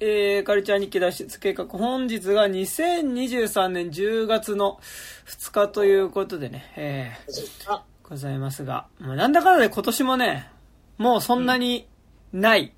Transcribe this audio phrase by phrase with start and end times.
[0.00, 4.78] えー、カルチャー日記脱出計画、本日が2023年10月の
[5.26, 10.50] 2日ということでね、えー、ございますが、まあ、なんだかんだで今年もね、
[10.98, 11.88] もうそんなに
[12.32, 12.62] ない。
[12.62, 12.70] うん、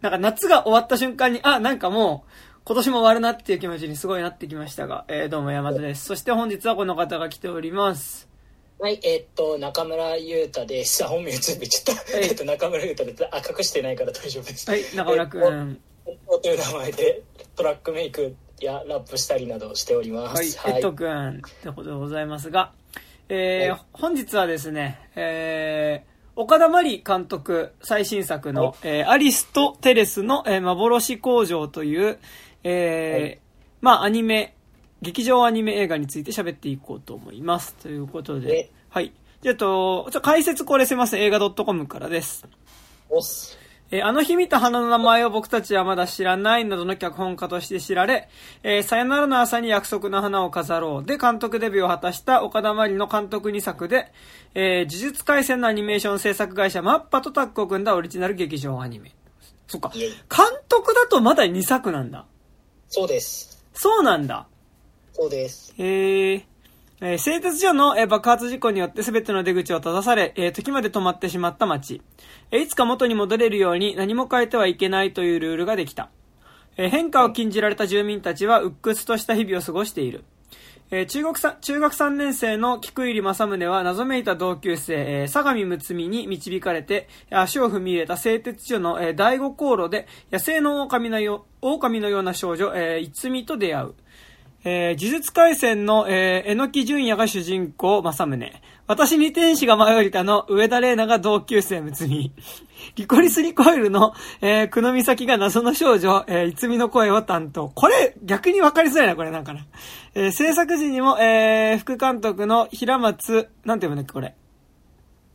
[0.00, 2.30] なんか夏が終わった瞬間に、あ、なんかもう、
[2.64, 6.06] 今年も終わるなっていう気持ちにすごいなってきましたが、えー、どうも山田です。
[6.06, 8.30] そして本日はこの方が来ております。
[8.78, 11.04] はい、えー、っと、中村優太です。
[11.04, 12.16] あ、本名全部言っちゃった。
[12.16, 13.26] はい、 えっと、中村優太です。
[13.30, 14.70] あ、隠してないから大丈夫です。
[14.70, 15.70] はい、中村くん。
[15.70, 17.22] えっと、という名前で
[17.56, 20.58] トラックメイクやラップしたりなどしております。
[20.58, 22.72] はい、えっとくんってことでございますが、
[23.28, 32.18] えー、はい、本日はですね、えー、岡田真理監督最新作の、はい、えー、アリスとテレスの、えー、幻工場という、
[32.64, 33.40] えー、はい、
[33.80, 34.54] まあアニメ
[35.02, 37.74] 劇場アニメ映画について喋っていこうと思います。
[37.74, 39.12] ということで、はい。
[39.42, 42.46] じゃあと、ちょ解説これすいません、映画 .com からです。
[43.10, 43.58] おっす。
[43.92, 48.28] えー、あの日見た花の名前を僕たちはまだ知らないなどの脚本家として知られ、
[48.62, 54.10] えー、さよならの朝に約束の花を飾ろうで監督デビューを果たした岡田真理の監督2作で、
[54.54, 59.12] えー、呪術廻戦のアニメーション制作会社マッパとタッグを組んだオリジナル劇場アニメ。
[59.66, 59.90] そっか。
[59.94, 60.10] 監
[60.68, 62.24] 督だとまだ2作なんだ。
[62.88, 63.62] そうです。
[63.74, 64.46] そうなんだ。
[65.12, 65.74] そうです。
[65.76, 66.44] へえー、
[67.18, 72.00] 製鉄所の、え爆発事故によって全ての出口を閉ざされ、えー、時まで止まってしまった街。
[72.52, 76.10] えいつか元に戻れるように何も変えてはいけないというルールができた。
[76.76, 80.22] え変化を禁じられた住民たちは鬱屈とした日々を過ごしている。
[80.92, 93.94] え中国さ中学3年生の菊入正宗は謎めいた同級生、え、相模睦美に導かれて足を踏み入れた製鉄所の、えー、第五航路で野生の狼のよ狼のような少女、えー、逸美と出会う。
[94.64, 98.52] えー、呪術廻戦の、えー、えのき純也が主人公、正宗。
[98.86, 102.32] 私に天使が舞い降りたの、上田玲奈が同級生、むつみ。
[102.96, 107.70] リコリスリコイルの、えー、くのみさきが謎の少女、えー、いつみの声を担当。
[107.70, 109.66] これ、逆に分かりづらいな、これなんかな。
[110.14, 114.34] えー、制作時にも、えー、副監督の平松、なんて読むんだっけ、これ。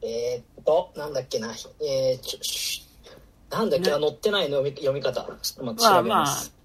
[0.03, 5.21] えー、っと、なんだっけな、えー、ちょ、なんだっけ、ね、載ってないの読み方。
[5.41, 6.09] ちょっと待って、調べます。
[6.09, 6.56] まあまあ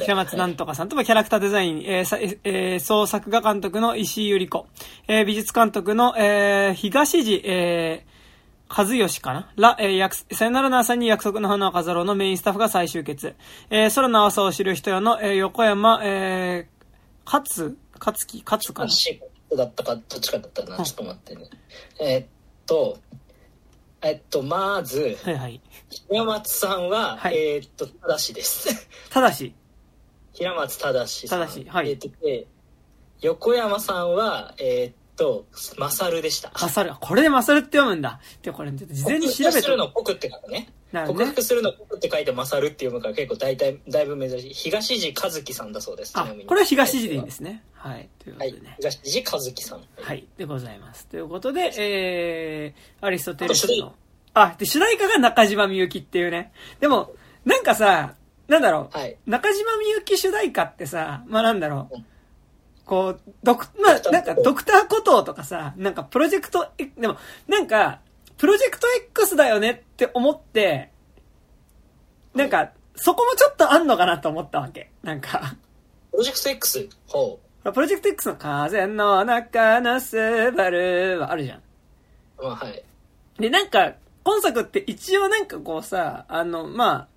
[0.00, 4.66] 平松なんとかさんともキャラクターデザイン、えーえー、総作画監督の石井ゆり子、
[5.08, 9.50] えー、美術監督の、えー、東地、えー、和義かな？
[9.56, 13.34] ら、えー、さよならの朝に約束の花を飾ろうのメインスタッフが再集結。
[13.70, 18.90] えー、空の朝を知る人よの、えー、横山、えー、勝、勝木、勝かな？
[19.56, 20.76] だったか、どっちかだったな？
[20.84, 21.42] ちょっと待ってね。
[22.00, 22.26] えー、っ
[22.66, 22.98] と、
[24.06, 25.60] えっと、まず、はいはい。
[26.08, 28.88] 平松さんは、はい、えー、っと、ただしです。
[29.10, 29.52] ただし
[30.32, 31.40] 平松ただしさん。
[31.40, 31.90] ただし、はい。
[31.90, 32.46] えー、っと、で、
[33.20, 35.46] 横山さんは、えー、っと、
[35.78, 36.52] マサルでした。
[36.60, 36.92] マサル。
[37.00, 38.20] これでマサルって読むんだ。
[38.42, 39.62] で、これ、事前に調べて。
[39.62, 40.68] するの僕って書くね。
[40.92, 44.52] ね告白するの僕って書いてマサルって読むから結構大体、だいぶ珍しい。
[44.52, 46.12] 東地和樹さんだそうです。
[46.16, 47.62] あ、これは東地でいいんですね。
[47.74, 48.08] はい。
[48.18, 48.68] ということでね。
[48.68, 49.80] はい、東地和樹さん。
[50.00, 50.26] はい。
[50.36, 51.06] でございます。
[51.06, 53.94] ということで、えー、アリストテレスの。
[54.34, 56.52] あ、で、主題歌が中島みゆきっていうね。
[56.78, 57.12] でも、
[57.44, 58.14] なんかさ、
[58.48, 58.96] なんだろう。
[58.96, 61.96] はい、中島みゆき主題歌ってさ、まあなんだろう。
[62.86, 67.16] こう、ドク、まあ、なんか、ドクターコトーとかさ、なんか、プロジェクト、でも、
[67.48, 68.00] なんか、
[68.38, 70.92] プロジェクト X だよねって思って、
[72.32, 74.90] なんか、そこもちょっとあんのかなと思ったわけ。
[75.02, 75.56] なんか。
[76.12, 76.88] プロジェクト X?
[77.08, 77.72] ほう。
[77.72, 81.62] プロジェクト X の風の中のスバルはあるじゃん。
[82.38, 82.84] まあ、はい。
[83.38, 87.08] で、なんか、今作って一応なんかこうさ、あの、まあ、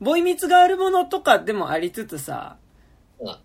[0.00, 2.56] ボイミツがあるものとかでもありつつさ、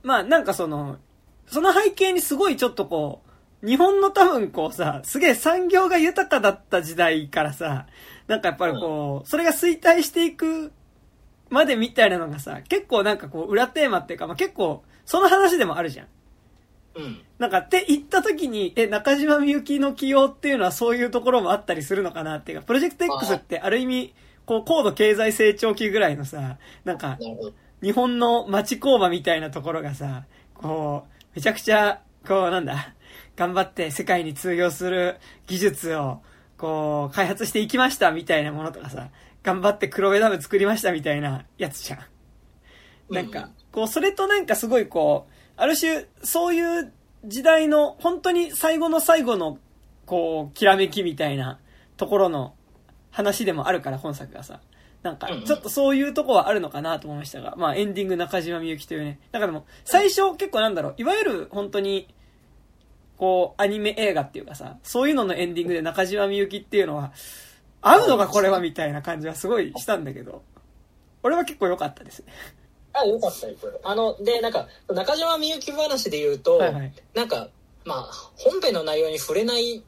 [0.04, 0.98] まあなんかその、
[1.47, 3.28] その背景にすごいちょっとこう、
[3.68, 7.88] 日本の多分こうさ、すげえ産業が豊かだった時代からさ、
[8.28, 10.72] なんかやっぱりこう、それが衰退していく
[11.50, 16.08] までみたいなのがさ、結構なんかこう、裏テーマっていうか、まあ結構、その話でもあるじゃん。
[16.96, 17.22] うん。
[17.40, 24.14] なんかって言った時に、え、中島みゆきの起用っていうのはそういうところもあったりするのかなっていうか、プロジェクト X ってある意味、
[24.46, 27.18] こう、高度経済成長期ぐらいのさ、なんか、
[27.81, 32.95] 日本の町工場みたいなところがさ、こう、めちゃくちゃ、こう、なんだ、
[33.35, 36.23] 頑張って世界に通用する技術を、
[36.57, 39.09] こう、開発していきましたみたいなものとかさ、
[39.43, 43.13] 頑張って黒部ダム作りましたみたいなやつじゃん。
[43.13, 46.91] なんか、こう、それとなんかすごいこう、ある種、そういう
[47.23, 49.59] 時代の、本当に最後の最後の、
[50.07, 51.59] こう、きらめきみたいな
[51.97, 52.55] ところの
[53.11, 54.59] 話でもあるから、本作がさ。
[55.08, 59.20] なんか、ちょっとそういうとこはあるのかなと思いましたが、まあ、エンディング中島みゆきというね。
[59.32, 62.14] だからでも、最初結構なんだろう、いわゆる本当に、
[63.18, 67.14] こう、アニメ映画っていうかさ、そういうののエンディングで中島みゆきっていうのは、
[67.82, 70.44] 合うのかこれはみたいな感じはすごいしたんだけど、
[71.24, 72.34] 俺は結構良かったですね。
[72.94, 73.74] あ、よかったよ、これ。
[73.84, 76.94] あの、で、なんか、中島みゆき話で言うと、はいはい。
[77.14, 77.48] なんか、
[77.86, 79.84] まあ、本編の内容に触れない、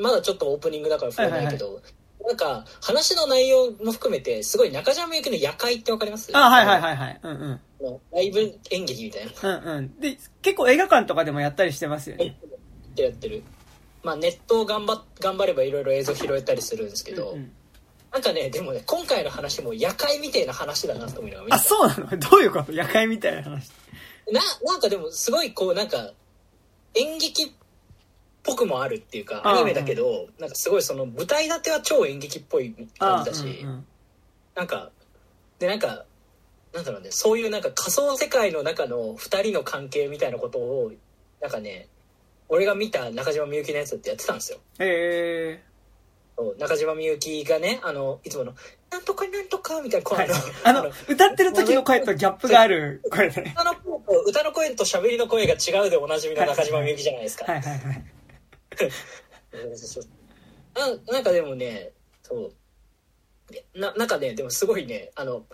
[0.00, 1.80] まだちょっとオープニングだから触れないけど、
[2.28, 6.30] なんか、話の内容も含めて、すごい中島みゆきの夜会ってわかります？
[6.36, 7.20] あ、はいはいはいはい。
[7.22, 7.34] うんう
[7.90, 8.00] ん。
[8.12, 8.40] ライブ
[8.70, 9.56] 演劇みたいな。
[9.56, 9.98] うんうん。
[10.00, 12.36] で、結構映画館とかでもやったりしてますよね。
[12.90, 13.42] ってやってる。
[14.02, 17.52] まあ、ネットを頑張っ頑張ればいろいろ映像拾えたりするんですけど、うんうん
[18.10, 22.08] なんかね、でもね、今回の話も夜会みたいな話だなと思いながらあ、そうなの？
[22.18, 22.72] どういうこと？
[22.72, 23.70] 夜会みたいな話。
[24.32, 26.12] な、なんかでもすごいこうなんか
[26.94, 27.48] 演劇っ
[28.42, 33.86] ぽくもあるっていうか、アニメだけど、なんかすごいその舞台立ては超演劇っぽい感じだし、うんうん
[34.58, 34.90] なんか、
[35.60, 36.04] でなんか、
[36.74, 40.90] なんだろうね、そういうなんか仮想世界の中の二人の関係みたいなことを、
[41.40, 41.86] なんかね、
[42.48, 44.58] 俺が見た中島みゆきのやつってやってたんですよ。
[44.80, 45.62] へえ
[46.36, 48.54] そう中島みゆきがね、あの、いつもの、
[48.90, 50.28] なんとかなんとかみたいな、はい
[50.64, 53.54] あの、歌ってる時の声とギャップがある声でね。
[53.54, 57.44] 歌の声と歌の声と喋りの声が違うでおなじみの中島みゆきじゃないですか。
[57.44, 58.04] はいはいはい。
[60.74, 61.90] ななんかでもね
[62.22, 65.44] そうでななんかねでもすごいねあの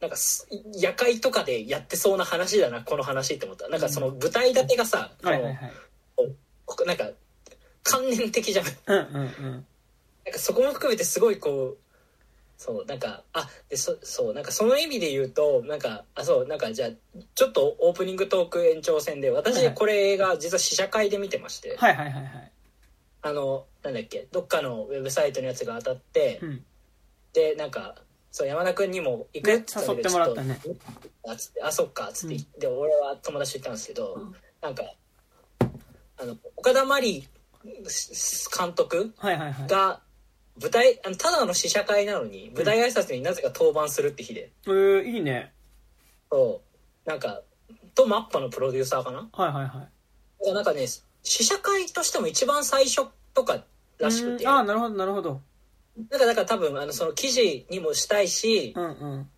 [0.00, 5.72] なんかす夜会とかでやってそうな話だなこの話って思ったなんかその舞台立てがさ、そのはいはいはい。
[6.66, 7.08] ここなんか
[7.84, 9.66] 観念的じゃんうんうんうん。
[10.24, 11.81] なんかそこも含めてすごいこう
[12.62, 16.90] そうなんかあでそそうなんかその意味で言うとなんかあそうなんかじゃあ
[17.34, 22.52] ちょっとオープニングトーク延長戦で私これが実は試写会で見てまして、はいはいはいはい。
[23.22, 26.64] あのなんだっけどっかのウェブサイトのやつが当たって、うん。
[27.32, 27.96] でなんか
[28.30, 30.60] そう山田君にも行くねっつったんだけど誘ってもらったね
[31.26, 34.84] あつってあそっかっつって言って、俺は友達と行ったんですけど、んなんか
[36.16, 37.28] あの岡田真理
[37.64, 39.66] 監督はいはいはい。
[40.58, 45.52] が舞台あのただの試写会なのに舞台挨拶になぜか登板するって日で、えー、いいね。
[46.30, 46.60] そ
[47.06, 47.42] うなんか
[47.94, 49.28] とマッパのプロデューサーかな？
[49.32, 49.88] はいはいは
[50.44, 50.52] い。
[50.52, 50.86] なんかね
[51.22, 53.62] 試写会としても一番最初とか
[53.98, 55.40] らしくてうんああ、なるほどなるほど。
[56.10, 59.28] なんかだから多分あのその記事にもしたいし、うんうん。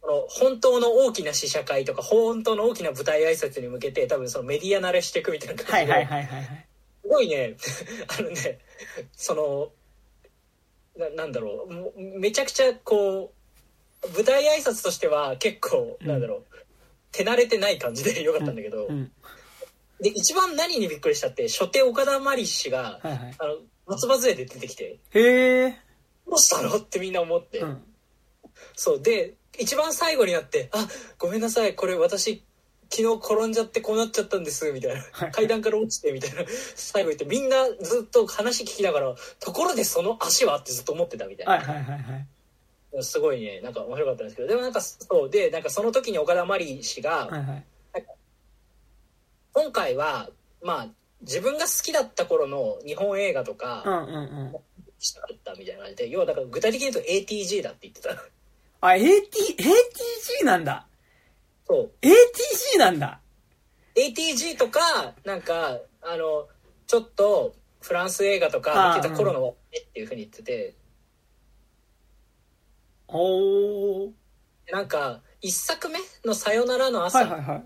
[0.00, 6.66] この本当の大きな試写会とか本当の大きな舞台挨拶に向けて多分そのメディア慣れしていくみたいな感じで、はいはいはいはいはい。
[7.02, 7.56] すごいね
[8.18, 8.58] あのね
[9.12, 9.70] その
[10.98, 13.32] ななんだろうめちゃくちゃこ
[14.02, 16.44] う舞台挨拶としては結構、うんなんだろう
[17.10, 19.10] 手慣れてない感じで よかったんだけど、うん。
[20.00, 23.34] で一番何にびっくりしたって初手岡田真理氏が、はいはい。
[23.38, 25.80] あの松葉杖で出てきてへえ。
[26.28, 27.60] 「どうしたの?」ってみんな思って。
[27.60, 27.82] うん。
[28.76, 32.44] そうで一番最後になって「あごめんなさいこれ私
[32.90, 36.44] 昨日転んじゃってこうなっちゃったんです」みたいなはい階段から落ちてみたいな
[36.74, 42.16] 最後言ってみんなずっと話聞きながら「ところでその足は?」ってずっと思ってたみたいな、はいはいはいは
[43.00, 43.04] い。
[43.04, 47.64] すごいねなんか面白かったんですけどでもなんかそうでなんかその時に岡田真理氏が、はいはい。
[49.52, 50.30] 今回は
[50.62, 50.88] まあ
[51.20, 54.56] 自分が好きだった頃の日本映画とうかんうんうん。
[55.00, 58.16] したかったみたいな感じで要はだから具体的に言うと ATG だって言ってた
[58.80, 60.87] あ、AT、ATG なんだ。
[61.68, 63.20] そう ATG なんだ。
[63.94, 64.80] ATG とか
[65.24, 66.48] なんかあの
[66.86, 70.74] ちょっとフランス映画とか見てた頃の絵っていうふうに言ってて
[73.08, 74.10] おー。
[74.70, 77.64] なんか一作目の「さよならの朝」はいはいはい。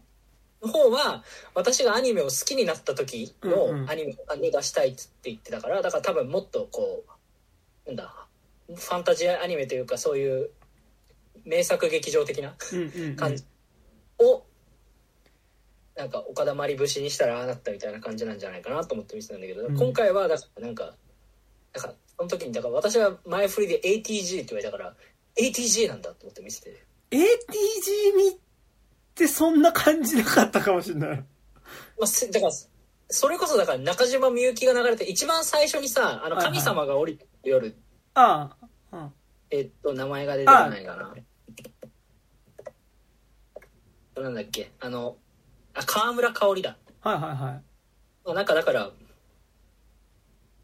[0.67, 1.25] の方は
[1.55, 7.05] 私がアニメを好きになった時うんうんのアニメを出したいって言ってたからだから多分もっとこ
[7.87, 8.27] うなんだ
[8.69, 10.51] ファンタジーアニメというかそういう
[11.45, 13.17] 名作劇場的なうんうんうん。
[13.17, 13.45] 感じ
[14.25, 14.47] を
[15.97, 20.95] なんか岡田まり節にしたらああなったみたいな感じなんじゃないかなと思って見てたんだけど、うん今回はだからなんか
[21.73, 24.95] だからその時にだから私は前振りで ATG って言われたから
[25.37, 28.39] ATG なんだと思って見てて ATG 見っ
[29.15, 31.17] てそんな感じなかったかもしれない。
[31.19, 31.25] ま
[32.05, 32.53] あ、せだから
[33.09, 37.77] それこそだから中島みゆきが流れて一番最初にさ「あのはいはい神様が降りてくる夜」
[38.15, 38.57] あ
[38.91, 38.97] あ。
[38.97, 39.13] うん。
[39.51, 41.15] えっと名前が出てこないかな
[44.17, 44.71] なんだっけ？
[44.81, 45.17] あの
[45.75, 47.39] あ川村香織だはいはいはい。
[47.39, 47.63] ま
[48.33, 48.91] あなんかだから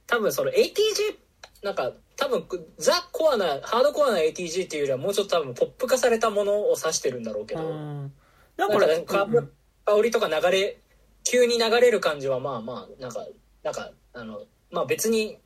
[0.06, 1.16] 多分その ATG
[1.62, 2.46] なんか多分
[2.78, 8.12] ザ・コアなハードコアな ATG っていうよりはもうちょっと多分ポップ化されたものを指してるんだろうけど、うん。
[8.56, 9.46] なんかね川村
[9.84, 10.78] 香りとか流れ
[11.24, 13.26] 急に流れる感じはまあまあなんか
[13.62, 15.38] なんかあのまあ別に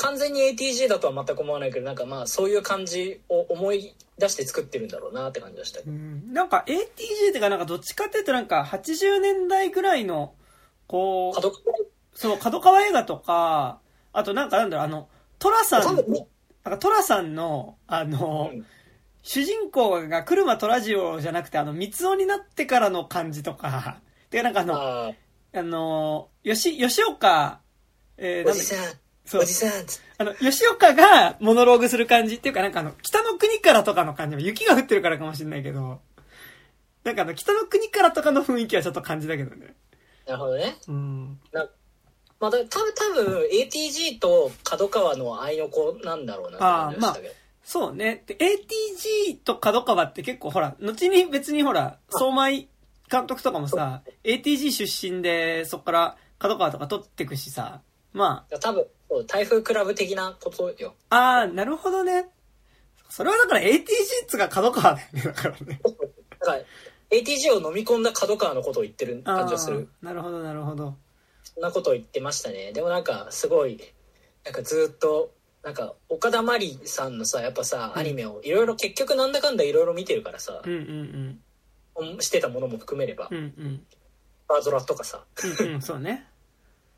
[0.00, 5.80] 完全に ATG だとは全く思わないけどなんかまあそういう感じを思い出して作ってるんだろうなって感じがした。
[5.86, 6.32] うん。
[6.32, 10.34] なんか ATG っていうかなんかどっちかっていうとなんか80年代ぐらいの、
[10.86, 11.52] こう、角
[12.14, 13.80] そう、角川映画とか、
[14.12, 15.94] あとなんかなんだろう、あの、トラさん、なん
[16.64, 18.66] かトラさんの、あの、うん。
[19.22, 25.12] 主人公が車虎次郎じゃなくて、あの、三つ男になってからの感じとか、で、なんかあの、あ
[25.52, 27.60] あの、吉、吉岡、
[28.16, 28.60] えー、なんだっけ？
[28.60, 28.94] おじさん、
[29.30, 29.70] そうおじさん、
[30.18, 36.00] あの、吉岡がモノローグする感じっていうか、なんかあの、北の国からとかの感じも雪が降ってるからかもしれないけど、
[37.04, 39.76] なんかあの、北の国からとかの雰囲気はちょっと感じだけどね。
[40.26, 40.74] なるほどね。
[40.88, 41.38] うん。
[42.40, 42.80] まあ、だ多分、多
[43.14, 47.34] 分 ATG と角川の愛の子なんだろうなって感じがしたけど。
[47.62, 48.24] そうね。
[48.26, 57.82] で、ATG と角川って結構ほら、後に別にほら、相馬監督とかもさ、ATG 出身で、そっから角川とか取ってくしさ、
[58.12, 60.94] ま多分、そう台風クラブ的なことよ。
[61.10, 62.28] あ、ああ、なるほどね。
[63.08, 63.82] それはだから ATG っ
[64.28, 65.80] つうか角川だよね、だからね。
[66.38, 66.60] だから、
[67.10, 69.88] ATG を飲み込んだ角川のことを言ってる感じがする。
[70.00, 70.96] なるほど、なるほど。
[71.42, 72.72] そんなことを言ってましたね。
[72.72, 73.80] でもなんか、すごい、
[74.44, 75.32] なんかずっと、
[75.64, 81.40] なんか、岡田真理さんのさ、やっぱさ、アニメをいろいろ、結局なんだかんだいろいろ見てるからさう、んうん
[82.20, 83.36] してたものも含めればうん。
[83.36, 83.86] う、んうん。
[84.48, 85.24] バードラとかさ、
[85.60, 86.29] うんうん、そうね。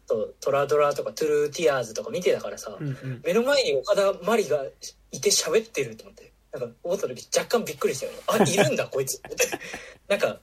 [0.06, 3.20] そうトラドラとかトゥルーティアーズとか見てたからさ、うんうん。
[3.24, 4.64] 目の前に岡田真理が
[5.10, 9.22] いて喋ってると思ってなんか思った時若干びっくりしたよねあいるんだ こいつ
[10.08, 10.38] なんか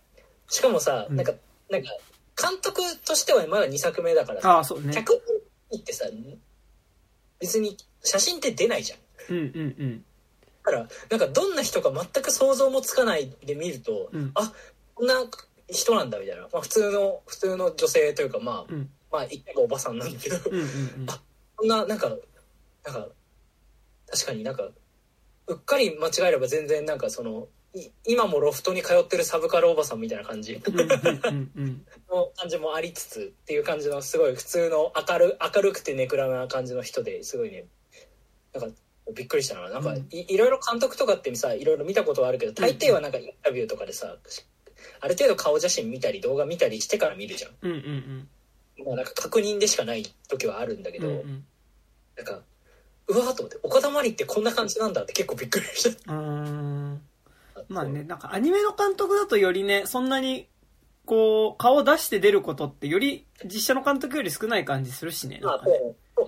[0.48, 1.34] しかもさ、うんなんか
[1.70, 1.90] なんか
[2.42, 4.94] 監督としてはまだ2作目だからさああ、そうね。
[4.94, 5.22] 脚
[5.70, 6.06] 本ってさ
[7.40, 9.00] 別に写真って出ないじゃん
[9.30, 10.06] うんうんうん。
[10.64, 14.54] だからなんかどんな人か全く想像もつかないで見ると、うんあ
[14.96, 15.16] こんな
[15.70, 18.90] 人なんだみたいな、まあ、普通の普通の女性というかまあ、うん。
[19.12, 20.66] まあ言ってもおばさんなんだけど、うんうんう
[21.06, 21.10] ん。
[21.10, 21.22] あ
[21.56, 23.08] こんななんかなんか
[24.12, 24.70] 確かになんか
[25.48, 31.86] うっかり間違えれば全然なんかそのい今もロフトに通ってるサブカルおばさんみたいな感じうんうんうんうん。
[32.10, 37.66] の感じもありつつっていう感じのすごい普通の明る明るくてネクラな感じの人ですごいね
[38.54, 38.76] なんか
[39.14, 44.18] びっくりしたななんかうんいいろいろ監督とかってさいろいろ見たことはあるけど大抵はなんかインタビューとかでさ
[45.02, 47.52] ある程度顔写真見たり動画見たりしてから見るじゃん。
[47.62, 48.30] うんうん
[48.86, 51.04] まあなんか確認でしかない時はあるんだけうん。
[51.04, 51.46] ど、うんうん
[52.18, 52.42] なんか
[53.08, 56.14] うわーと思って岡田真理ってこんな感じなんだって結構びっくりした。
[56.14, 57.02] うーん。
[57.70, 60.48] まあね、なんかアニメの監督だとよりね、そんなに、
[61.06, 65.40] こう、顔を出して出ることってより実写の監督より少ない感じするしね。
[65.42, 65.62] まあ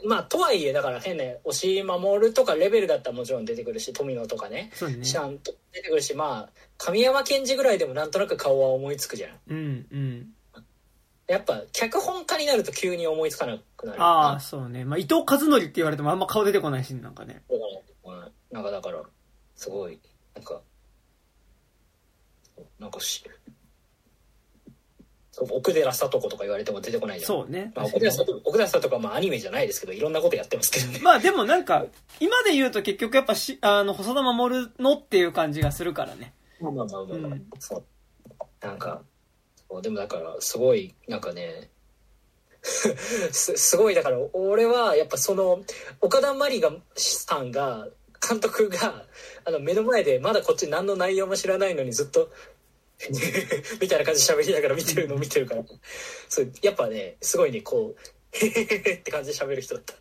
[0.05, 5.03] まあとはいえだから変な押井守とかレベルだったらもちろん出てくるし富野とかねそうね。
[5.05, 10.34] ちゃんと出てくるしまあ神山健二ぐらいでもなんとなく顔は思いつくじゃんうんうん。
[11.31, 14.83] やっぱ脚本家になると急に思いつかなくなるああ、そうね。
[14.83, 17.41] まあ伊藤和則って言われてもあんま顔出てこないし、なんかね。
[18.51, 19.01] なんかだから
[19.55, 19.97] すごい
[20.35, 20.61] なんか
[22.79, 23.23] なんかし
[25.50, 27.71] 奥寺聡子とか言われても出てこないじゃんそうね。
[27.73, 31.85] まあ、奥寺聡奥寺聡子はまあアニメじゃないですけどいろんなことやってますけどねまあでもなんか、
[32.19, 36.33] 今で言うと結局やっぱし、あの、細田守のっていう感じがするからね。
[36.59, 37.83] まあまあまあまあ、うんそう
[38.61, 39.01] なんか
[39.82, 41.70] でもだからすごいなんかね
[42.62, 45.63] すすごいだから俺はやっぱその
[46.01, 47.88] 岡田真理がさんが
[48.28, 49.06] 監督が
[49.46, 52.30] あの目の前でまだこっち何の内容も知らないのにずっと
[53.82, 55.63] みたいな感じで喋りながら見てるのを見てるから。
[56.30, 59.96] そうやっぱねすごいねこう へへへって感じで喋る人だった。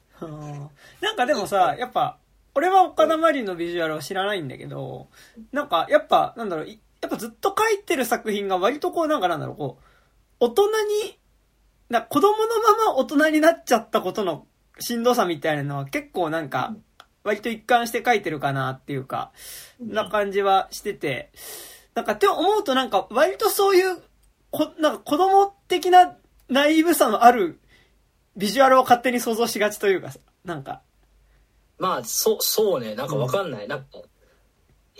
[1.00, 2.18] なんかでもさ、やっぱ、
[2.54, 5.08] 俺は岡田真理のビジュアルを知らないんだけど、
[5.52, 6.68] なんかやっぱ、なんだろう、
[7.00, 9.84] やっぱずっと描いてる作品が割とこう、なんかなんだろう、こう、
[10.40, 10.68] 大人
[11.04, 11.18] に、
[11.88, 14.46] な子供のまま大人になっちゃったことの
[14.78, 16.76] しんどさみたいなのは結構なんか、
[17.24, 19.32] 割と一貫して描いてるかなっていうか、
[19.80, 21.32] な感じはしてて、
[21.94, 23.98] なんかって思うとなんか割とそういう、
[24.50, 26.16] こなんか子供的な
[26.48, 27.60] ナイーブさのある
[28.36, 30.82] ビジュアルを勝手に想像しがちというかさ、なんか、
[31.78, 32.94] まあそうそうね。
[32.94, 33.86] なんかわかんない、なんか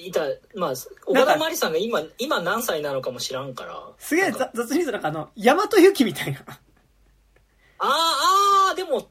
[0.06, 0.22] いた
[0.54, 0.72] まあ
[1.06, 3.80] 岡田真理さんが今今何歳なのかも知らんから。
[3.98, 6.40] すげえ雑に言うとなんかあの、大和由紀みたいな。
[7.78, 9.08] あーあーでも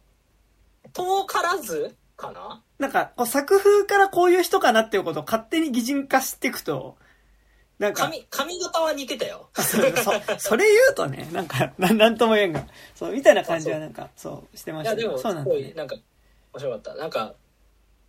[0.93, 2.61] 遠からずかな？
[2.79, 6.97] なんか、こう作風からこういう人かなっていうことを勝手に擬人化していくと、
[7.77, 9.49] なんか、髪髪型は似てたよ。
[9.55, 9.77] そ
[10.37, 12.65] それ言うとね、なんか、ななんとも言えんが、
[12.95, 15.57] そう、みたいな感じはなんか、そう、してましたけどいやでもそうなんだね。
[15.59, 15.95] すごいなんか
[16.53, 16.95] 面白かった。
[16.95, 17.35] なんか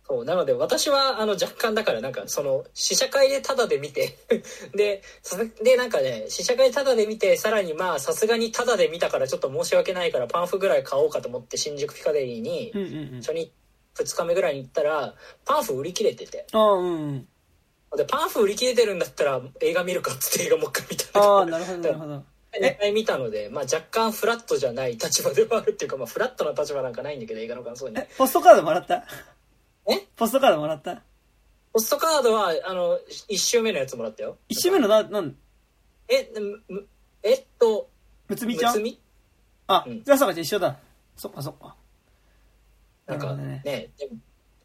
[0.07, 4.17] そうなので私はあの若干だからなんかその試写会でタダで見て
[4.75, 12.71] でさでなんかね試写会タダで見てさらにまあさすがにタダで見たからちょっと申し訳ないからパンフぐらい買おうかと思って新宿ピカデリーに。
[13.21, 13.51] 初日
[13.95, 17.27] 2日目ぐらいに行ったらパンフ売り切れててああ、うんうん。
[17.97, 22.23] でパンフ売り切れてるんだったら映画見るかっつって映画もう一回見たああ、なるほど、なるほど。
[22.59, 29.03] 2回見たので、まあ、若干フラットじゃない立場ではあるっていうか、まあ、フラットな立場なんかないんだけど映画の感想にえ、ポストカードもらった？
[29.87, 29.97] え？
[30.15, 31.01] ポストカードもらった？
[31.73, 34.37] ポストカードは、あの、1周目のやつもらったよ。
[34.49, 35.35] 一周目のな、なん、
[36.09, 36.29] え、
[36.69, 36.87] む
[37.23, 37.89] えっと、
[38.27, 38.73] むつみちゃん？
[38.75, 38.99] むつみ？
[39.67, 40.77] あ、うんじゃあそうか、じゃあ一緒だ。
[41.15, 41.75] そっかそっか。
[43.07, 44.15] なんかなるほどねね、でも、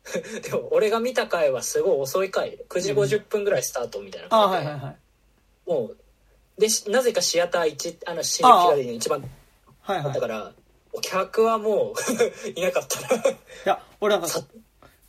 [0.42, 2.58] でも俺が見た回はすごい遅い回。
[2.68, 4.70] 9時50分ぐらいスタートみたいなあ、感じで。
[4.70, 4.96] はいはいはい。
[5.70, 5.96] もう、
[6.61, 9.20] で、しなぜかシアター1、あの、新規が一番
[9.82, 10.11] はいはい。
[10.11, 10.52] いだから、
[10.92, 11.94] お客はもう
[12.50, 13.23] いなかったな。
[13.64, 14.40] や、俺なんかさ、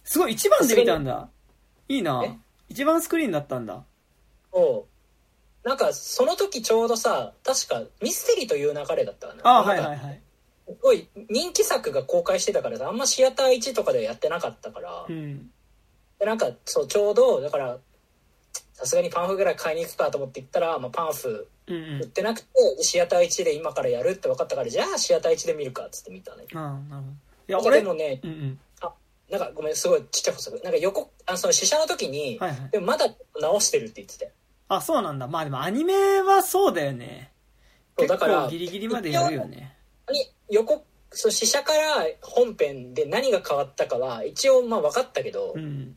[0.07, 1.29] すごい一番で見たんだ。
[1.87, 2.31] いいなえ？
[2.69, 3.83] 一番スクリーンだったんだ。
[4.53, 4.85] も
[5.63, 9.41] う、なんかその時ちょうどさ、確かミステリーという流れだったかな。
[9.43, 10.21] あ、なんかはいはいはい。
[10.65, 15.49] すごい人気作が公開してたからさあんまシアター1とかではやってなかったから、うん。
[16.19, 17.77] でなんかそうちょうどだから
[18.73, 22.09] さすがにパンフぐらい買いに行くかと思って行ったら、まあ、パンフうんう売っん。
[22.11, 22.47] てなくて
[22.77, 27.07] でシアター1で今からやるって分かったからじゃあシアター1で見るかっつって見たねあなるほど。
[27.47, 28.59] いや、俺、でもねうんうん。
[29.29, 32.69] なんかごめんすごいちっちゃい補足なんか横あのその試写の時に、はいはい。
[32.71, 33.05] でもまだ
[33.41, 34.31] 直してるって言ってて
[34.69, 35.27] あ、そうなんだ。
[35.27, 37.31] まあでもアニメはそうだよね。
[37.97, 39.75] 結そうだから構ギリギリまでやるよね。
[40.11, 45.95] に横そう試写から本編で何が変わったかは一応まあ分かったけど、うん。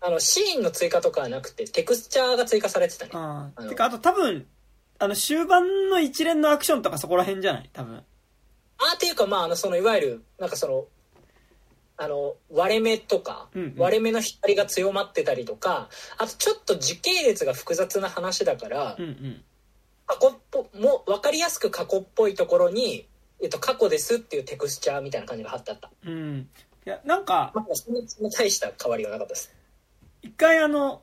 [0.00, 3.62] あのシーンの追加とかはなくてテクスチャーが追加されてたねあのああ。
[3.64, 4.46] てか、あと多分、
[5.00, 7.70] あの、終盤の一連のアクションとかそこら辺じゃない？
[7.72, 7.96] 多分。
[7.96, 10.84] あーっていうかまああのそのいわゆるなんかその
[12.00, 19.42] あの割れ目とか、うんうん割れ目の光が強まってたりとかあとちょっと時系列が複雑な話だから、うんうん。
[20.06, 23.06] 過去っぽも分かりやすく過去っぽいところに、
[23.42, 26.48] えっと、過去ですっていうテクスチャーみたいな感じが貼ってあったうん。
[26.86, 28.00] いや、なんか、まあそんな
[28.30, 29.54] 大した変わりがなかったです
[30.22, 31.02] 一回あの、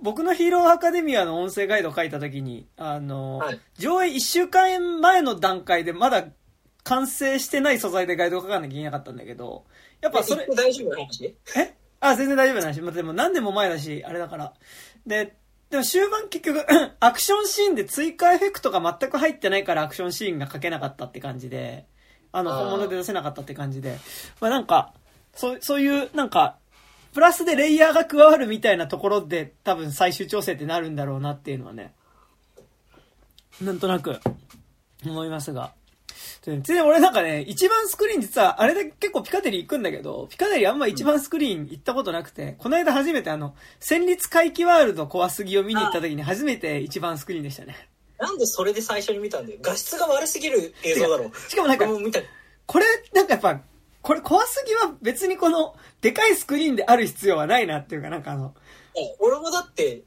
[0.00, 6.26] 僕のヒーローアカデミアの音声ガイドを書いたときに、あの、はい上映一週間前の段階でまだ
[6.82, 9.64] 完成してない素材でガイドを書かなきゃいけなかったんだけど、
[10.04, 11.34] やっぱそれえ、大丈夫な話？
[11.56, 11.74] え？
[12.00, 12.80] あ、全然大丈夫な話。
[12.82, 14.52] まあ、でも何年も前だし、あれだから。
[15.06, 15.34] で、
[15.70, 16.66] でも終盤結局、
[17.00, 21.86] アクションシーンで追加エフェクトが全く入ってないからアクションシーンが書けなかったって感じで、
[22.32, 23.96] あの、本物で出せなかったって感じで、
[24.40, 24.92] まあなんか、
[25.34, 26.58] そう、そういう、なんか、
[27.14, 31.94] プラスでレイヤーが加わるみたいなところで多分最終調整ってなるんだろうなっていうのはね、
[33.62, 34.20] なんとなく
[35.06, 35.72] 思いますが。
[36.44, 47.88] でついで俺なんかね、一番スクリーン実は、あれで結構ピカデリー行くんだけど、ピカデリーあんま一番スクリーン行ったことなくて、この間初めてあの、戦慄回帰ワールド怖すぎを見に行った時に初めて一番スクリーンでしたね。
[48.18, 49.58] なんでそれで最初に見たんだよ。
[49.62, 51.30] 画質が悪すぎる映像だろ。
[51.48, 51.86] しかもなんか
[52.66, 53.60] これ、なんかやっぱ、
[54.02, 58.54] これ怖すぎは別にこの、でかいスクリーンである必要はないなっていうかなんかあの、
[58.94, 60.02] え俺もだって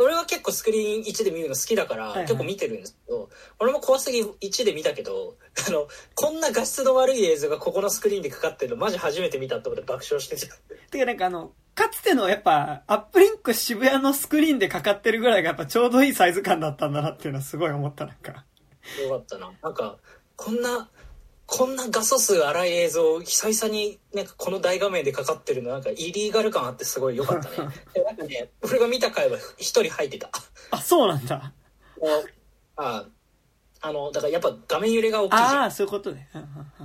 [0.00, 10.56] 俺は結構スクリーン1で見るの好きだから、結構見てるんですけど俺も怖すぎ1で見たけどあのこんな画質の悪い映像がここのスクリーンでかかってるのマジ初めて見たって爆笑してた
[10.90, 18.44] てかなんかあの、かつてのやっぱ、アップリンク渋谷のスクリーンでかかってるぐらいがやっぱちょうどいいサイズ感だったんだなっていうのはすごい思ったなんか。
[19.02, 19.52] よかったな。
[19.62, 19.98] なんか
[20.36, 20.88] こんな
[21.50, 27.70] こんな画素数荒い映像久々になんかこの大画面でかかってるのなんかイリーガル感あってすごい良かったね。
[27.94, 30.28] でなんかね俺が見た回は一人入ってた。
[30.70, 31.54] あ、そうなんだ。
[32.76, 33.06] あ
[33.80, 35.58] あのだからやっぱ画面揺れが大きいじゃん。
[35.60, 36.28] ああ、そういうことね。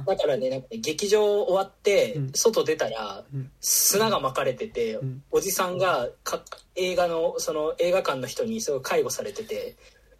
[0.07, 5.23] だからね、なんかね劇場終わってうん、外出たらうん、砂が巻かれてて、ん。
[5.29, 6.41] おじさんがか
[6.75, 9.75] 映画の、その映画館の人にすごい介護されてて、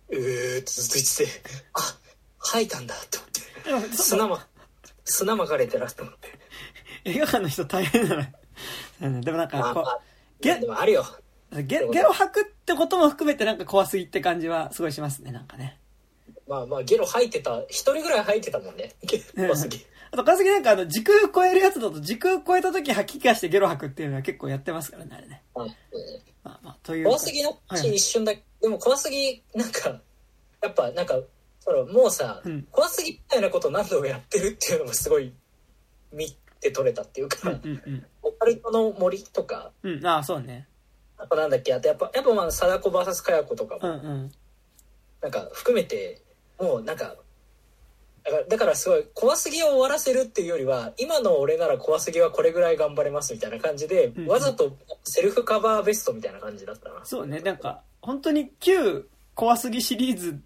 [0.10, 1.98] うーってずっと言ってて、あ、
[2.44, 3.18] 吐いたんだって
[3.72, 3.96] 思って。
[3.96, 4.46] 砂ま、
[5.06, 6.30] 砂巻かれてらと思って。
[7.06, 8.34] 映画館の人大変だね。
[9.02, 10.00] うんでもなんかこまあまあ、
[10.40, 11.06] ゲでもあるよ。
[11.52, 15.80] う、ゲゲロ吐くってことも含めてなんか怖すぎって感じはすごいしますね、なんかね。
[16.48, 18.94] まあまあ、ゲロ吐いてた、一人ぐらい吐いてたもんね。
[19.36, 19.86] 怖すぎ。
[20.12, 25.42] あと、川崎なんかあの、時空超えるやつだと時空超えた時吐き気がしてゲロ吐くっていうのは結構やってますからね、あれね。
[25.56, 25.70] あうん
[26.44, 27.06] まあまあ、という。
[27.06, 30.00] 怖すぎの一瞬だけ、でも怖すぎなんか
[30.62, 31.20] やっぱなんか
[31.64, 35.32] そのもうさ、うん怖すぎみたいなことを何度もやってるっていうのもすごい
[36.12, 38.06] 見て取れたっていうか、うんうんうん。
[38.22, 40.68] オカルトの森とかうん、ああ、そうね。
[41.18, 44.32] あとなんだっけあとやっぱやっぱまあ貞子 VS かや子とかも、うんうん。
[45.22, 46.22] なんか含めて
[46.60, 47.16] もうなんか
[48.26, 60.40] だからだからすごい怖すぎを終わらせるっていうよりは今の俺なら怖すぎはこれぐらい頑張れますみたいな感じで、うんわざとセルフカバーベストみたいな感じだったなそうね、なんか、本当に旧怖すぎシリーズ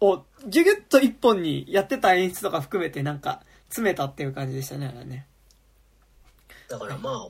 [0.00, 5.26] をギュギュッと一本にやってた演出とか含めてなんか詰めたっていう感じでしたね、あれね。
[6.68, 7.28] だからまあ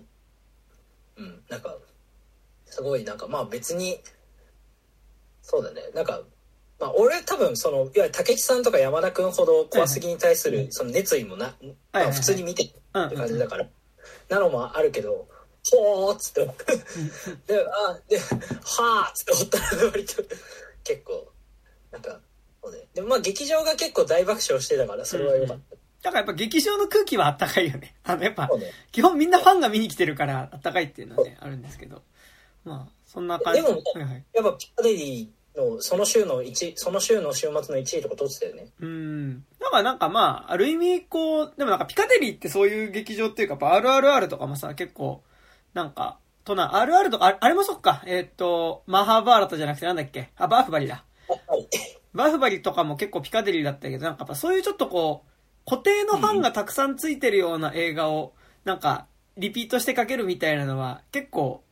[1.16, 1.76] うんなんか
[2.66, 3.98] すごいなんかまあ別に
[5.42, 6.20] そうだねなんか
[6.78, 13.66] まあ俺多分そのいわゆる武智さんとか山田君ほど怖すぎに対するその熱意もな、はいまあ、普通に見てって感じだから、
[14.28, 15.28] なのもあるけど
[15.70, 16.44] ほーっつって、
[17.46, 20.22] で、あ、で、はーっつって思ったら割と
[20.84, 21.30] 結構、
[21.90, 22.20] なんか。
[22.94, 25.76] でもまあ劇場が結構大爆笑してたから、それは良かった。
[26.02, 27.96] だからやっぱ劇場の空気はあったかいよね。
[28.04, 32.02] あの、やっぱ、ね、基本みんなファンが見に来てるからあったかいっていうのはね、あるんですけど。
[32.64, 38.68] まあ、そんな感じでも、はいはい、やっぱピカデリーの、その週の1、その週の週末の1位とか取ってたよね。
[38.80, 39.44] うん。
[39.58, 45.22] だからなんかまあ、ある意味こう、でもなんかピカデリーってそういう劇場っていうか、RRR とかもさ、結構、
[45.74, 50.30] なんか、とな、RR とか、あれもそっか、えー、っと、マハーバーラタじゃなくてなんだっけ？
[50.36, 51.04] あ、バーフバリだ。
[52.14, 58.32] バーフバリとかも結構ピカデリーだったけど、なんかやっぱそういうちょっとこう、固定のファンがたくさんついてるような映画を、
[58.64, 61.62] なんか、リピートしてかけるみたいなのは、結構、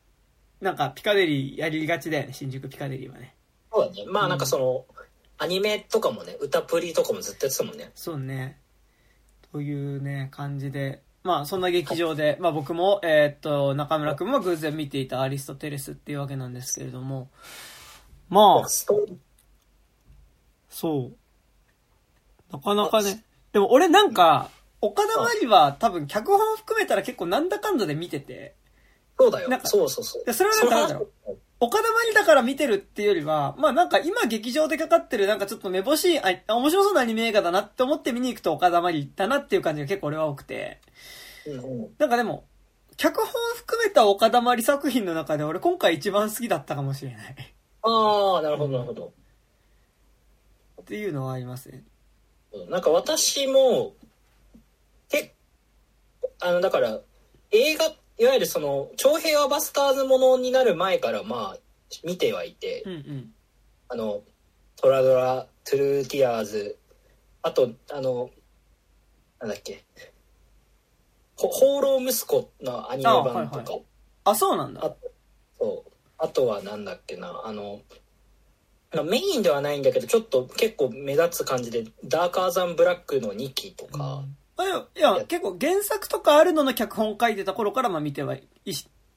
[0.61, 3.35] なんかピカデリーやりがちだよね、新宿ピカデリーはね。
[3.71, 4.05] そうだね。
[4.07, 5.05] まあなんかその、うん、
[5.37, 7.91] アニメとかもね、歌プリとかもずっとやってたもんね。
[7.95, 8.59] そうね。
[9.51, 11.01] というね、感じで。
[11.23, 17.29] まあそんな劇場で、まあ僕も、えー、っと、中村くんも偶然見ていたアリストテレスっていうわけなんですけれども、
[18.29, 18.69] まあ、
[20.69, 22.53] そう。
[22.53, 23.23] なかなかね。
[23.53, 24.49] でも俺なんか、
[24.81, 28.55] 岡田まりは多分脚本含めたら結構なんだかんだで見てて。
[29.19, 29.49] そうだよ。
[29.49, 30.33] なんかそうそうそう。
[30.33, 31.37] それはなんかなんだろう。
[31.59, 40.79] 岡田まりだから見てるっていうよりは、まあなんか今劇場でかかってるなんかちょっとめぼしい、あ、面白そうなアニメ映画だなって思って見に行くと岡田まりだなっていう感じが結構俺は多くて。
[41.97, 42.43] なんかでも、
[42.97, 47.35] 脚本含めた岡田まり作品の中で俺今回一番好きだったかもしれない。
[47.81, 49.13] ああ、なるほどなるほど。
[50.87, 51.83] っていうのはありますね。
[52.69, 53.93] なんか私も、
[55.09, 55.35] け
[56.39, 57.01] あの、だから、
[57.51, 61.57] 映画、いわゆるその、長平和バスターズものになる前から、まあ、
[62.05, 63.33] 見てはいて、うんうん、
[63.89, 64.21] あの、
[64.77, 66.77] トラドラ、トゥルーティアーズ、
[67.41, 68.29] あと、あの、
[69.41, 69.83] なんだっけ、
[71.35, 73.33] 放浪息子のアニメ版とか。
[73.33, 73.83] あはいはい、
[74.23, 74.85] あ、そうなんだ。
[74.85, 74.95] あ
[75.59, 75.91] そう。
[76.17, 77.81] あとはなんだっけな、あの、
[79.03, 84.23] メインではないんだけどちょっと結構目立つ感じで「ダーカーザンブラック」の2期とか、
[84.57, 88.73] うん、いやいや結構原作とかあるのの脚本書いてた頃からまあ見てはいい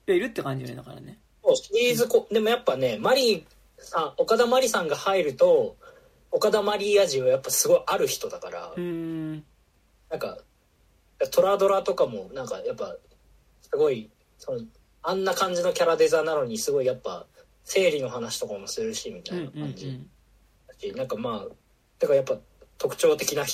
[0.06, 1.18] るって感じだからね。
[1.54, 3.44] シリーズこ、でもやっぱねマリー
[3.78, 5.76] さん岡田真理さんが入ると
[6.30, 8.72] 岡田マリー味はやっぱすごいある人だから。
[8.76, 9.44] うん。
[10.10, 10.38] なんか
[11.30, 12.96] トラドラとかもなんかやっぱ
[13.62, 14.60] すごいその
[15.02, 17.26] あんな感じのキャラデザなのにすごいやっぱ
[17.72, 21.46] 生理の話とかもするしみたいな感じ、うんうん、なんかまあ
[22.00, 22.36] だからやっぱ
[22.78, 23.44] 特徴的な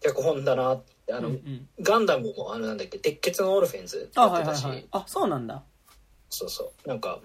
[0.00, 5.62] 脚本だなってあの、うんうん、ガンダムもあのなんだっけ鉄血のオルフェンズやってたしあ,、はいはいはい、あそうなんだ。
[6.30, 6.88] そうそう。
[6.88, 7.20] なんか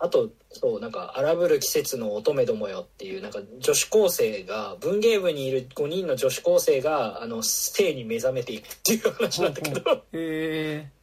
[0.00, 9.90] あとそうなんか「荒ぶる季節の乙女どもよ」っていうなんか女子高生が文芸部にいる5人の女子高生があの性に目覚めていくっていう話なんだけど。
[9.90, 10.97] へえ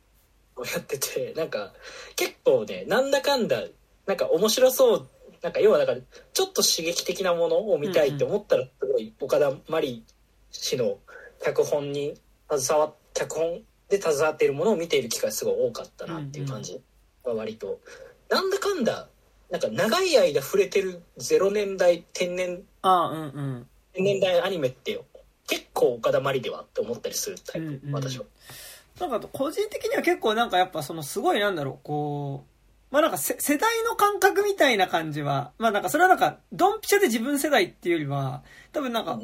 [0.63, 1.73] やっててなんか
[2.15, 3.63] 結構ねなんだかんだ
[4.05, 5.07] なんか面白そう
[5.41, 5.97] なんか要はだから
[6.33, 10.03] ちょっと刺激的なものを見たいって思ったらすごい岡田真理
[10.51, 10.97] 氏の
[11.43, 12.15] 脚本に
[12.49, 16.81] 携わ脚本で携わっているものを見ている機会すごい多かったなっていう感じ
[17.23, 17.79] が割と、
[18.29, 19.07] なんだかんだ
[19.51, 24.99] なんか長い間触れてる0年代天然あうんうん、天然代アニメって
[25.47, 28.25] 結構岡田真理ではって思ったりするタイプ、うんうん、私は。
[28.99, 39.19] なんか個人的には結構なんかやっぱそのすごいなんだろう、こう、まあなんか世代の感覚みたいな感じは、まあなんかそれはなんかドンピシャで自分世代っていうよりは、多分なんか、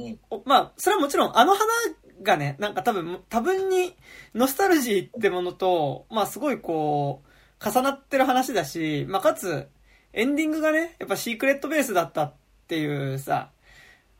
[0.46, 1.66] まあそれはもちろんあの花
[2.22, 3.96] がね、なんか多分多分に
[4.36, 9.70] ノスタルジーってものと、まあすごいこう、重なってる話だし、まあかつ、
[10.14, 12.34] エンディングがね、やっぱシークレットベースだったっ
[12.68, 13.52] ていうさ、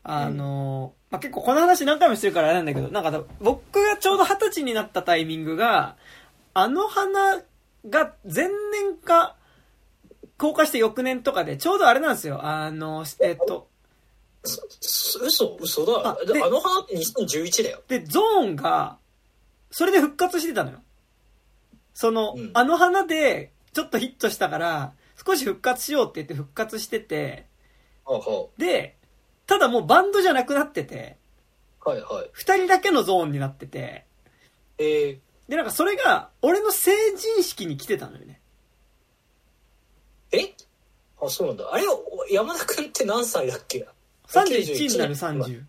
[0.02, 5.96] あの、まあ、結構この話何回もしてるからあれなんだけど、なんか僕がちょうど二十歳になったタイミングが、
[6.54, 7.42] あの花
[7.88, 9.36] が前年か、
[10.38, 12.42] 公開して翌年とかで、ちょうどあれなんですよ。
[12.42, 13.68] あの、えっと、
[14.42, 16.08] 嘘嘘だ。
[16.12, 17.82] ああの花って2011だよ。
[17.88, 18.96] で、ゾーンが、
[19.70, 20.78] それで復活してたのよ。
[21.92, 24.94] その、うん、あの花で、ちょっとヒットしたから、
[25.24, 27.44] 少し復活しようって言って復活してて、
[28.56, 28.96] で、
[29.46, 31.16] ただもうバンドじゃなくなってて、
[31.84, 32.30] はいはい。
[32.32, 34.04] 二人だけのゾーンになってて、
[34.78, 35.18] えー、
[35.50, 38.40] で、なんかそれが、俺の成人式に来てたのよね。
[40.30, 40.54] え？
[41.20, 41.68] あ、そうなんだ。
[41.72, 41.84] あれ、
[42.30, 43.86] 山田君って何歳だっけ
[44.28, 45.62] ?31 になる30。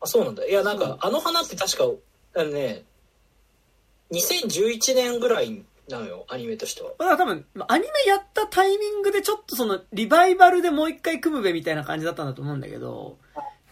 [0.00, 0.46] あ、そうなんだ。
[0.46, 1.84] いや、なんか、あの花って確か、
[2.34, 2.84] あのね、
[4.10, 6.90] 2011年ぐらいなのよ、アニメとしては。
[6.90, 13.18] だから多分、アニメやったタイミングでちょっとその、リバイバルでもう一回組むべみたいな感じだったんだと思うんだけど、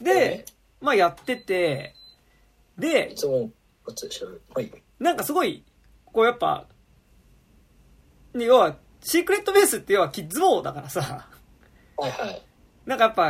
[0.01, 0.45] で、
[0.81, 1.95] まあやってて、
[2.79, 3.51] で、いつも、
[4.55, 4.73] はい。
[4.99, 5.65] なんかすごい、
[6.07, 6.67] こうやっぱ、
[8.35, 11.29] 要は、シークレットベースって要はキッズボーだからさ、
[11.97, 12.43] はいはい。
[12.87, 13.23] なんかやっぱ、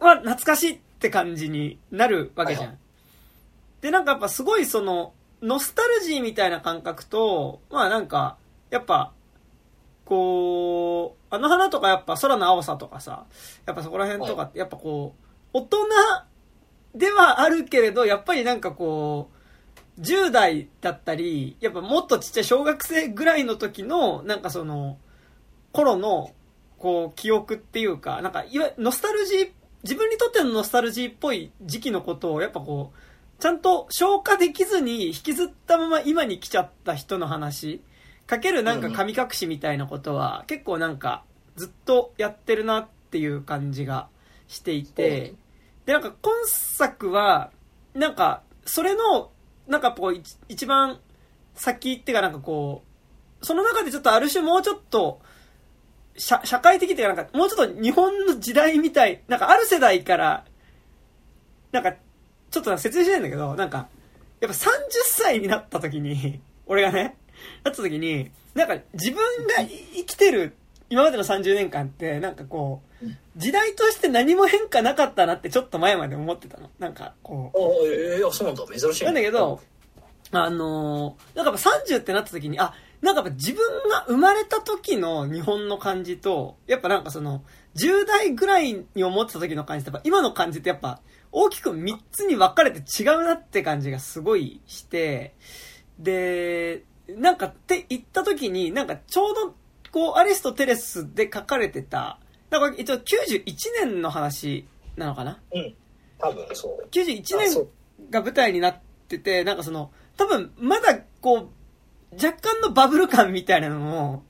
[0.00, 2.66] は懐かしいって感じになるわけじゃん。
[2.66, 5.12] はいはい、で、なんかやっぱすごいその、
[5.44, 8.38] ノスタルジーみたいな感覚と、まあなんか、
[8.70, 9.12] やっぱ、
[10.06, 13.26] こう、あの花とかやっぱ空の青さとかさ、
[13.66, 15.78] やっぱそこら辺とかってやっぱこう、大人
[16.94, 19.30] ではあるけれど、やっぱりなんかこ
[19.98, 24.96] う、10代だったり、やっぱもっとちっちゃい小学生ぐらいの時の、なんかその、
[25.72, 26.30] 頃の、
[26.78, 29.50] こう、記憶っていうか、なんか、いわノスタルジー、
[29.82, 32.98] 自分にとってのノスタルジーっぽい時期のことを、やっぱこう、
[33.44, 37.82] ちゃんと消化できずに引きずったまま今に来ちゃった人の話。
[38.26, 44.08] かけるなんか神隠しみたいなことは、結構なんかずっとやってるなっていう感じが
[44.48, 45.34] していて、
[45.84, 47.50] で、なんか今作は、
[47.92, 49.30] なんか、それの、
[49.68, 50.98] なんかこう、一番
[51.54, 52.82] 先っていうかなんかこ
[53.42, 55.20] う、その中でちょっとある種もうちょっと、
[56.16, 60.46] 社社会的っていうかなんか、もうちょっと日本の時代みたい、なんかある世代から、
[61.72, 61.92] なんか、
[62.54, 63.88] ちょっと説明しないんだけど、なんか、
[64.40, 64.70] やっぱ30
[65.06, 67.16] 歳になった時に、 俺がね、
[67.64, 70.54] なった時に、なんか自分が生きてる
[70.88, 76.70] 今までの30年間って、なんかこう、時代として何も変化なかったなってちょっと前まで思ってたの。
[76.78, 77.58] なんかこう。
[77.58, 78.64] あ、ええー、そうなんだ。
[78.78, 79.04] 珍しい。
[79.04, 79.60] なんだけど、
[80.30, 87.42] あのー、なんかやっぱ30ってなった時に、あ、なんかやっぱ自分が生まれた時の日本の感じと、やっぱなんかその、
[87.74, 91.00] 10代ぐらいに思ってた時の感じと、今の感じってやっぱ、
[91.36, 95.34] 大きく3つに分かれて違うなって感じがすごいして、
[95.98, 99.54] で、なんかって言った時に、なんかちょうど、
[99.90, 102.20] こう、アリストテレスで書かれてた、
[102.50, 103.42] だから一応91
[103.80, 104.64] 年の話
[104.96, 105.40] なのかな？
[105.52, 105.74] うん。
[106.18, 106.88] 多分そう。
[106.92, 107.66] 91年
[108.10, 111.48] が舞台になってて、なんかその、多分まだこう、
[112.14, 114.22] 若干のバブル感みたいなのも、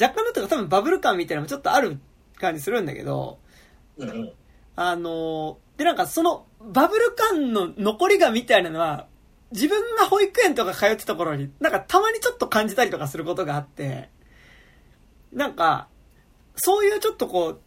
[0.00, 1.98] 若干のというか多分バブル感みたいなのもちょっとある
[2.36, 3.40] 感じするんだけど、
[3.96, 4.32] うん、
[4.76, 9.08] あの、でなんかそのバブル感の残りがみたいなのは、
[9.50, 14.08] 自分が保育園とか通ってた頃に、なんかたまにちょっと感じたりとかすることがあって、
[15.32, 15.88] なんか、
[16.54, 17.60] そういうちょっとこう、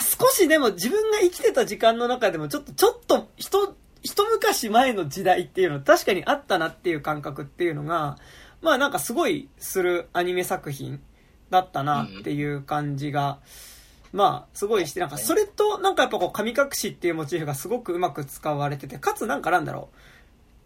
[0.00, 8.16] 少しでも自分が生きてた時間の中でもちょっと、ちょっと一、一昔前の時代っていうの確かにあったなっていう感覚っていうのが、
[8.62, 11.00] まあなんかすごいするアニメ作品
[11.50, 13.40] だったなっていう感じが、
[14.12, 19.96] まあすごいして、なんかそれとなんかやっぱこう神隠しっていうモチーフがすごくうまく使われてて、かつなんかなんだろう、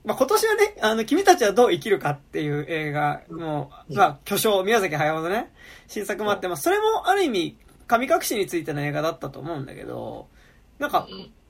[0.05, 5.53] まあ、今年はね、あの、君たちはどう生きるかっていう映画の、まあ、巨匠、宮崎駿のね、
[5.87, 10.29] 新作もあって、まあ、それもある意味、神隠しについての映画だったと思うんだけど、
[10.79, 11.07] なんか、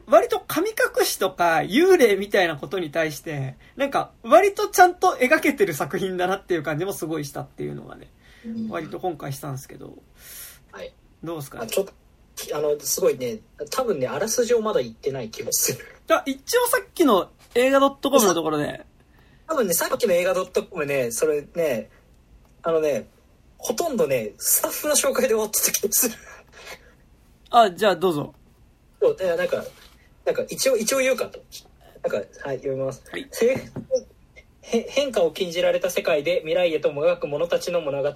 [0.07, 8.11] 割と神隠しとか幽霊みたいなことに対して、なんか、割とちゃんと描けてる作品だなっていう感じもすごいしたっていうのがね、
[8.69, 9.97] 割と今回したんですけど、
[10.73, 10.93] はい。
[11.23, 11.61] どうですか？
[11.61, 11.67] ね。
[11.69, 11.93] ちょっと
[12.55, 15.85] あの、すごいね、多分ね、あらすじをまだ言ってない気がする。
[16.09, 18.85] あ、一応さっきの映画 .com のところで。
[19.47, 21.91] 多分ね、さっきの映画 .com ね、それね、
[22.63, 23.07] あのね、
[23.59, 26.15] ほとんどね、スタッフの紹介で終わってた気がする。
[27.51, 28.35] あ、じゃあどうぞ。
[29.01, 29.65] そう、なんか、
[30.25, 31.39] なんか一応、一応言うかと。
[32.03, 33.03] なんか、はい、読みます。
[33.11, 33.29] はい、
[34.63, 38.09] 変化を禁じられた世界で未来へともがく者たちの物語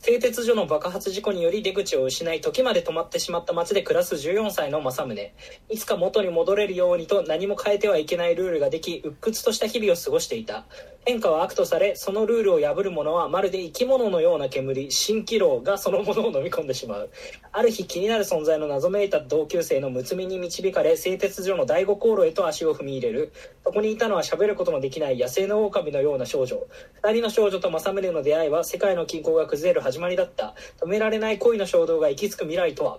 [0.00, 5.32] 製鉄所の爆発事故により出口を失い時まで止まってしまった町で暮らす14歳の政宗。
[5.68, 10.66] いつか元に戻れるようにと何も変えてはいけないルールができ鬱屈とした日々を過ごしていた。
[11.04, 14.86] 変化は悪とされそのルールを破る者はまるで生き物のような煙。
[14.86, 17.10] 蜃気楼がそのものを飲み込んでしまう。
[17.50, 23.32] ある日気になる存在の謎めいた同級生のむつみに導かれ製鉄所の第五航路へと足を踏み入れる。
[23.64, 26.66] そこにいたのは喋ることのできない野生の狼のような少女。
[27.02, 30.54] 2人の少女と政宗の出会いは世界の均衡が崩れる始まりだった。
[30.80, 32.98] 止められない恋の衝動が行き着く未来とは？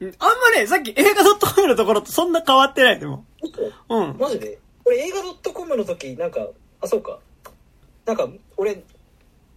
[0.00, 3.24] あんまね、さっき映画 .com のところとそんな変わってないでも。
[3.88, 4.18] うん。
[4.18, 4.58] マジで？
[4.84, 5.10] 俺映
[5.44, 6.46] 画 .com の時、なんか、
[6.82, 7.18] あ、そうか。
[8.04, 8.82] なんか、俺、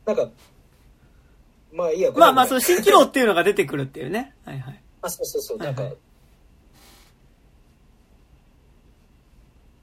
[0.06, 0.30] なんか、
[1.74, 2.12] まあいいや。
[2.12, 4.34] まあまあ、その新機能っていうのが出てくるっていうね。
[4.46, 4.82] はいはい。
[5.02, 5.58] あ、そうそうそう。
[5.58, 6.00] なんか、はいはい、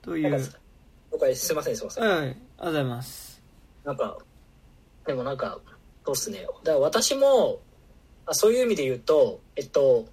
[0.03, 0.31] という。
[1.13, 2.05] 了解、すいません、すいません。
[2.05, 2.19] はい。
[2.19, 3.43] ありがとうございます。
[3.85, 4.19] なんか、
[5.07, 5.59] でもなんか、
[6.05, 6.47] そうっすね。
[6.65, 7.61] だから私も、
[8.27, 10.07] あそういう意味で言うと、えっと、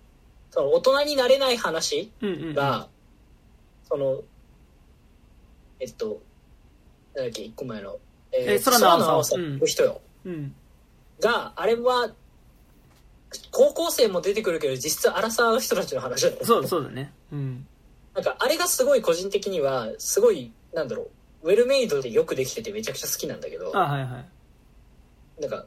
[0.51, 2.85] その大人になれない話が、うんうんうん、
[3.87, 4.21] その、
[5.79, 6.21] えっと、
[7.15, 7.97] なんだっけ、一個前の、
[8.31, 10.01] えー、空の青さ、の人よ。
[10.25, 10.55] うん、
[11.19, 12.11] が、あれは、
[13.51, 17.11] 高校生も出てくるけど、実質荒さの人たちの話だそう、そうだね。
[17.31, 17.67] うん。
[18.13, 21.09] なんか、あれがすごい個人的には、すごい、なんだろ
[21.43, 23.75] う、ウェルメイドでよくできててめちゃくちゃ好きなんだけど。
[23.77, 25.41] あはいはい。
[25.41, 25.65] なんか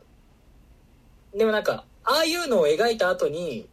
[1.35, 3.69] でもなんかああいうのを描いた後に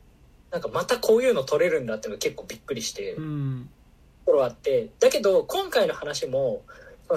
[0.51, 3.69] なんかまたこういうの撮れるんだっていうのが結構びっくりして、うん。
[4.25, 4.89] ところあって。
[4.99, 6.61] だけど今回の話も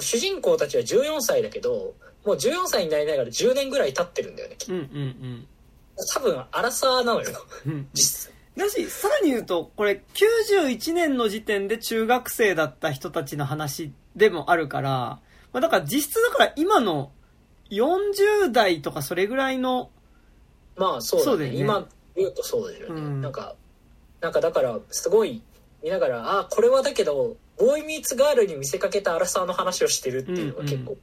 [0.01, 4.57] 主人公たちは14歳だけどもう14歳になりながら10年ぐらい経ってるんだよね。
[4.69, 5.47] うんうん
[6.15, 7.29] 多分アラサーなのよ。
[7.67, 7.89] うんうん。
[7.93, 8.41] 実際。
[8.57, 14.91] だしさらに言うとこれ91年の時点で中学生だった人たちの話でもあるから、
[15.53, 17.13] まあ、だから実質だから今の
[17.71, 19.91] 40代とかそれぐらいの
[20.81, 21.51] まあそうだね。
[21.51, 21.57] ね。
[21.57, 23.21] 今言うとそうですよね、うん。
[23.21, 23.55] なんか
[24.23, 25.43] なんかだからすごい
[25.85, 30.97] 見ながらあこれはだけどボーイミーツガールに見せかけたアラサーの話をしてるっていうのが結構、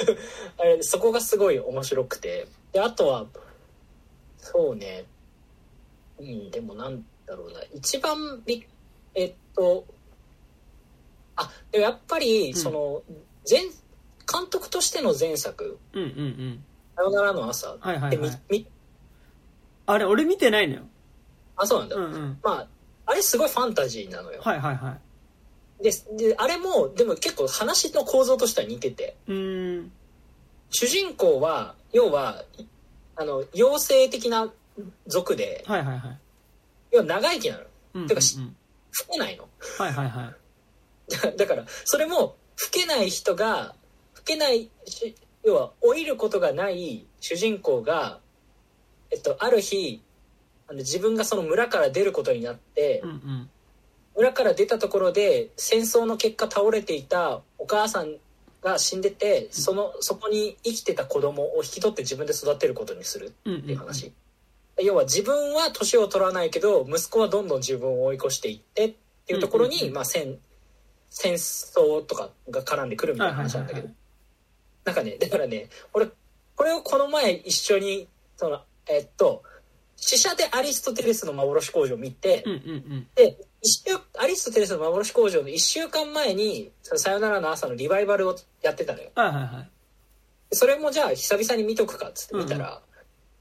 [0.58, 2.48] あれそこがすごい面白くて。
[2.72, 3.26] であとは
[4.38, 5.04] そうね。
[6.18, 7.60] うんでもなんだろうな。
[7.74, 8.66] 一番び
[9.14, 9.84] えっと
[11.36, 13.02] あでもやっぱりその、
[13.48, 15.78] 前監督としての前作。
[15.92, 16.64] うんうんうん
[16.96, 18.18] 「さよならの朝」でみはいはい。
[18.18, 18.66] はいみ
[19.88, 20.82] あれ俺見てないのよ。
[21.56, 22.38] あそうなんだ、うんうん。
[22.42, 22.66] まあ
[23.06, 24.98] あれすごいファンタジーなのよ、はいはいは
[25.80, 25.82] い。
[25.82, 25.90] で
[26.28, 29.16] であれもでも結構話の構造としては似てて。
[29.26, 29.92] うーん。
[30.70, 32.44] 主人公は要は
[33.16, 34.52] あの妖精的な
[35.06, 36.18] 族ではいはいはい。
[36.92, 37.62] 要は長生きなの。
[37.62, 38.08] うんうんうん。
[38.08, 38.44] てかし老
[39.10, 39.48] けないの。
[39.78, 40.32] はいはいは
[41.08, 41.14] い。
[41.14, 42.36] だ だからそれも老
[42.70, 43.74] けない人が
[44.16, 48.20] 老けないし要は老いることがない主人公が、
[49.10, 50.02] えっと、ある日
[50.68, 53.50] あの自分がその村から出ることになって、うんうん。
[54.16, 58.16] 村から出たところで戦争の結果倒れていたお母さん
[58.62, 64.12] が死んでてそのそこに生きてた子供を引き取って自分で育てることにするうんっていう話、
[64.82, 68.94] 要は自分は年を取らないけど息子はどんどん自分を追い越していってっ
[69.26, 70.36] ていうところに、まあ、戦
[71.10, 73.94] 戦争とかが絡んでくるみたいな話なんだけど、はい
[74.84, 76.08] なんかねだからね俺
[76.56, 79.42] これをこの前一緒にそのえっと
[79.96, 82.60] 死者でアリストテレスの幻工場を見て、うんうんう
[82.96, 83.06] ん。
[83.14, 83.36] で
[84.18, 89.10] アリストテレスの幻工場の1週間前に「そのさよならの朝」のリバイバルをやってたのよ。
[89.14, 89.70] はいはいはい。
[90.54, 92.80] それもじゃあ久々に見とくかっつって見たら、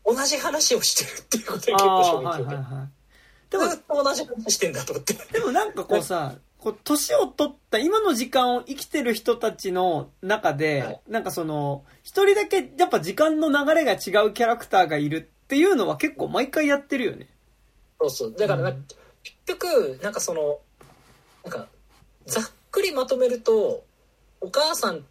[0.06, 2.90] 同じ話をしてるっていうことで結構衝撃を受けて、はいはいはい。
[3.50, 5.14] でもずっと同じ話してんだと思って。
[5.14, 11.02] でもなんかこうさ、こう、年を取った今の時間を生きてる人たちの中で、はい。
[11.08, 17.28] なんかその、一人だけやっぱ時間の流れが違うキャラクターがいるっていうのは結構毎回やってるよね。
[18.00, 18.34] そうそう。
[18.34, 18.86] だからな、うん。
[19.24, 20.60] 結局なんかその
[21.44, 21.68] なんか
[22.26, 23.86] ざっくりまとめると
[24.42, 25.06] お母さん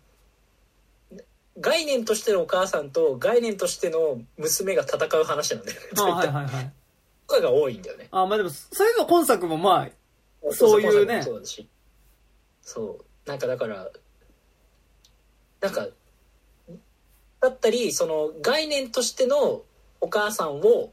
[1.58, 5.86] 概念としてのお母さんと概念としての娘が戦う話なんだよね。
[5.96, 6.72] あはいはいはい。
[7.26, 8.08] とかが多いんだよね。
[8.10, 11.22] あまあでも、それが今作もまあ、そういうね。
[11.22, 11.66] そうだし。
[12.62, 13.28] そう。
[13.28, 13.90] なんかだから
[15.60, 15.88] なんか
[17.40, 19.62] だったりその概念としての
[20.00, 20.92] お母さんを好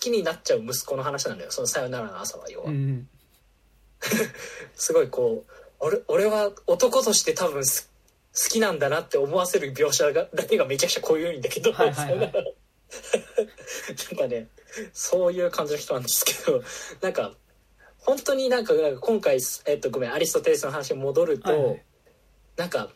[0.00, 1.50] きになっちゃう息子の話なんだよ。
[1.50, 3.08] その「さよならの朝」は要は、うんうん。
[4.74, 7.90] すごいこう俺俺は男として多分す
[8.34, 12.32] 好きなんだなって思わせる描写がだけがめちゃくちゃ濃いんだけど、はいはいはい。
[14.16, 14.48] なんかね
[14.92, 16.62] そういう感じの人なんですけど
[17.00, 17.34] なんか
[17.98, 21.84] 本当になんかなんか今回、えっと、ごめんアリストテレスの話に戻ると、はいはい。
[22.56, 22.92] なんか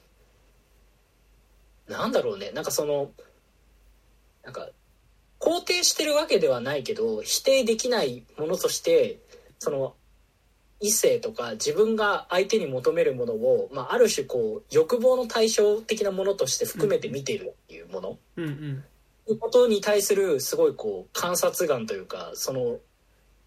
[1.86, 2.50] なんだろうね。
[2.50, 3.12] なんかその
[4.42, 4.70] なんか
[5.46, 9.20] 肯定してるわけではないけど否定できないものとして
[9.60, 9.94] その
[10.80, 18.84] 異性とか自分が相手に求めるものを、まあ、ある種こう欲望の対象的なものとして含めて見ているっていうもの、うんうん。
[19.28, 22.78] いうことに対するすごいこう観察眼というかその、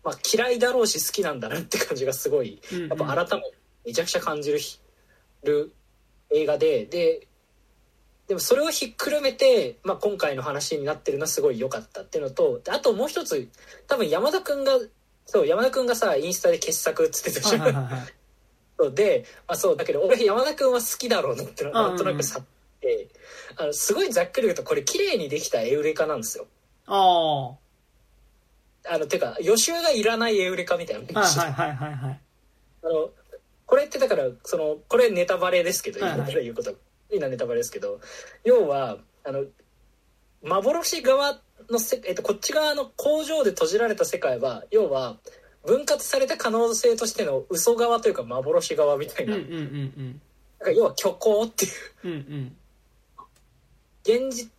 [0.03, 3.57] まあ、嫌いだろうし好きなんだなって感じがすごいやっぱ改めて
[3.87, 4.79] めちゃくちゃ感じるひ
[5.43, 5.73] る
[6.33, 7.27] 映画でで
[8.29, 13.49] でもそれをひっくるめて、まあ、今回の話になってるのはすごい良かったっていうのとであともう一つ
[13.87, 14.73] 多分山田君が
[15.25, 22.43] そう山田君がさインスタで傑作っつってたじゃん、はいで、まあ、そうだけど俺山田君は好きだろうなってなんとなくさっ
[22.79, 23.09] て、
[23.57, 26.47] あのすごいざっくり言うとこれ綺麗にできたエウレカなんですよ。
[26.87, 27.55] あ
[28.89, 31.25] あのてか予習がいらないエウレカみたいなあ。
[31.25, 32.19] はいはいはいはいはい。
[32.83, 33.09] あの
[33.65, 36.73] これってだからそのこれネタバレですけどはいはいうこと
[37.17, 37.99] なネタバレですけど
[38.43, 39.45] 要はあの
[40.43, 41.39] 幻側
[41.69, 45.17] のせ、えっと、こっち側の工場で閉じられた世界は要は
[45.65, 50.21] 分割された可能性としての嘘側というか幻側みたいな,、うんうんうん
[50.59, 51.71] なんか要は虚構っていう
[52.03, 52.11] うん。
[52.11, 52.19] うんう
[54.21, 54.29] ん。
[54.29, 54.51] 現実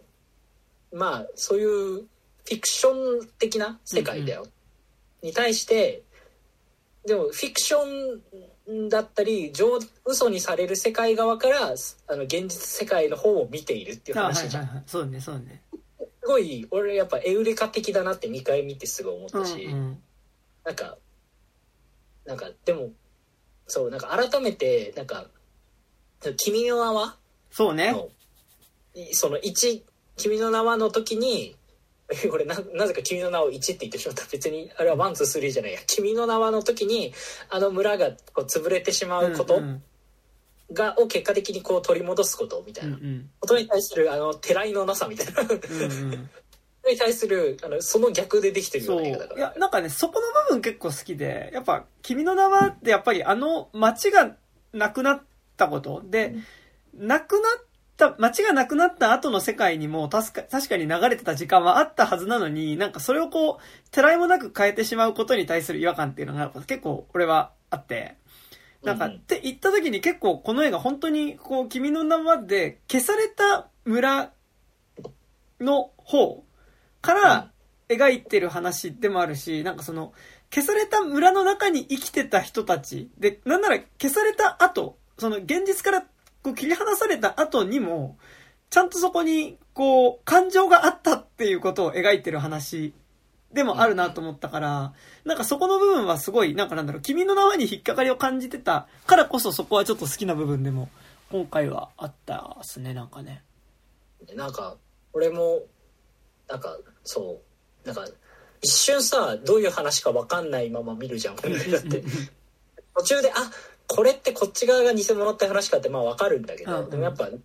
[0.92, 1.68] まあそういう
[2.00, 4.46] フィクション的な世界だよ、
[5.22, 6.02] に対して
[7.06, 8.20] でもフィクション
[8.88, 11.74] だったり上嘘にされる世界側から
[12.08, 15.62] あの現実世界の方を見ているっていう話じゃん、はいはいはい、そうねそうね。
[16.22, 19.98] すごい俺やっぱエウレカ的だなって2回見てすごい思ったし、うんうん、
[20.64, 20.98] なんか
[22.26, 22.90] なんかでも
[23.66, 25.26] そうなんか改めてなんか
[26.36, 27.16] 「君の名は?」
[27.50, 27.94] そうね。
[29.12, 29.82] その1
[30.16, 31.56] 「君の名は」の時に
[32.30, 34.24] 俺ななぜか「君の名を1」って言ってしまった。
[34.30, 37.14] 別にあれは one two three じゃないや「君の名は」の時に
[37.48, 39.60] あの村がこう潰れてしまうこと
[40.72, 42.98] が、を結果的にこう取り戻すことみたいな。
[43.40, 45.42] ことに対するあのてらいのなさみたいな。
[46.90, 54.34] に対するあのその逆でできてるような映画だから、いやなんかねそこの部分結構好きでやっぱ「君の名は」ってやっぱりあの街が
[54.72, 55.22] なくなっ
[55.56, 56.02] たこと。
[56.04, 56.34] で、
[56.98, 57.69] うん、なくなった
[58.18, 68.16] 街がなくなった後の世界にも確か確かに流れてた時間はあったはずなのになんかそれをこうてらいもなく変えてしまうことに対する違和感っていうのが結構俺はあって。
[68.82, 74.32] なんか、って言った時に結構この映画本当にこう君の名はで消された村
[75.60, 76.44] の方
[77.02, 77.50] から
[77.90, 80.12] 描いてる話でもあるし、なんかその、
[80.52, 86.06] 消された村の中に生きてた人たち、で、なんなら消された後、その現実から
[86.42, 88.16] こう切り離された後にも、
[88.70, 92.94] ちゃんとそこに、こう、感情があったっていうことを描いてる話
[93.52, 94.92] でもあるなと思ったから、
[95.24, 100.88] なんかそこの部分はすごい、なんかなんだろう、君の名はに引っかかりを感じてたからこそそこはちょっと好きな部分でも、
[101.30, 103.42] 今回はあったっすね、なんかね。
[104.34, 104.76] なんか、
[105.12, 105.62] 俺も、
[106.48, 107.40] なんか、そ
[107.84, 107.86] う。
[107.86, 108.04] なんか、
[108.62, 112.04] 一瞬さ、どういう話か分かんないまま見るじゃん、だって。
[112.94, 113.50] 途中で、あ、
[113.92, 117.38] これってこっち側が偽物って話かってまあ分かるんだけど、うんうん、でもやっぱ、だか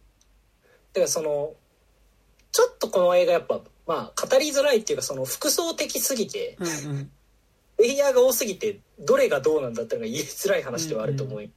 [0.95, 1.53] らその、
[2.51, 7.11] ちょっとこの映画やっぱ、まあ語りづらいっていうかその複層的すぎて、うんうん、
[7.79, 11.39] レイヤーが多すぎて、どれがどうなんだっていうのが言いづらい話ではあると思う。
[11.39, 11.51] うんうん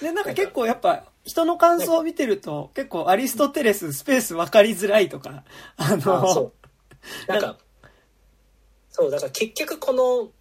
[0.00, 5.44] で、なんか結構やっぱ人の感想を見てると結構アリストテレススペース分かりづらいとか、
[5.76, 6.52] あの、
[7.28, 7.58] なんか、
[8.90, 10.32] そう、だから結局こ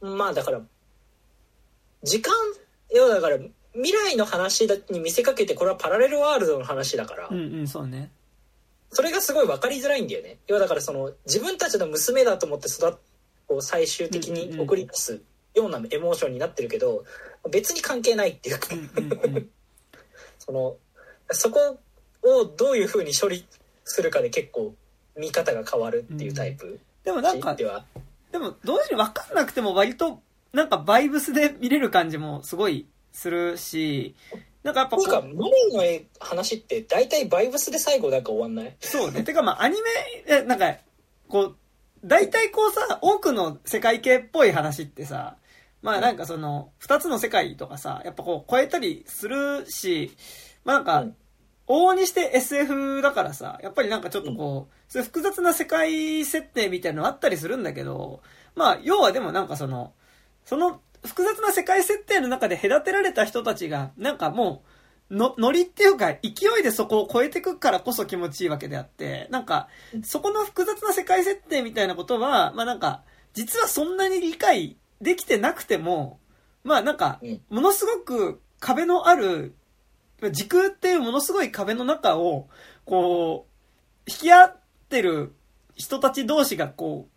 [0.00, 0.62] の、まあだから、
[2.04, 2.32] 時間、
[2.94, 3.38] 要はだから
[3.74, 8.10] 未来の話に見せかけてこれはパラレルワールドの話だから、うんうん、そうね。
[8.90, 10.38] それがすごい分かりづらいんだよね。
[10.46, 12.92] 要はだからその自分たちの娘だと思って育っ
[13.46, 15.22] こう最終的に送り出す
[15.54, 17.04] ようなエモーションになってるけど、
[17.50, 18.68] 別に関係ないっていうか。
[20.38, 20.76] その、
[21.30, 21.78] そこ
[22.22, 23.46] をどういうふうに処理
[23.84, 24.74] するかで結構
[25.16, 27.64] 見方が変わるっていうタイプ、うん、でもなんかで
[28.38, 30.20] も同時に分かんなくても割と
[30.52, 34.14] なんかバイブスで見れる感じもすごいするし
[34.62, 38.76] なんかやっぱなんかマリーの話って大体バイブスで最後なんか終わんない？
[38.80, 39.22] そうね。
[39.22, 39.76] てかまあアニ
[40.28, 40.74] メなんか
[41.28, 41.56] こう
[42.04, 45.36] 大体こうさ多くの世界系っぽい話ってさ
[45.82, 50.16] まあなんかその二つの世界とかさやっぱこう超えたりするし
[50.64, 51.06] まあなんか
[51.68, 58.20] 往々にして SF だからさ、やっぱりなんかちょっとこう、そういう複雑な世界設定みたいなのあったりするんだけど、
[58.56, 59.92] まあ、要はでもなんかその、
[60.44, 64.62] その複雑な世界設定の中で隔てられた人たちが、なんかも
[65.10, 66.30] う、の、ノリっていうか、勢
[66.60, 69.68] いでそこを超えてくからこそ気持ちいいわけであって、なんか、
[70.02, 73.02] そこの複雑な世界設定みたいなことは、まあなんか、
[73.34, 76.18] 実はそんなに理解できてなくても、
[76.64, 77.20] まあなんか、
[77.50, 79.54] ものすごく壁のある
[80.30, 82.48] 時空っていうものすごい壁の中を、
[82.84, 85.34] こう、引き合ってる
[85.74, 87.11] 人たち同士がこう、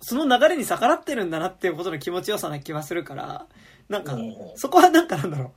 [0.00, 3.46] その流れに逆らってるんだなっていうことの気持ちよさな気はするから、
[3.88, 4.16] なんか、
[4.56, 5.52] そこはなんかなんだろ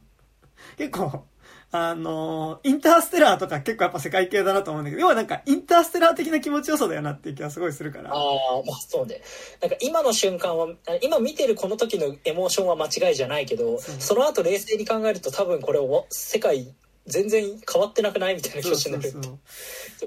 [0.76, 0.78] う。
[0.78, 1.26] 結構、
[1.74, 8.12] あのインターステラーとか結構やっぱ世界系だなと思うんだけど、要はなんかインターステラー的な気持ちよさだよなっていう気はすごいするから。
[8.12, 8.18] ああ、
[8.66, 9.22] まあそうね。
[9.62, 10.68] なんか今の瞬間は、
[11.02, 16.74] 今見てるこの時のエモーションは間違いじゃないけど、その後冷静に考えると多分これを世界
[17.08, 19.20] 全然変わってなくないみたいな気持ちになると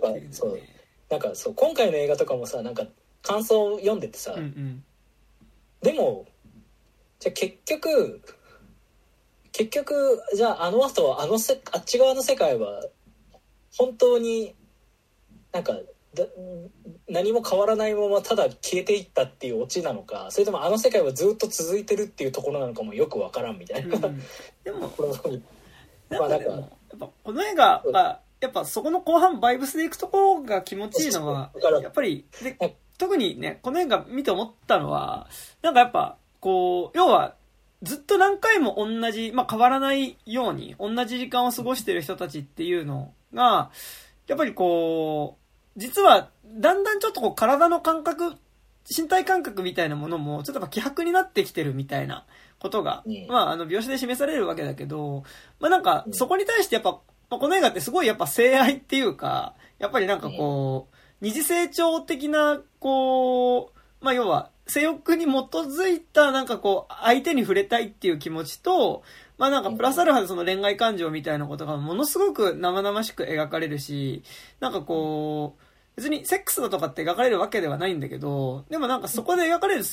[0.01, 0.59] かそう
[1.11, 2.85] なんかそう今回の映画とかもさなんか
[3.25, 4.85] 感想を読んでてさ、うんうん、
[5.83, 6.27] でも
[7.19, 8.23] じゃあ結局
[9.51, 12.85] 結局じゃああの後あのせあっち側の世界は
[13.77, 14.55] 本当に
[15.53, 15.73] なんか
[16.15, 16.25] だ
[17.09, 24.23] 何も変わらないままただ消えていったっていうオチなのかそれともあの世界はずっと続いてるっていうところなのかもよく分からんみたいな、うん、
[24.63, 24.93] でも
[26.11, 26.69] まあなんか。
[26.95, 31.51] やっぱこの映画がやっぱそこの後半バイブスでいくところが気持ちいいのは
[31.83, 32.57] やっぱりで
[32.99, 35.29] 特にねこの映画見て思ったのは
[35.63, 37.35] なんかやっぱこう要は
[37.83, 43.71] ずっと何回も同じ、まあ、変わらないように同じ時間を過ごしてる人たちっていうのが
[44.27, 45.37] やっぱりこ
[45.77, 48.37] う実はだんだんちょっとこう体の感覚
[48.91, 52.27] 身体感覚みたいなものも、ちょっとやっぱ希薄になってきてるみたいな
[52.59, 55.25] ことが、うん、まあ、あの、描写で示されるわけだけど、
[55.59, 60.94] まあなんか、そこに対してやっぱ、まあ、この映画ってすごいやっぱ性愛っていうか、やっぱりなんかこう、
[61.25, 69.03] 二次成長的な、こう、まあ要は、性欲に基づいたなんかこう、相手に触れたいっていう気持ちと、
[69.39, 74.23] まあなんかプラスアルファでその恋愛感情みたいなことがものすごく生々しく描かれるし、
[74.61, 79.85] なんかこう、別にセックスだとかって描かれるわけではないんだけど、でもなんかそこで描かれる、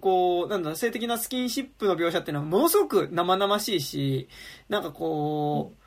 [0.00, 4.28] こう、なんだ、性的なスキンシップの描写っていうのはものすごく生々しいし、
[4.70, 5.79] なんかこう、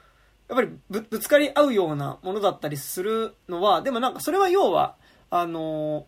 [0.49, 4.95] やっぱりぶぶつかり合うようなものだったりするのは、でもなんかそれは要は、
[5.29, 6.05] あの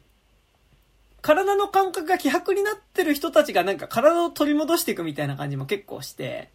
[1.22, 6.52] 体の感覚が希薄になってる人たちがなんか体を取り戻していくみたいな感じも結構して、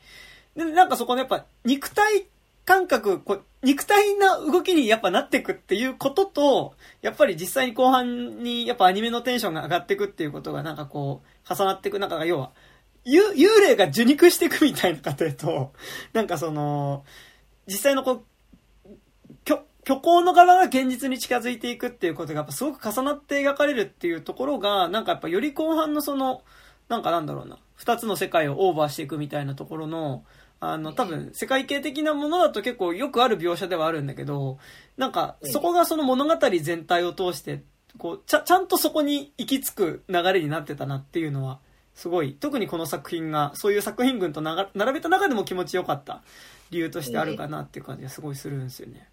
[0.55, 2.27] で、なんかそこのやっぱ肉体
[2.65, 12.53] 感覚、こう、肉体な動きにやっぱなっていくっていうことと、やっぱり実際に後半にやっぱアニメのテンションが上がっていくっていうことがなんかこう、重なっていく、なんか要は、
[13.05, 15.73] 幽霊が受肉していくみたいな過程と、
[16.13, 17.05] なんかその、
[17.71, 18.25] 実際のこう、
[19.87, 26.43] 虚構の側が現実に近づいていくっていうことがやっぱすごく重なって描かれるっていうところが、なんかやっぱより後半のその、
[26.89, 30.25] なんかなんだろうな、二つの世界をオーバーしていくみたいなところの、
[30.61, 34.59] あの、多分、世界系的なものだと結構よくある描写ではあるんだけど、
[34.99, 37.63] なんか、そこがその物語全体を通して、
[37.97, 41.61] こう、ちゃ、ちゃんとそこに行き着く流れになってたなっていうのは、
[41.95, 46.23] すごい、特にこの作品が、そういう作品群と並べた中でも気持ちよかった
[46.71, 49.09] 理由としてあるかなっていう感じがすごいするんですよね。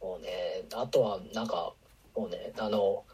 [0.00, 0.64] そうね。
[0.74, 1.72] あとは、なんか、
[2.14, 3.04] もうね、あの、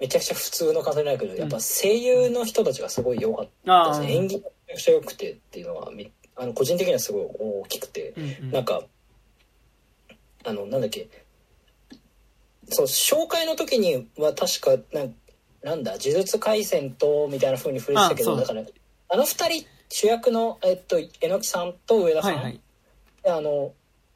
[0.00, 3.88] めちゃくちゃ普通の方だけど、やっぱ声優の人たちがすごい良かった。
[3.88, 4.14] ですね。
[4.14, 5.90] 演技がめちゃくちゃ良くてっていうのは
[6.38, 8.82] あの個人的にはすごい大きくて、うんうん、なんか
[10.44, 11.08] あのなんだっけ。
[12.70, 15.06] そう紹介の時には確かな
[15.62, 18.62] なんだ呪術廻戦とみたいなふうに触れてたけどだから
[19.08, 22.60] あの二人主役の、えっと、榎木さんと上田さん、はいはい、
[23.26, 23.72] あの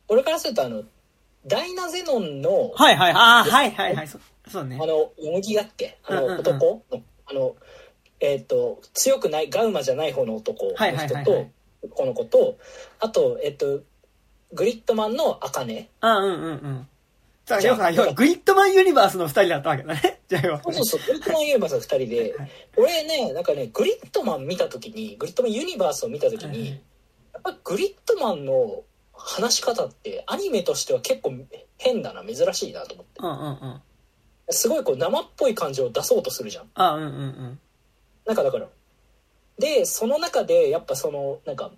[0.08, 0.82] 俺からするとあの
[1.46, 3.12] ダイナゼノンのはいはい。
[3.12, 4.08] ああはいはいはい。
[4.08, 4.78] そうね。
[4.80, 5.98] あのヨギだっけ？
[6.04, 6.84] あの、男？
[6.90, 7.56] のあの
[8.20, 11.50] えっ、と強くないガウマじゃない方の男の人と、はいはいはいはい。
[11.90, 12.58] この子と、
[13.00, 13.80] あと、えっと、
[14.52, 15.88] グリッドマンのアカネ。
[16.00, 16.88] あうんうんうん。
[17.44, 20.20] さあ、要は、要は、グリッドマンユニバースの二人だったわけだね。
[20.28, 22.34] じゃあ、そうそうそう、グリッドマンユニバースの二人で、
[22.76, 26.68] 俺ね、なんかね、グリッドマン見たときに、グリッドマンユニバースを見たときに、
[27.34, 28.84] やっぱグリッドマンの
[29.24, 31.34] 話し方って、アニメとしては結構
[31.78, 33.20] 変だな、珍しいなと思って。
[33.20, 33.80] うんうんうん。
[34.50, 36.70] すごいこう生っぽい感じを出そうとするじゃん。
[36.74, 37.60] あうんうんうん。
[38.26, 38.68] なんかだから、
[39.58, 41.70] でその中でやっぱそのなんか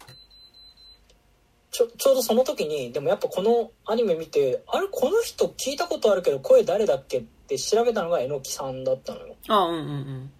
[1.71, 9.37] ちょちょうどその時にでもやっぱこのアニメ見てあれこの人聞いたことあるけど声誰だっけって調べたのが榎木さんだったのよ。
[9.49, 10.33] あうんうんうん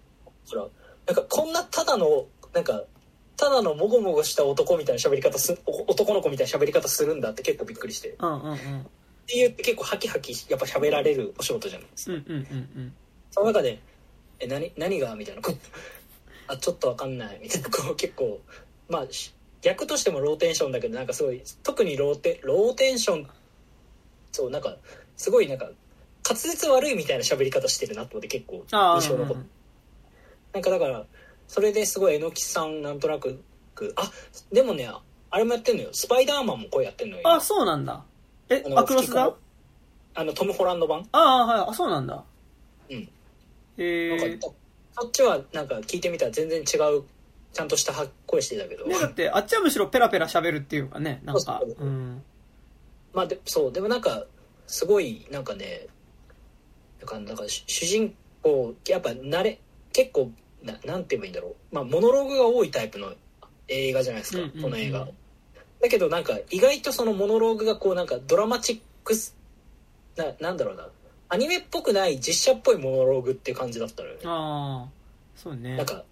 [0.49, 0.65] ほら
[1.07, 2.83] なんかこんなただのなんか
[3.37, 8.15] ただのもごもごした男みたいな喋り方す男の子みたいな喋り方するんだって結構びっくりして。
[8.19, 8.57] うんうんうん、っ
[9.27, 12.13] ていう結構ハキハキやっぱ喋られるお仕事じゃないですか。
[12.13, 12.41] うんうんうんう
[12.81, 12.93] ん、
[13.31, 13.79] その中で
[14.39, 15.41] 「え何何が?」みたいな
[16.47, 18.39] あちょっとわかんないみたいなこう結構
[18.87, 19.07] まあ
[19.61, 23.29] 逆としてもローテンションだけどなんかすごい特にローテローテンション
[24.31, 24.77] そうなんか
[25.17, 25.71] すごいなんか
[26.27, 29.43] 滑舌悪いみたいな喋り方してるなって結構印象残って、
[30.53, 31.05] なんかだから
[31.47, 33.43] それですごい榎木さんなんとなく
[33.95, 34.11] あ
[34.51, 34.89] でもね
[35.31, 35.89] あれもやってんのよ。
[35.91, 37.23] スパイダーマンも声やってんのよ。
[37.27, 38.03] あそうなんだ。
[38.49, 39.33] えアクロスだ？
[40.13, 41.05] あのトム・ホランド版？
[41.11, 42.23] ああはいあそうなんだ。
[42.89, 42.97] うん。
[42.97, 43.09] へ
[43.77, 44.39] え
[44.95, 47.03] あっちはなんか聞いてみたら全然違う
[47.51, 47.93] ちゃんとした
[48.25, 51.61] 声してたけど、ね、だってあっちはむしろペラペラ喋るっていうかねなんか。
[51.79, 52.23] うん、
[53.13, 53.73] まあでそう。
[53.73, 54.23] でもなんか
[54.67, 55.87] すごいなんかね
[56.99, 59.59] なんかなんか主人公やっぱ慣れ
[59.91, 60.31] 結構
[60.65, 63.13] ななんて言えばいいんだろう、まあ、モノローグが多いタイプの
[63.67, 65.07] 映画じゃないですか、この映画。
[65.81, 69.35] だけどなんか意外とそのモノローグがこうなんかドラマチックス
[70.15, 70.87] ななんだろうな。
[71.27, 74.87] アニメっぽくない実写っぽいモノローグっていう感じだったのよあ、
[75.35, 75.75] そうね。
[75.75, 76.03] なんか、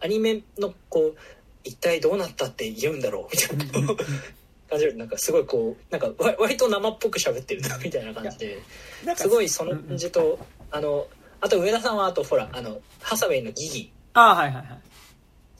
[0.00, 1.16] アニメのこう、
[1.62, 3.94] 一体どうなったって言うんだろうみたいな
[4.70, 8.62] 感じで、なんかすごいこう、なんか割と生っぽく喋ってるなみたいな感じで、
[9.14, 10.38] すごいその感じと、
[10.70, 11.06] あの、
[11.40, 13.92] あと上田さんはあとほら、あの、ハサウェイのギギ。
[14.14, 14.66] ああ、はいはいはい。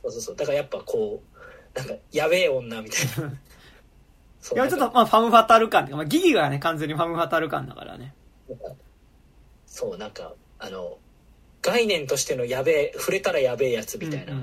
[0.02, 0.36] そうそうそう。
[0.36, 3.28] だからやっぱこう、なんか、やべえ女みたいな。
[3.28, 8.14] いや、ちょっとまあファムファタル感っていうか、まあギギがね、完全にファムファタル感だからね。
[9.66, 10.96] そうなんかあの
[11.60, 14.42] 概念としてのやべえ触れたらやべえやつみたいな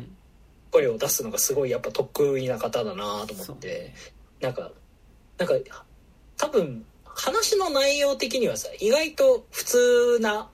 [0.70, 3.94] 声を出すのがすごいやっぱ得意な方だなと思って、
[4.42, 4.72] なんか
[5.40, 5.56] なんか
[6.38, 10.50] 多分話の内容的にはさ意外と普通な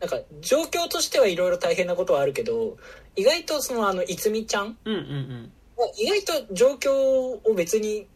[0.00, 2.76] なんか状況としてはいろいろ大変なことはあるけど
[3.16, 5.52] 意外とそのあのいつみちゃんうんうんうん。
[5.96, 8.06] 意外と状況を別に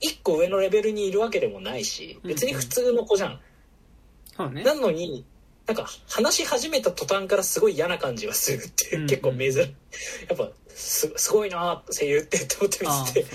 [0.00, 3.40] 一個上のレベルにいるわけでもないし別に普通の子じゃん。
[4.36, 4.62] そうね。
[4.62, 5.24] なのに
[5.66, 13.26] なんか話し始めた途端からすごい嫌な感じがするっていう、うん結構珍しいやっぱすすごいな声優ってって思って見てて。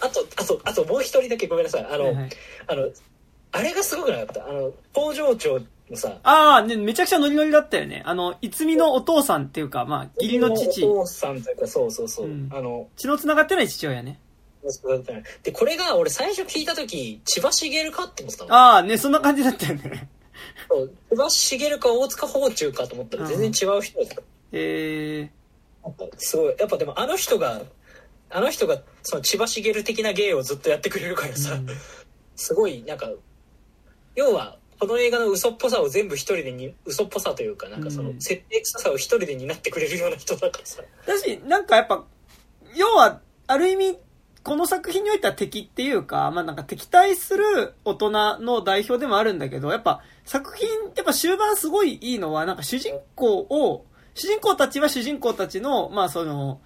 [0.00, 2.30] あとあとあともう一人だけごめんなさいあの、はいはい
[2.66, 2.88] あの
[3.54, 5.66] あれがすごくなかったあの工場長の
[5.96, 6.18] さ。
[6.22, 8.02] ああ、ね、めちゃくちゃノリノリだったよね。
[8.04, 12.48] あの、いつみのお父さんっていうか、まあ、義理の父、お父さんというかそうそうそう、うん。
[12.52, 14.18] あの血の繋がってない父親ね。
[15.42, 18.54] でこれが俺最初聞いた時千葉茂かって思ってたの。
[18.54, 20.08] ああ、ね、そんな感じだったよね。
[20.68, 20.92] そう。
[21.10, 24.22] 千葉茂か大塚芳忠かと思ったら全然違う人だった、
[24.52, 25.30] え
[25.82, 26.54] なんかすごい。
[26.58, 27.62] やっぱでもあの人が
[28.30, 31.66] あの人がその千葉茂的な芸をずっとやってくれるからさ、うん。
[32.36, 33.10] すごいなんか
[34.14, 38.20] 要はこの映画の嘘っぽさを全部一人でに嘘っぽさというかなんかそのうん。
[38.20, 40.82] 設定臭さを一人で担ってくれるような人だからさ。
[41.04, 42.04] ー、だし、なんかやっぱ、
[42.74, 43.98] 要は、ある意味、
[44.42, 48.10] この作品においては敵っていうか、まあなんか敵対する大人
[48.40, 56.60] の代表でもあるんだけど、やっぱ作品、やっぱ終盤すごいいいのは、なんか主人公を、主人公たちは主人公たちの、まあその、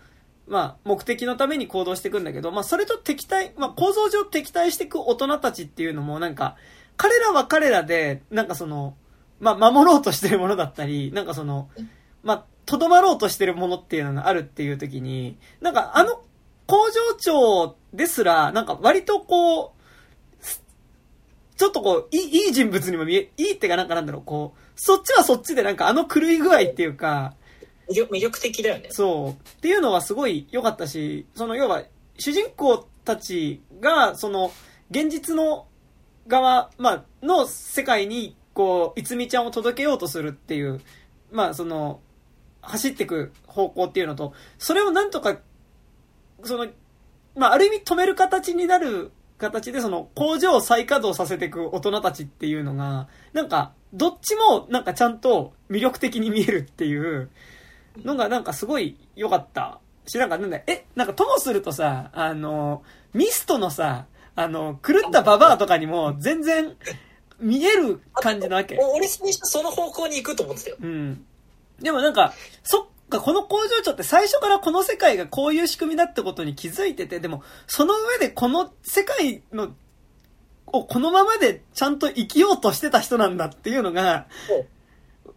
[0.48, 6.56] まあ目的のために行動していくんだけど、まあそれと敵対、まあ構造上敵対していく大人たちっていうのもなんか、
[6.96, 8.96] 彼らは彼らで、なんかその、
[9.40, 11.68] まあ守ろうとしてるものだったり、なんかその、
[12.22, 16.22] まあ、とどまろうとしてるものっていうのがあるっていう時に、なんかあの
[16.66, 19.74] 工場長ですら、なんか割とこ
[20.40, 20.62] う、す
[21.56, 27.34] ちょっとこう、いい、いい人物にも見え、いいってかなんかなんだろう、こう、そっちはそっちでなんかあの狂い具合っていうか、
[27.88, 29.30] 魅力的だよねそう。
[29.30, 31.84] っていうのはすごい良かったし、その要は、
[32.18, 34.50] 主人公たちが、その、
[34.90, 35.66] 現実の
[36.26, 40.80] 側、まあ、の世界に、こう、いつみちゃんを届けようとするっていう、
[41.30, 42.00] まあ、その、
[42.62, 45.38] 走っていく方向っていうのと、それをなんとか、
[46.42, 46.66] その、
[47.34, 57.30] まあ、ある意味止める形になる形で、その、工場を再稼働させていく大人たちっていうのが、なんか、どっちも、なんかちゃんと魅力的に見えるっていう
[58.04, 59.80] のが、なんかすごい良かった。
[60.06, 64.06] し、なんかなんだ、え、なんかともするとさ、あの、ミストのさ、
[64.36, 66.76] あの、狂ったババアとかにも全然
[67.40, 68.78] 見える感じなわけ。
[68.78, 71.24] お俺最初その方向に行くと思ってたようん。
[71.80, 79.74] でもなんか、そっか、この工場長って最初からこの世界がこういう仕組みだってことに気づいてて、でも、その上でこの世界の、
[80.66, 84.26] をこのままでちゃんと生きようとしてた人なんだっていうのが、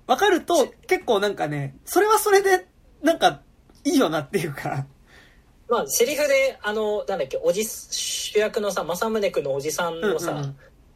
[0.07, 2.67] わかると、結構なんかね、それはそれで、
[3.01, 3.41] なんか、
[3.85, 4.85] いいよなっていうか、
[5.70, 10.55] まあセリフであのなんだっけおじ主役のさ政宗君のおじさんのさ、うんうんうん。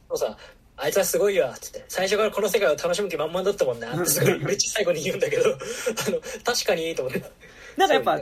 [0.09, 0.37] のさ
[0.75, 1.85] あいつはすごいわっつって。
[1.87, 5.43] 最初からこの世界を楽しむ気満々だったもんなってすごいめっちゃ最後に言うんだけど。
[5.49, 5.51] あ
[6.11, 7.23] の確かにいいと思って
[7.77, 8.19] なんかやっぱ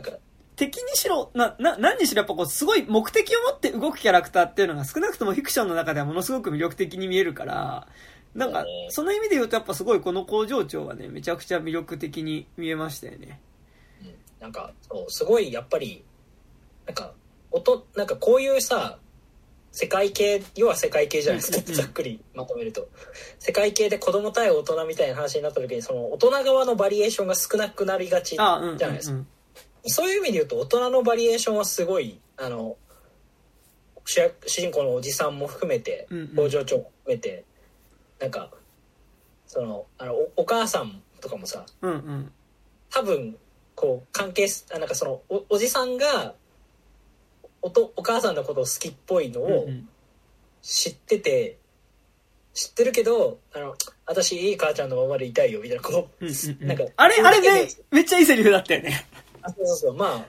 [0.55, 7.87] 敵にしろ、な、な、何にしろやっぱこう、すごい目的を持って動くキャラクターっていうのが少なくともフィクションの中ではものすごく魅力的に見えるから、
[8.35, 13.39] なんかその意味で言うとやっぱすごいこの工場長はね、めちゃくちゃ魅力的に見えましたよね。
[14.01, 14.15] うん。
[14.39, 16.03] なんかそうすごいやっぱり
[16.85, 17.13] なんか
[17.51, 18.97] 音なんかこういうさ
[19.71, 21.63] 世界系要は世界系じゃないですか。
[21.65, 22.89] うんざっくりまとめると。
[23.39, 29.15] 世界系で子供対大人みたいな話になった時にその大人側のバリエーションが少なくなりがちじゃないですか。
[29.15, 29.27] うん。
[29.85, 32.75] そういう意味で言うと大人のバリエーションはすごいあの
[34.05, 36.35] 主役主人公のおじさんも含めてうんうん。
[36.35, 37.45] 工場長も含めて
[38.19, 38.51] なんか
[39.47, 42.31] そのあのおお母さんとかもさうん、うん。
[42.89, 43.37] 多分
[43.75, 46.35] こう関係すあなんかそのおおじさんが
[47.61, 49.67] おとお母さんのことを好きっぽいのを
[50.61, 51.57] 知ってて、
[52.53, 59.05] 知ってるけどあの私いい母ちゃんのままでいたいよみたいなこう、なんかあれ、あれねね、めっちゃいいセリフだったよね。
[59.41, 59.95] あそうそうそう。
[59.95, 60.25] まあ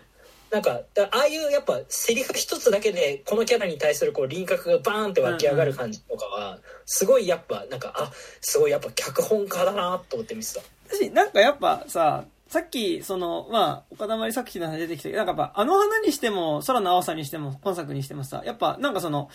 [0.52, 8.12] なんかだああいうやっぱセリフ一つだけでこのキャラに対するこう輪郭がバーンって湧き上がる感じとかはすごいやっぱなんかあ
[8.42, 10.60] すごいやっぱ脚本家だなと思って見てた。
[10.88, 19.30] 私、なんかやっぱさ、さっき、その、まあ、岡田まり作品の話出てきたけど、なんかやっぱ、あの花にしても、空の青さにしても、今作にしてもさ、やっぱ、なんかその、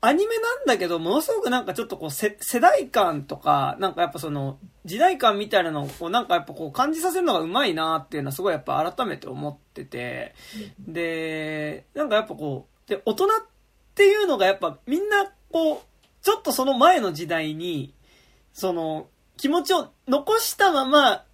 [0.00, 10.34] アニメなんだけど、ものすごくなんかちょっとこう、せ世代感とか、なんかやっぱその、時代感みたいなのを、こう、なんかやっぱこう、感じさせるのがうまいなっていうのはすごいやっぱ改めて思ってて、
[10.80, 13.28] で、なんかやっぱこう、で、大人っ
[13.94, 15.78] ていうのがやっぱみんなこう、
[16.22, 17.94] ちょっとその前の時代に、
[18.52, 21.24] その、気持ちを残したまま、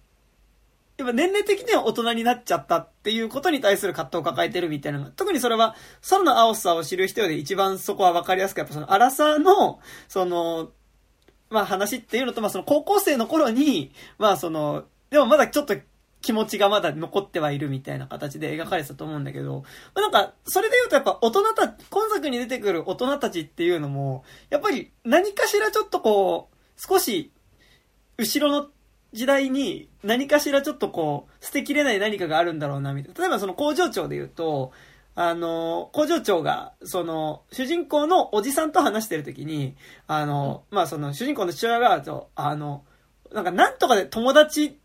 [1.01, 5.75] やっぱ年齢的には大人になっちゃったっていうことに対する葛藤を抱えてるみたいな、特にそれは、
[6.09, 10.71] 空の青さを知る人より一番そこは分かりやすく、やっぱその荒さの、その、
[11.49, 15.75] まあ話っていうのと、まあその高校生の頃に、まあその、でもまだちょっと
[16.21, 19.63] 気持ちがまだ残ってはいるみたいな形で描かれてたと思うんだけど、
[19.95, 27.31] まあ、なんか、それで言うとやっぱ大人たち、今作に出てくる大人たちっていうのも、やっぱり何かしらちょっとこう、少し、
[28.17, 28.69] 後ろの
[29.13, 33.19] 時代に何かしらちょっとこう、捨てきれない何かがあるんだろうな、みたいな。
[33.19, 34.71] 例えばその工場長で言うと、
[35.13, 39.75] あの、工場長が、その、主人公のおじさんと話してる時に、
[40.07, 42.01] あの、まあその、主人公の父親が、
[42.35, 42.85] あの、
[43.33, 44.79] なんか、なんとかで友達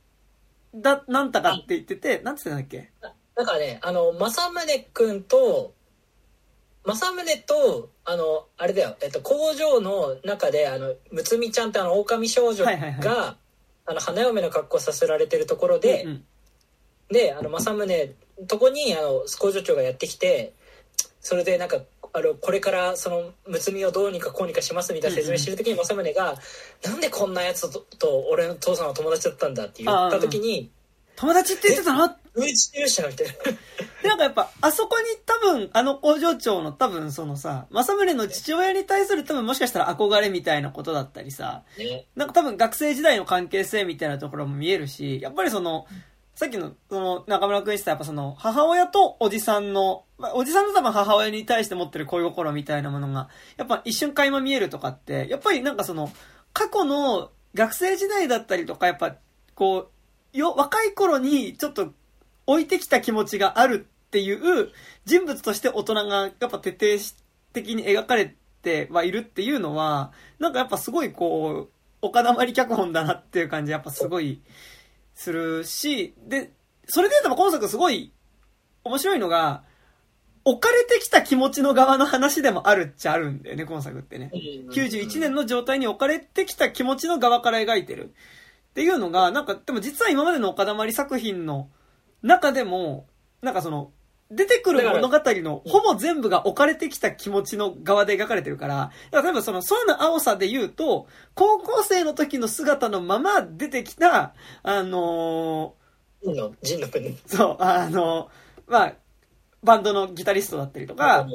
[0.75, 2.91] だ、なんたかって言ってて、なんつってたんだっけ？
[3.37, 5.75] なんかね、あの、正宗くんと、
[6.85, 13.03] 正宗と、あの、あれだよ、えっと、工場の中で、あの、むつみちゃんってあの、狼少女が、はいはいはい、
[13.87, 16.25] あの、花嫁の格好させられてるところで、うんうん、
[17.11, 18.15] で、あの、正宗
[18.47, 20.53] とこに、あの、工場長がやってきて、
[21.21, 21.81] それでなんか、
[22.13, 26.37] あの、これからその、むつみをどうにかこうにかしますみたいな説明してる時に正宗が、
[26.85, 30.71] なんでこんなやつとと俺の父さんは友達だったんだって言った時に、
[31.17, 32.15] 友達って言ってたの？
[32.35, 33.33] 上地勇者みたいな。
[34.11, 45.87] なんかやっぱ、あそこに多分、あの工場長の多分そのさ、政宗の父親に対する多分もしかしたら憧れみたいなことだったりさ、ね、なんか多分学生時代の関係性みたいなところも見えるし、やっぱりその、
[46.35, 56.13] さっきの、その、中村くん言ってた、やっぱその、母親とおじさんの、まあ、おじさんの多分母親に対して持ってる恋心みたいなものが、やっぱ一瞬垣間見えるとかって、やっぱりなんかその、
[56.53, 59.17] 過去の学生時代だったりとか、やっぱ、
[59.55, 59.89] こう、
[60.39, 61.93] よ、若い頃にちょっと
[62.47, 64.71] 置いてきた気持ちがあるっていう
[65.05, 67.21] 人物として大人がやっぱ徹底
[67.53, 71.73] 的に描かれてはいるっていうのは、なんかやっぱすごいこう、
[72.03, 74.41] 岡田まり脚本だなっていう感じやっぱすごい
[75.15, 76.53] するし、で、
[76.87, 78.13] それで言うと今作すごい
[78.85, 79.65] 面白いのが、
[80.45, 84.31] 置かれてきた気持ちの側の話でもあるっちゃあるんだよね、今作ってね。
[84.33, 88.15] 91年の状態に置かれてきた気持ちの側から描いてる。
[88.77, 91.71] っていうのが、なんか、でも実は今までの岡田まり作品の
[92.21, 93.07] 中でも、
[93.41, 93.91] なんかその、
[94.31, 107.17] 出てくる物語のほぼ全部が置かれてきた気持ちの側で描かれてるから、例えばその空の青さで言うと、高校生の時の姿のまま出てきた、あのー、ジンの国。
[107.25, 108.95] そう、あのー、まあ、
[109.63, 111.27] バンドのギタリストだったりとか、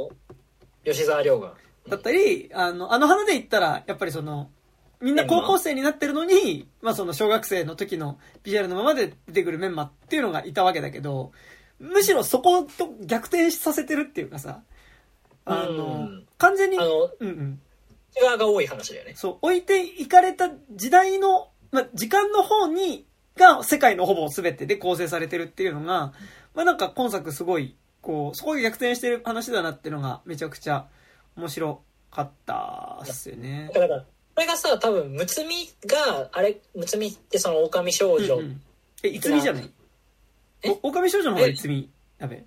[0.86, 1.56] 吉沢亮が。
[1.90, 4.52] だったり、あの、あの花で言ったら、やっぱりその、
[5.02, 11.32] みんな高校生になってるのに、まあその小学生の時のビジュアルのままで出てくるメンマっていうのがいたわけだけど、
[11.80, 14.62] むしろそこと逆転させてるっていうかさ、
[15.46, 17.62] あの、完全に、あの、うんうん。
[18.38, 19.14] が多い話だよね。
[19.16, 23.06] そう、置いていかれた時代の、まあ、時間の方に、
[23.38, 26.14] が世界のほぼ全てで構成されてるっていうのが、
[26.54, 30.88] まあなんか今作すごい、こう、そこ逆転してる話だなっていうのがめちゃくちゃ
[31.38, 31.82] 面白
[32.12, 33.72] かったっすよね。
[33.74, 38.36] だから、これがさ、多分、むつみが、あれ、むつみってその狼少女。
[38.36, 38.62] うんうん、
[39.04, 39.70] え、いつみじゃない？
[40.64, 40.80] え？
[40.82, 41.90] 狼少女の方がいつみ。
[42.18, 42.44] やべ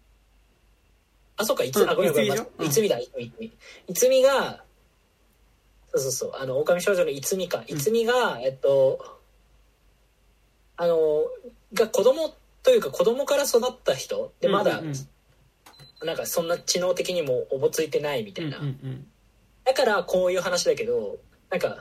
[1.36, 2.28] あ、そっか、いつ、あ、ごめんごめん。
[2.28, 3.52] いつみだ、いつみ、いつみ。
[3.88, 4.64] いつみが、
[5.92, 7.64] そうそうそう、あの、狼少女のいつみか。
[7.66, 9.18] いつみが、えっと、
[10.76, 11.24] あの、
[11.72, 14.82] が子供というか子供から育った人で、まだ、
[16.02, 18.60] なんかそんな知能的にもおぼついてないみたいな。
[19.64, 21.18] だからこういう話だけど、
[21.50, 21.76] なんか、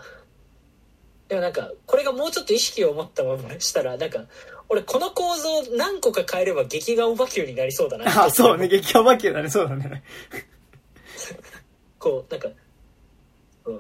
[1.28, 4.26] でもなんか、これがもうちょっと意識を持ったまましたら、なんか、
[4.70, 10.04] 俺この構造何個か変えれば劇画オバキューになりそうだなあ、そうね、劇画オバキューだね、そうだね。
[12.00, 12.50] こう、なんか、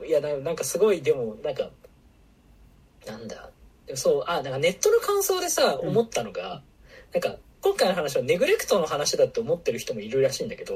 [0.05, 1.69] いや、なんかすごい、でも、なんか、
[3.05, 3.49] なんだ、
[3.95, 6.55] そう、あ、なんかネットの感想でさ、思ったのが、
[7.15, 10.75] うん、なんか、今回の話はネグレクトの話だって思ってる人もいるらしいんだけど、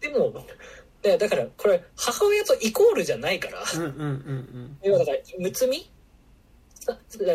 [0.00, 0.32] でも、
[1.04, 5.88] でだからこれ母親とイコールじゃないから、うんうんうんうん、要はだからむつみ？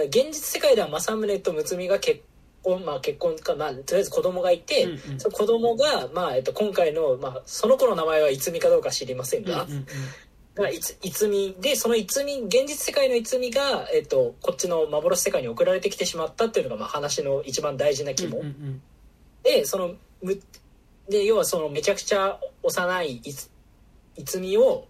[0.07, 2.21] 現実世界では政宗とむつみが結
[2.63, 9.85] 婚まあ結婚かまあとりあえず子供がいて、うんうん、その子供がまあえっと今回のまあその子の名前はいつみかどうか知りませんが、うんうんうん。
[10.55, 18.81] がいついつみでそのいつみ現実世界のいつみが、えっと、こっちの幻世界に送られてきてしまったっていうのが、まあ、話の一番大事な肝、うんうんうん、
[19.43, 20.37] でそのむ
[21.07, 23.49] で要はそのめちゃくちゃ幼いいつ
[24.19, 24.87] いつみを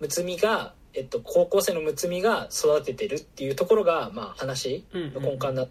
[0.00, 5.68] むつみが、えっと、高校生のむつみが育ててるっていうところが、まあ、話の根幹だ、う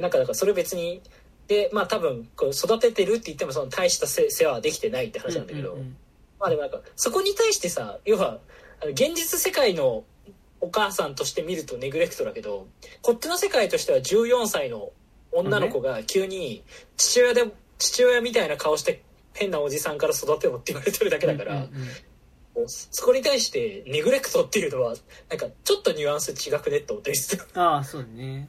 [0.00, 1.02] なんかだからそれ別に
[1.46, 5.76] でまあ多分こう育ててるって言ってもその大した世話はできてないって話なんだけど、
[6.38, 8.38] まあでもなんかそこに対してさ要は
[8.92, 10.04] 現実世界の
[10.60, 12.66] お母さんとして見るとネグレクトだけど
[13.02, 14.90] こっちの世界としては14歳の
[15.32, 16.62] 女の子が急に
[16.96, 17.44] 父親で
[17.78, 19.02] 父親みたいな顔して
[19.34, 21.66] 変なおじさんから育てろって言われてるだけだから、
[22.66, 24.94] そこに対してネグレクトっていうのは
[25.28, 27.44] なんかちょっとニュアンス違くねって思ったりする。
[27.54, 28.48] ああそうね。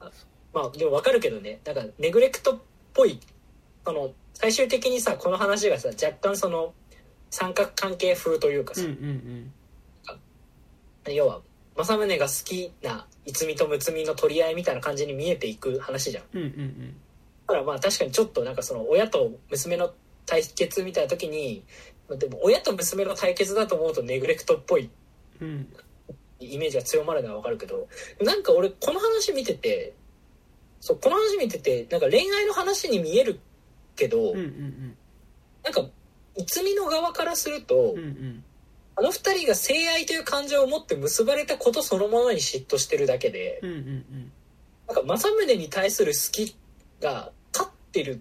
[0.52, 2.58] まあでも分かるけどねなんかネグレクトっ
[2.92, 3.18] ぽい
[3.84, 6.72] その最終的にさこの話がさ若干その
[7.30, 8.82] 三角関係風というかさ、
[11.10, 11.40] 要は
[11.76, 16.24] 政宗が好きな逸見と睦美の取り合いみたいな感じに見えていく話じゃん。
[17.46, 19.92] だからまあ確かにちょっとなんかその親と娘の
[20.26, 21.64] 対決みたいな時に
[22.08, 24.90] でも親と娘の対決だと思うとネグレクトっぽい
[25.40, 25.68] うん。
[26.40, 27.88] イメージが強まるのはわかるけど
[28.22, 29.94] なんか俺この話見てて
[30.80, 33.40] そうこの話見ててなんか恋愛の話に見える
[33.96, 34.96] けど、うんうんうん。
[35.62, 35.86] なんか
[36.36, 38.44] 逸見の側からすると、うんうん。
[38.96, 44.32] あの二人が性愛という感情を持って結ばれたことそのままに嫉妬してるだけで、うんうんうん。
[44.86, 46.54] なんか政宗に対する好き
[47.00, 48.20] が勝ってる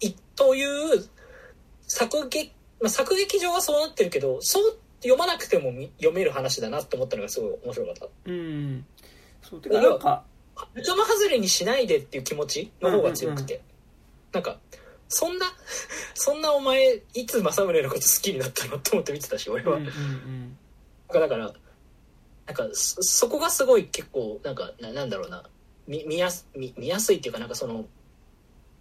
[0.00, 1.04] いという
[1.88, 8.06] 作劇、まあ、作劇上はそうなってるけどそう読まなくてもみ読める話だなって思ったのがすごい面白かった。
[8.26, 8.86] うん。
[9.42, 10.24] そうてかなんか
[10.74, 13.60] 仲間外れにしないでっていう気持ちの方が強くて、
[14.32, 14.58] なんか
[15.08, 15.46] そんな
[16.14, 20.58] そんなお前いつ政宗のこと好きになったのって思って見てたし俺は、うんうんうん。
[21.12, 21.52] だから
[22.46, 25.48] なんかそそこがすごい結構なんかななんだろうな。
[25.86, 27.86] 見見やす見見やすいっていうかなんかその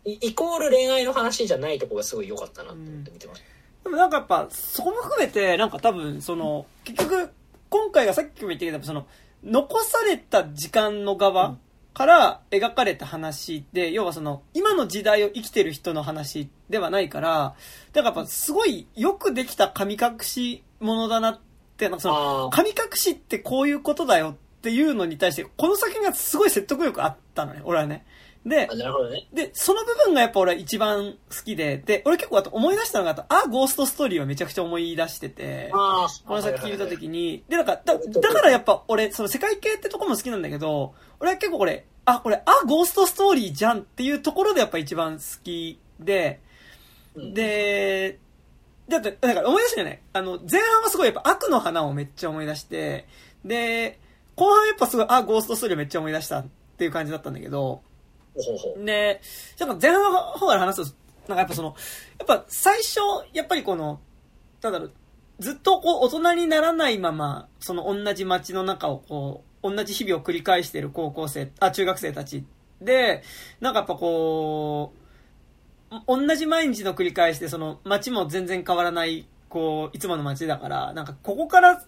[0.07, 3.45] イイコール恋愛の話じゃないとこがすごい良かったなって思って見てました、
[3.83, 7.29] でもなんかやっぱそこも含めてなんか多分その結局
[7.69, 9.05] 今回がさっきも言ったけどその
[9.43, 11.57] 残された時間の側
[11.93, 17.55] から描かれた話で要はその今の時代を生きてる人の話ではないから
[17.91, 21.39] だからやっぱすごいよくできた神隠しものだなっ
[21.75, 28.05] てなんかそのあ神隠しってこういうことだよっていうのに対してこの作品がすごい説得力あったのね俺はね
[28.47, 28.67] で
[29.09, 29.27] ね。
[29.33, 35.69] で、その部分がやっぱ俺は一番好きで、で、俺結構あと思い出したのがあと、あ、ゴーストストーリーはめちゃくちゃ思い出してて、
[36.25, 46.39] この作品見た時に、で、なんか、だ、だからやっぱ俺、その世界系ってとこも好きなんだけど、俺は結構これ、あ、これ、あ、ゴーストストーリーじゃんっていうところでやっぱ一番好きで、
[47.15, 48.19] で、
[48.87, 50.03] だって、だから思い出したよね。
[50.13, 53.05] あの、前半はすごいやっぱ悪の花をめっちゃ思い出して、
[53.43, 53.99] で、
[54.35, 56.45] 後半やっぱすごい、あ、ゴーストストーリーめっちゃ思い出したっ
[56.77, 57.81] ていう感じだったんだけど、
[58.85, 59.21] で、
[59.59, 61.75] なんか前半の方から話すと、なんかやっぱその、
[62.19, 62.99] やっぱ最初、
[63.33, 63.99] やっぱりこの、
[64.61, 64.91] なんだろう、
[65.39, 72.45] ずっとこう大人にならないまま、その同じ街の中をこう、同じ日々を繰り返している高校生、あ、中学生たち
[72.81, 73.23] で、
[73.59, 75.07] なんかやっぱこう、
[76.07, 81.83] 同じ毎日の繰り返しで、その街も全然変わらない、こう、いつもの街だから、なんかここから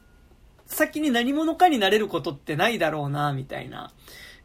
[0.66, 3.92] 先に何者かになれることってないだろうな、みたいな、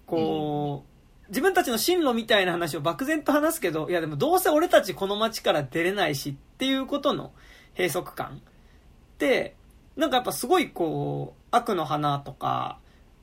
[0.07, 0.94] こう、
[1.35, 7.33] 自分たちの進路みたいな話を漠然と話すけど、いやでもどうせ俺たちこの街から出れないしっていうことの
[7.77, 9.57] 閉塞感って、
[9.97, 12.79] なんかやっぱすごいこう、悪の花とか、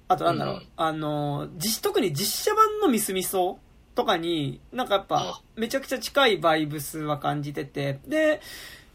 [0.10, 3.60] あとなんだろう、うんあの、実、特に実写版のミスミソ
[3.96, 5.42] とかに、なんかやっぱあ。
[5.56, 8.42] めちゃくちゃ近いバイブスは感じてて、で、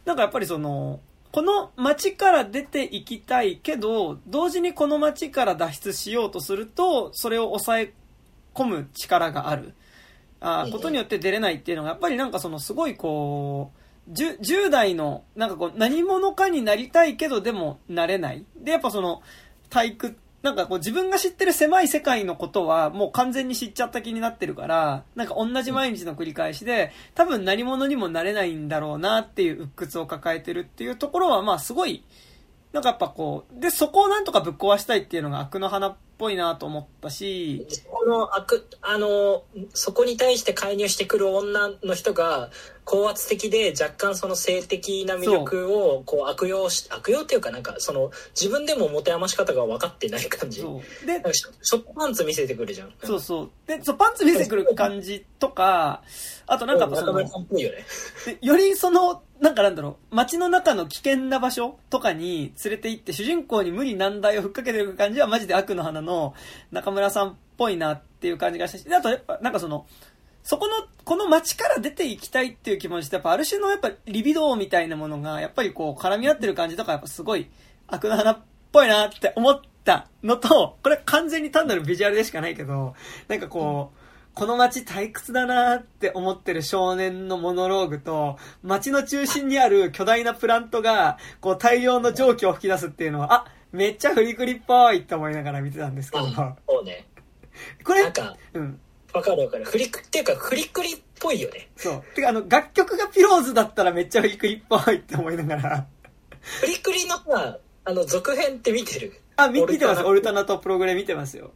[0.05, 1.01] なんかやっぱりその、
[1.33, 7.95] この街から出ていきたいけど、同時にこの街から脱出しようとすると、それを抑え
[8.57, 9.75] 込む力がある。
[10.41, 13.73] あことによって出れないっていうのが、やっぱりなんかそのすごいこ
[14.09, 18.45] う、10, 10代の、なんかこう、何者かになりたいけどでもなれない。
[18.57, 19.23] で、やっぱその、
[19.69, 32.05] 体育、なんかこう自分が知ってる狭い世界のことはもう完全に知っちゃった気になってるから、なんか同じ毎日の繰り返しで、多分何者にもなれないんだろうなっていう鬱屈を抱えてるっていうところは、まあすごい、
[32.73, 39.45] なんかやっぱこう、で、そこをなんとかぶっ壊したいっていうのが悪の花っぽいなと思ったし、この悪あの
[39.75, 42.51] そこに対して介入してくる女の人が
[42.85, 48.11] 高圧的で若干その性的な魅力をこう悪用し悪用っていうかなんかその
[48.41, 50.63] 自分でも持て余し方が分かってない感じ。
[50.63, 50.67] で
[51.33, 53.51] ショットパンツ見せてくるじゃんそうそう。
[53.67, 56.03] で、そう、パンツ見せてくる感じとか、
[56.47, 66.35] あとなんかそのねでよりその、なんかなんだろう、街の中の危険な場所とかに連れて行って主人公に無理難題をふっかけてる感じはマジで悪の花の
[66.71, 69.87] 中村さんっぽいなっていう感じがしたし、あとやっぱなんかその、
[70.43, 70.75] そこの、
[71.05, 77.51] この街から出ていきたいっていう気持ちってやっぱある種のやっぱリビドーみたいなものがやっぱりこう絡み合ってる感じとかやっぱすごい
[77.89, 78.39] 悪の花っ
[78.73, 82.95] ぽいなって思ったのと、これ完全に単なるビジュアルでしかないけど、
[83.29, 83.96] なんかこう、
[84.37, 97.09] この街退屈だなって思ってる少年のモノローグと、街の中心にある巨大なプラントが、こう大量の蒸気を吹き出すっていうのは、あ、めっちゃフリクリっぽいって思いながら見てたんですけど、あそうね。
[97.83, 98.79] これ、なんかうん。
[99.11, 99.65] 分かる分かる。
[99.65, 101.71] フリックっていうかフリックリっぽいよね。
[101.75, 102.03] そう。
[102.15, 105.87] てかあの、楽曲がピローズだったらめっちゃフリクリっぽいって思いながら、
[106.43, 107.57] フリクリのさ、
[107.87, 109.19] あの、続編って見てる？
[109.37, 110.03] あ、見見てます。
[110.03, 111.53] オルタナとプログレ見てますよ。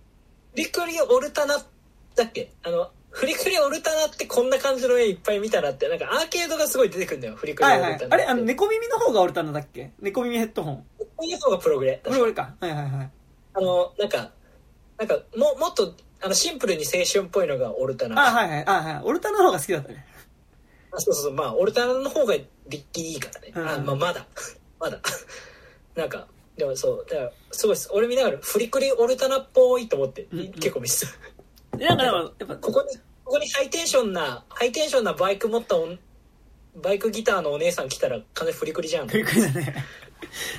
[0.53, 1.63] フリクリオルタナ
[2.17, 2.53] だっけ？
[2.63, 7.87] あの、フリクリオルタナってこんな感じの絵いっぱい見たらって、なんかアーケードがすごい出てくるんだよ、フリクリオルタナ。
[7.89, 8.13] はいはい。
[8.13, 9.93] あれ、あの、猫耳の方がオルタナだっけ？
[10.01, 10.85] 猫耳ヘッドホン。
[10.99, 12.01] 猫耳の方がプログレ。
[12.05, 12.55] プログレか。
[12.61, 13.11] はいはいはい。
[13.55, 14.31] あの、なんか、
[14.99, 18.29] なんか、も、もっと、あの、シンプルに青春っぽいのがオルタナ。
[18.29, 18.65] あ、はいはい。
[18.67, 19.03] あ、はい。
[19.03, 20.07] オルタナの方が好きだったね。
[20.93, 21.33] あそうそうそう。
[21.35, 22.35] まあ、オルタナの方が
[22.69, 23.53] びっきりいいからね。
[23.55, 24.27] うん、あ、まあ、まだ。
[24.79, 25.01] まだ。
[25.97, 27.89] なんか、でもそう、だから、すごいです。
[27.93, 31.13] 俺見ながら、フリクリオルタナっぽいと思って、うんうん、結構見せた。
[31.79, 35.77] なんかでも、やっぱ、ここに、ここにハイテンションな、ハイテンションなバイク持った
[36.77, 39.09] バイクギターのお姉さん来たら、完全フリクリじゃん。
[39.09, 39.75] フリクリだね。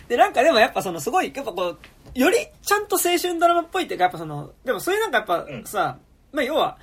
[0.07, 1.78] で、なんかでもやっぱそのすごい、やっぱこ
[2.16, 5.99] う、よりちゃんと青春ドラマっぽいっていうか、やっぱその、でもそういうなんかやっぱさ、
[6.32, 6.78] うん、まあ要は、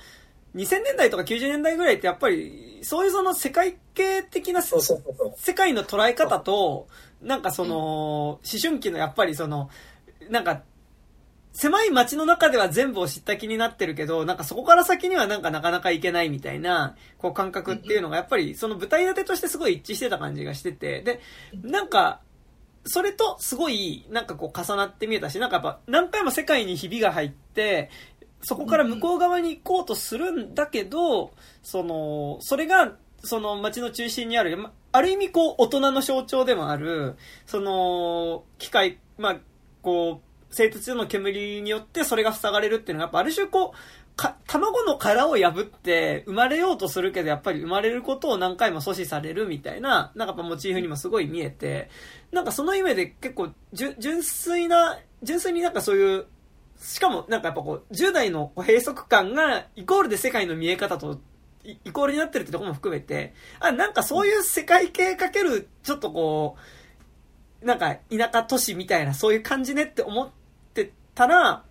[0.55, 4.79] 2000年代とか90年代ぐらいってやっぱり、そういうその世界系的な世
[5.53, 6.87] 界の捉え方と、
[7.21, 9.69] なんかその、思春期のやっぱりその、
[10.29, 10.63] なんか、
[11.53, 21.19] 狭い街の中では全部を知った気になってるけど、なんかそこから先にはなんかなかなかいけないみたいな、こう感覚っていうのがやっぱりその舞台立てとしてすごい一致してた感じがしてて、で、
[21.63, 22.21] なんか、
[22.85, 27.89] それとすごいなんかこう重なって見えたし、なんかやっぱ何回も世界にひびが入って、
[28.41, 34.57] そこから向こう側に行こうとするんだけど、その、それが、その街の中心にある、
[34.91, 39.37] ある意味こう大人の象徴でもある、その、機械、まあ、
[39.81, 51.89] こう、製鉄所の煙によってそれが塞がれるっていうのが、やっぱある種こう、か、卵の殻を破って生まれようとするけど、やっぱり生まれることを何回も阻止されるみたいな、なんかやっぱモチーフにもすごい見えて、
[52.31, 56.25] なんかその意味で結構、純粋な、純粋になんかそういう
[56.81, 61.19] しかもなんかやっぱこう、10代の閉塞感がイコールで世界の見え方と
[61.63, 66.57] イコールになってるってところも含めて、あ、なんかそういう世界系かける、ちょっとこ
[67.61, 70.38] う、なんか田舎都市みたいなそういう感じねって思って
[71.19, 71.63] たら、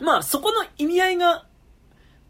[0.00, 1.46] まあそこの意味合いが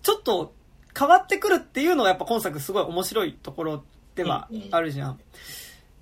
[0.03, 0.53] ちょっと
[0.99, 3.85] 変わってくるっていうのがやっぱ今作すごい面白いところ
[4.15, 5.21] ではあるじゃん。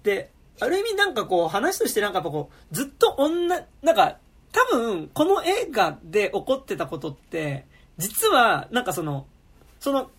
[0.02, 4.18] で、ある意味なんかこう話としてなんかこう、ずっと女、なんか
[4.50, 7.66] 多分、この映画で起こってたことって、
[7.98, 9.26] 実は、なんかその、
[9.78, 10.10] その、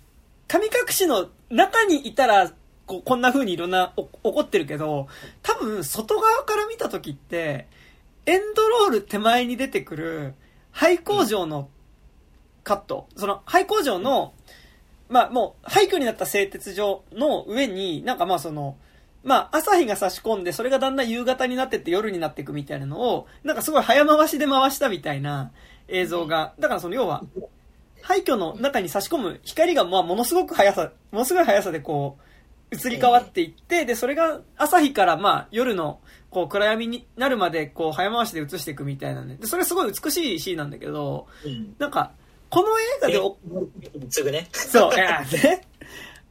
[0.47, 2.53] 神隠しの中にいたら、
[2.85, 5.07] ここんな風にいろんな起こってるけど、
[5.41, 7.67] 多分、外側から見た時って、
[8.25, 10.33] エンドロール手前に出てくる、
[10.71, 11.69] 廃工場の
[12.63, 13.07] カット。
[13.15, 14.33] その、廃工場の、
[15.09, 18.77] まあもう、廃墟になった製鉄所の上に、なんかまあその、
[19.23, 25.51] まあ、朝日が差し込んで、それがだんだん夕方になってって夜になっていくみたいなのを、なんかすごい早回しで回したみたいな
[25.87, 27.23] 映像が、だからその要は、
[28.01, 32.17] 廃墟の中に差し込む光がまあものすごく速さ、ものすごい速さでこ
[32.71, 35.99] う、移り変わっていって、で、それが朝日からまあ夜の
[36.31, 39.35] こう暗闇になるまでこう早回しで映していくみたいなね。
[39.35, 41.27] で、それすごい美しいシーンなんだけど、
[41.77, 42.13] なんか、
[42.49, 43.37] この映画でお、
[44.09, 44.47] すぐね。
[44.51, 45.67] そう、いや、ね。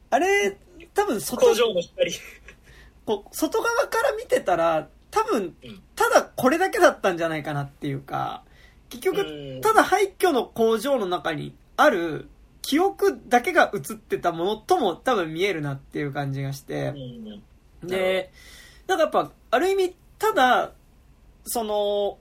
[0.08, 0.56] あれ、
[0.94, 2.12] 多分外、工場の光。
[3.04, 5.54] こう、外側から見てたら、多分、
[5.94, 8.42] ただこれだけだったんじゃないかなっていうか、
[8.88, 12.28] 結局、ただ廃墟の工場の中にある
[12.62, 16.94] 記憶だけが映ってたものとも多分見えるなっていう感じがして、
[17.82, 18.30] で、
[18.90, 20.72] なんかやっぱ、ある意味、ただ、
[21.44, 22.18] その、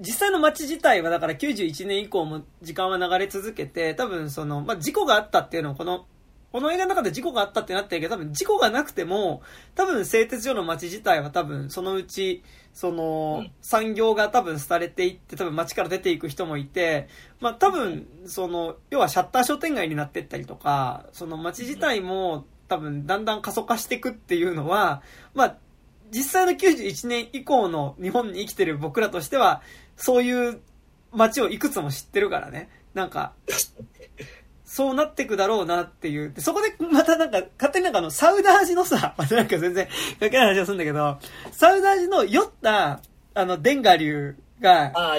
[0.00, 6.06] 実際の街自体はだから91年以降も時間は流れ続けて、多分その、まあ、事故があったっていうのをこの
[6.52, 9.42] この映画の中で事故があったってなってるけど、多分事故がなくても、
[9.74, 12.42] 多分製鉄所の街自体は多分そのうち、
[12.72, 17.08] その、産業が多分廃れていって、多分街から出ていく人もいて、
[17.40, 25.02] まあ多分、その、要はシャッター商店街になってったりとか、その街自体も多分だんだん過疎化していくっていうのは、
[25.34, 25.56] まあ、
[26.10, 29.62] 実際の91年以降の日本に生きてる僕らとしては、
[29.96, 30.60] そういう
[31.12, 32.68] 街をいくつも知ってるからね。
[32.94, 33.32] なんか、
[34.64, 36.32] そうなってくだろうなっていう。
[36.32, 39.88] でそこでまたなんか、勝手になんかあの、サウダージのさ、 またなんか全然
[40.20, 41.18] 関係ない話をするんだけど、
[41.52, 43.00] サウダージの酔った、
[43.34, 45.16] あの、デンガ流が、あ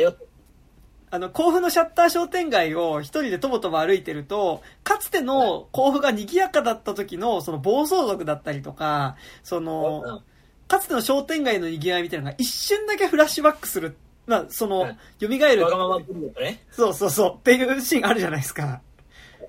[1.09, 10.21] あの、甲府のシャッター商店街を一人でとぼとぼ歩いてると、かつての甲府が賑やかだった時の、その暴走族だったりとか、その、
[10.67, 13.95] かつての商店街の賑わいみたいなのが一瞬だけフラッシュバックする。
[14.25, 14.87] まあ、その、
[15.19, 15.63] 蘇る。
[15.63, 15.99] わがまま
[16.41, 16.63] ね。
[16.71, 17.35] そうそうそう。
[17.35, 18.81] っていうシーンあるじゃないですか。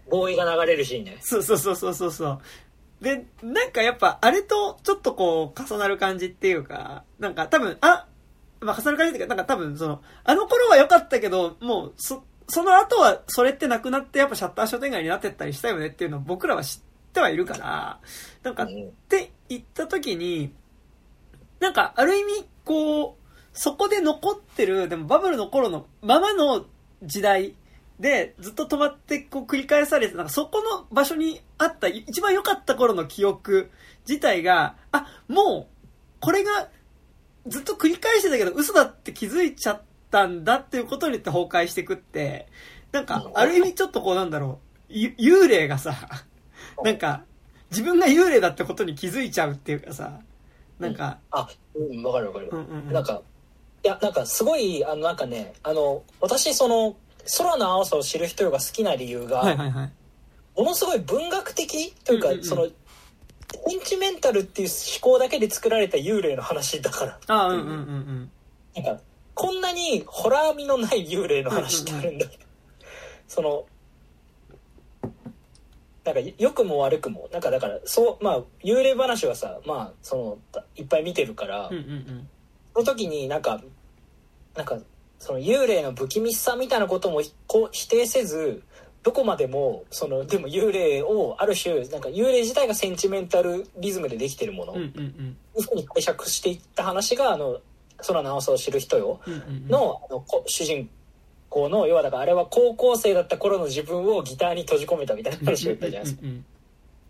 [0.09, 1.19] ボーイが流れるシーンね。
[1.21, 2.41] そうそうそうそうそう。
[3.01, 8.07] で、なんかやっぱ、あれとちょっとこう、重なる感じっていうか、なんか多分、あ、
[8.61, 16.81] まあ重なる感じっていうか、なんか多分その、あの頃は良かったけど、もう、そ、その後はそれってなくなってやっぱシャッター商店街になってったりしたよねっていうのを僕らは知っ
[17.13, 17.99] てはいるから、
[18.43, 18.67] なんか、っ
[19.09, 20.53] て言った時に、
[21.61, 26.67] なんか、ある意味、こう、そこで残ってる、でもバブルの頃のままの
[27.03, 27.55] 時代
[27.99, 33.71] で、ずっと止まってこう繰り返されて、なんかそこの場所にあった一番良かった頃の記憶
[34.09, 35.87] 自体が、あ、もう、
[36.21, 36.69] これが
[37.47, 42.47] ずっと繰り返してたけど嘘だって気づいちゃったんだっていうことによって崩壊してくって、
[42.93, 45.95] なんか、ある意味ちょっとこうなんだろう、幽霊がさ、
[46.85, 47.25] なんか、
[47.71, 50.21] 自分が幽霊だってことに気づいちゃうっていうかさ、
[50.79, 51.19] なんか。
[51.33, 52.49] うん、あ、うん、わかるわかる。
[52.51, 53.23] うんうんうん、なんか、
[53.85, 56.97] いや、なんかすごい、あの、なんかね、あの、私、その、
[57.37, 59.93] 空の青さを知る人が好きな理由が、はいはいはい、
[60.57, 67.19] ものすごい文学的というか、うんうんうん、その、センチメンタルっていう思考だけで作られた幽霊の話だから。
[67.29, 68.31] あうんうんうんうん。
[68.75, 69.03] なんか、
[69.35, 72.27] こんなにホラー味のない幽霊の話ってあるんだ。
[73.27, 73.67] その、
[76.13, 80.17] なんか良くも悪くもなんかだからそうまあ幽霊話はさまあそ
[80.51, 82.29] のいっぱい見てるから、うんうんうん、
[82.75, 83.61] その時になんか
[84.57, 84.79] なんか
[85.19, 88.63] その幽霊の不気味さみたいなこともこう否定せず
[89.03, 97.61] どこまでもそのでも幽霊をある種なんか幽霊自体がセンチメンタルリズムでできてるもの、うんうんうん、いうふうに解釈していった話が「あの
[98.07, 99.21] 空の青さを知る人よ
[99.69, 100.89] の」あの主人
[101.49, 106.27] 公の要はだからあれは高校生だった頃の自分をギターに閉じ込めたみたいな話を言ったじゃないですか。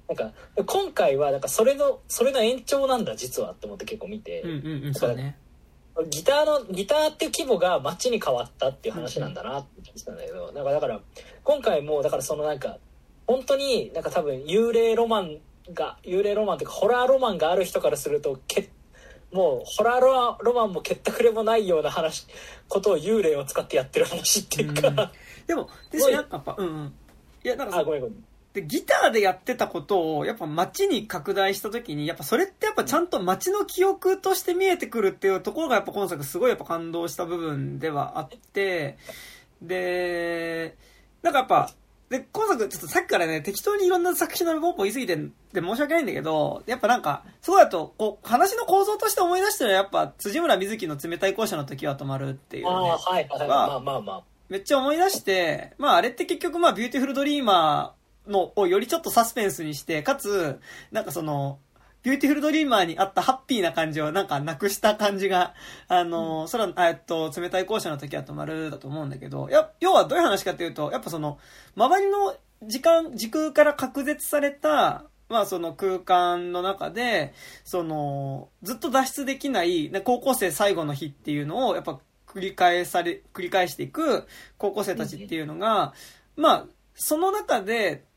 [0.08, 0.32] なんか
[0.64, 4.42] 今回はなんかそれのそれの延長なんだ実はって思って結構見て、
[6.10, 11.00] ギターのギターっていう規模が街に変わったっていう話なんだなって言ってたんだけど、なんかだから
[11.44, 12.78] 今回もだからそのなんか
[13.26, 15.38] 本当になんか多分幽霊ロマン
[15.74, 18.70] が幽霊ロマンというかホラーロマンがある人からするとけ
[19.32, 22.26] もうホラーロロマンもけったくれもないような話
[22.68, 24.96] ことを幽霊を使ってやってる話っていうか、うん、
[25.46, 26.92] でもでなんかやっぱうんうん。
[27.44, 28.24] いやなんかあごめんごめん。
[28.52, 38.96] で、ギターでやってたことを、やっぱ街に拡大した時に、やっぱそれってやっぱちゃんと街の記憶として見えてくるっていうところがやっぱ今作すごいやっぱ感動した部分ではあって、
[39.60, 40.76] で、
[41.22, 41.70] なんかやっぱ、
[42.08, 52.70] で、今作ちょっとさっきからね、適当にいろんな作品の例ポンポン言い過ぎてで申し訳ないんだけど、やっぱなんか、そうだと、こう、話の構造として思い出したらやっぱ、辻村深月の冷たい校舎の時は止まるっていう、ね。
[52.70, 54.22] ああ、はい、はい、まあまあまあ。
[54.48, 57.98] めっちゃ思い出して、まああれって結局まあビューティフルドリーマー、
[58.28, 60.60] のをよりちょっとサスペンスにして、かつ、
[60.92, 61.58] なんかその、
[62.08, 65.52] ビューティフルドリーマーにあったハッピーな感じをなんかなくした感じが、
[65.88, 71.38] あの、空、うん、えっと、冷たい校舎の時は止まるだと思うんだけど、や、要はどういう話かというと、やっぱその、
[71.76, 85.92] 周りの時間、時空から隔絶された、まあその空間の中で、その、ずっと脱出できない、高校生最後の日っていうのを、やっぱ繰り返され、繰り返していく高校生たちっていうのが、
[86.36, 88.07] まあ、その中で、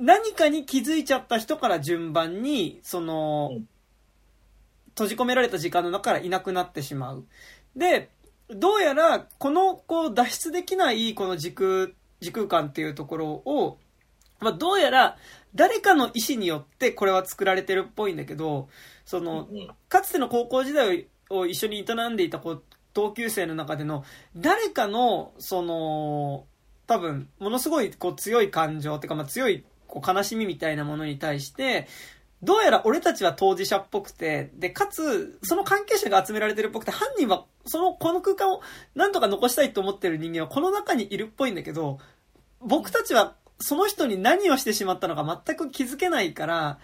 [0.00, 3.50] 何かに気づいちゃった人から順番に、その、
[4.90, 7.26] 閉じ込められた時間の中からいなくなってしまう。
[7.76, 8.10] で、
[8.48, 11.88] どうやら、この、こう、脱出できないこの時空、
[12.20, 13.78] 時空間っていうところを、
[14.40, 15.18] まあ、どうやら、
[15.54, 18.68] 誰かの意思によってこれは作られてるっぽいんだけど、
[19.04, 19.48] その、
[19.88, 22.42] かつての高校時代を一緒に営んでいた
[22.94, 26.46] 同級生の中での、誰かの、その、
[26.86, 31.88] 多分、ものすごいこう強い感情っていうか、まあ、強いこう悲しみみたいなものに対して、
[32.42, 38.62] どうやら俺たちは当事者っぽくて、で、かつ、その関係者が集められてるっぽくて、犯人は、その、この空間を
[38.94, 41.98] 何とか残したいと思ってる人間はこの中にいるっぽいんだけど、
[42.60, 46.78] 僕たちはその人に何をしてしまったのか全く気づけないから、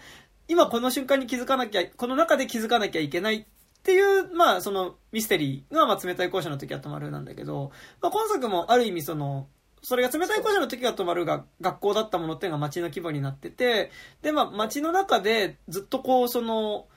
[0.47, 3.45] 今この瞬間に気づかなきゃ、この中で気づかなきゃいけないっ
[3.83, 7.71] ていう、まあ、そのミステリーが、まあ、冷たい校舎の時は止まるなんだけど、
[8.01, 9.47] まあ、今作もある意味その、
[9.81, 13.91] それが冷たい校舎の時が止まるが学校だったものっていうのが街の規模になってて、
[14.21, 16.87] で、まあ街の中でずっとこう、その、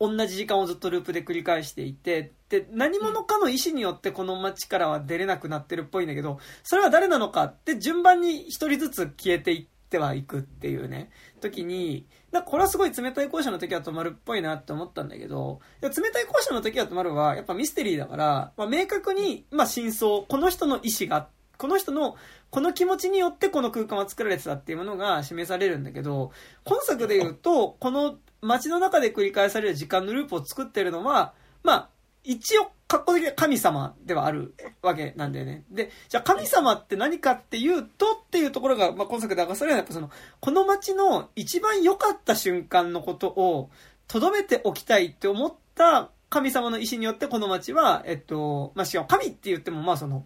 [0.00, 11.10] 同じ時間をずっとループで繰り返していて、で、何者かの意思によってこの街からは出れなくなってるっぽいんだけど、それは誰なのかって順番に一人ずつ消えていってはいくっていうね、
[11.40, 22.16] 時に、なこれはすごい冷たい校舎の時は止まるっぽいなって思ったんだけど、冷たい校舎の時は止まるは、やっぱミステリーだから、まあ、明確に、まあ、真相、この人の意思があって、この人の
[22.50, 26.30] この気持ちによってこの空間は作られてたっていうものが示されるんだけど、
[26.64, 31.88] 今作で言うと、この街の中で繰り返される時間のループを作ってるのは、まあ、
[32.24, 35.64] 一応、格好的な神様ではあるわけなんだよね。
[35.70, 40.10] で、じゃあ神様って何かっていうとっていうところが、まあ、今作で明かされるのは、やっぱその、
[40.40, 43.70] この街の一番良かった瞬間のことを、
[44.06, 50.24] 留めておきたいって思った神様の意志によってこの街は、えっと、まあ、しかも神って言っても、まあその、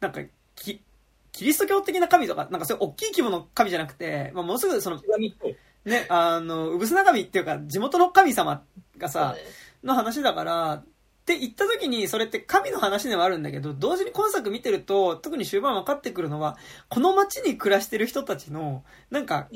[0.00, 0.20] なんか、
[0.54, 0.82] き、
[1.32, 5.00] キリスト教的な神とか、なんかそういう大きい規模の神じゃなくて、まあ、ものすぐその、
[5.84, 8.64] ね、あの、うぶすな神っていうか、地元の神様
[8.98, 9.36] がさ、
[9.84, 10.84] の話だから、っ
[11.28, 16.56] て言った時に、それって神の話ではあるんだけど、同時に今作見てると、特に終盤分かってくるのは、
[16.88, 19.48] この街に暮らしてる人たちの、なんか、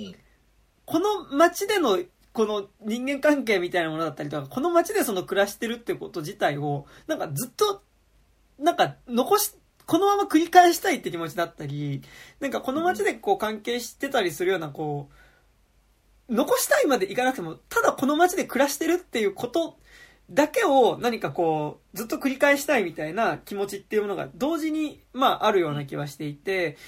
[0.84, 1.98] この街での、
[2.34, 7.82] この人間関係みたいなものだったりとか、この街でその暮らしてるってこと自体を、なんかずっと、
[8.58, 9.54] なんか残し、
[9.86, 12.02] このまま繰り返したいって気持ちだったり、
[12.40, 15.10] なんかこの街でこう関係してたりするような、こ
[16.28, 19.78] う、残したいまで行かなくても、ただこの街で暮らしてるっていうこと
[20.30, 26.78] だけを何かこう、ずっと繰り返したいみたいな気持ちっていうものが同時に、まああるような気はしていて、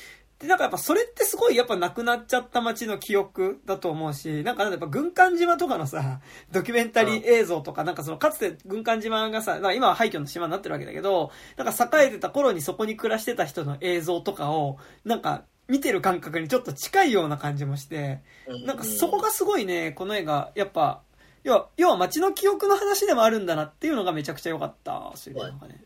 [0.44, 6.20] で、なんかやっぱそれってすごいやっぱなくなっちゃった街の記憶だと思うし、なんかやっぱ軍艦島とかのさ、
[6.52, 18.20] ドキュメンタリー映像とか、なんかそのかつて軍艦島がさ、今は廃墟の島になってるわけだけど、なんか栄えてた頃にそこに暮らしてた人の映像とかを、なんか見てる感覚にちょっと近いような感じもして、
[18.66, 21.02] なんかそこがすごいね、この映画、やっぱ
[21.44, 25.36] 要は、要は街の記憶の話でもあるんだなっていうのがめちゃくちゃ良かったそうい。
[25.36, 25.80] うのがね。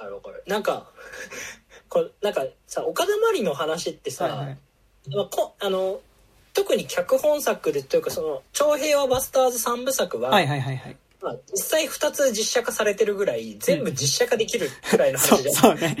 [0.00, 0.44] わかるわかる。
[0.46, 0.90] なんか、
[1.88, 4.58] これ、なんかさ、岡田まりの話ってさ、はいはい、
[5.14, 6.00] まあ、こあの、
[6.54, 10.96] 特に脚本作でというか、その、長平和バスターズ三部作は、はいはいはいはい。
[11.22, 15.54] まあ、実際2つ実写化されてるぐらい、全部実写化できるぐらいの話じゃん。
[15.54, 15.96] そうね。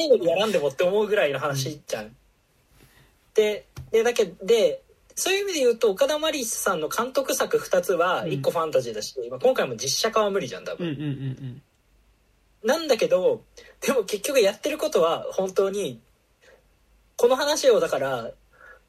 [0.00, 2.16] 映画でやらんでもって思うぐらいの話じゃん。
[3.34, 4.82] で、で、だけで、
[5.18, 11.62] そういう意味で言うと岡田真理さんの監督作2つは1個ファンタジーだし、うん、今回も実写化は無理じゃん多分、うんうんうん、
[12.64, 13.42] なんだけど
[13.80, 16.00] でも結局やってることは本当に
[17.16, 18.30] この話をだから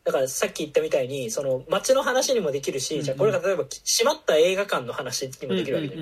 [0.04, 5.96] だからさっき言ったみたいにその街の話にもできるし、うんうん、じゃあこれが例えば閉まった映画館の話にもできるわけで、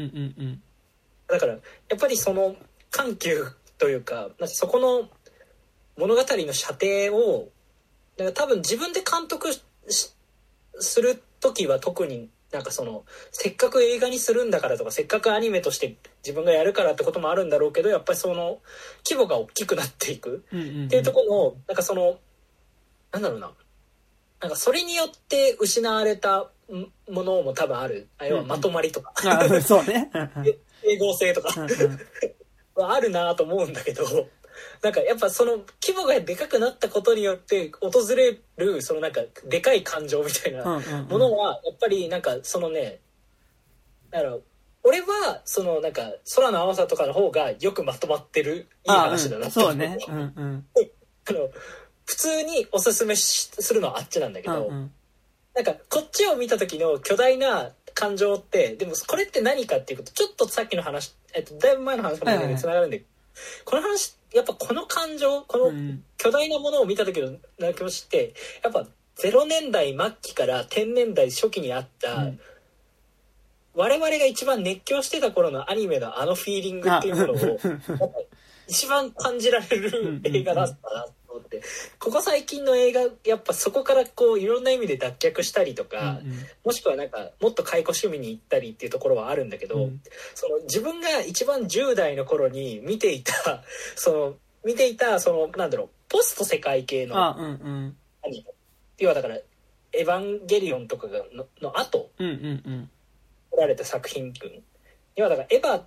[1.28, 1.60] だからや
[1.96, 2.56] っぱりその
[2.92, 5.10] 緩急というかそこの
[5.98, 7.50] 物語の射程を
[8.18, 9.50] だから多分自分で監督
[10.80, 18.60] する時は特になんかそのせっかく映画にするんだからとかせっかくアニメとして自分がやるからってこともあるんだろうけどやっぱりその
[19.06, 22.20] 規模が大きくなっていくっていうところのなんかその
[23.12, 23.52] なんだろうな。
[24.40, 26.52] なんかそれによって失われた
[27.10, 28.08] ものも多分ある。
[28.20, 29.14] あ要はまとまりとか、
[29.62, 30.12] そうね。
[30.84, 31.50] 整合性とか。
[32.76, 34.04] はあるなと思うんだけど
[34.82, 40.64] なんかやっぱその規模がでかくなったことによって訪れるそのなんかでかい感情みたいな
[41.10, 43.00] ものはやっぱりなんかそのね
[44.12, 44.38] だから
[44.84, 49.72] 俺はそのなんか空の青さとかの方がよくまとまってるいい話だなって思う。
[49.72, 49.98] そうね。
[50.08, 50.66] うんうん、
[51.28, 51.50] あの
[52.06, 54.92] 普通におすすめするのはあっちなんだけど、うんうん、
[55.54, 63.06] なんかこっちを見た時の巨大な感情ってでもこれって何かっていうことちょっとさっきの話、えっと、だいぶ前の話もつながるんで、はいはい、
[63.66, 65.72] この話やっぱこの感情この
[66.18, 68.34] 巨大なものを見た時の気持ちって
[68.64, 68.86] やっぱ
[69.18, 72.40] 0年代末期から10年代初期にあった、うん、
[73.74, 78.14] 我々が一番熱狂してた頃のアニメのあのフィーリングっていうものを
[78.68, 81.06] 一番感じられる映画だったな
[81.38, 81.62] 思って
[82.00, 90.02] ここ最近の映画やっぱそこからこういろんな意味で脱却したりとか、うんうん、もしくはなんかもっと解雇趣味に行ったりっていうところはあるんだけど、うん、
[90.36, 93.64] その自分が一番10代の頃に見ていた
[93.96, 97.36] その見ていたそのなんだろうポスト世界系のア
[98.30, 98.54] ニメ、
[98.98, 99.38] 要はだから
[99.94, 102.34] 「エヴァンゲリオン」とかがのの後、うんうん
[102.66, 102.90] うん、
[103.52, 104.64] 撮られた作品群。
[105.16, 105.82] 要はだからエヴァ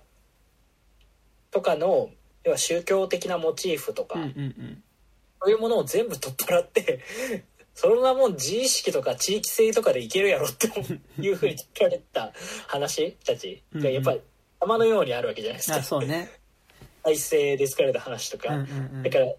[1.51, 2.09] とかの
[2.43, 4.83] 要は宗教的なモチーフとか、うんうんうん
[5.41, 7.01] そういうものを全部取っ払って
[7.73, 10.67] そのまま自意識とか地域性とかでいけるやろって
[11.19, 12.31] いうふうに聞かれた
[12.67, 14.21] 話たちがやっぱり
[14.61, 15.81] 山のようにあるわけじゃないですか。
[15.81, 16.29] そうね。
[17.03, 18.49] 体制で作られた話とか。
[19.03, 19.33] だから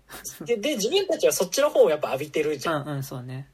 [0.45, 2.83] で、で、自分たちはそっちの方をやっぱ浴びてるじゃん。
[2.83, 3.49] うんうん、そうね。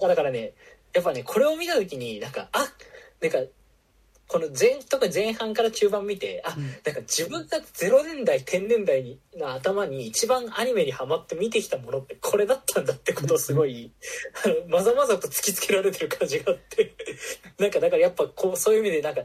[0.00, 0.52] だからね、
[0.92, 2.68] やっぱね、これを見た時になんか、あ
[3.20, 3.38] なんか
[4.30, 13.90] この前とか前半から中盤見てあ、うん、なんか自分が0年代10年代にの頭に一番アニメにハマって見てきたものってこれだったんだってことをすごい、
[14.64, 16.94] うん、まざまざと突きつけられてる感じがあって
[17.58, 19.22] なんかだからやっぱこうそういう意味でなんか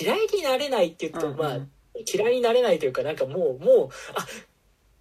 [0.00, 1.58] 嫌いになれないって言うと、うんうん、まあ
[2.06, 4.24] 嫌いになれないというかなんかもうもうあ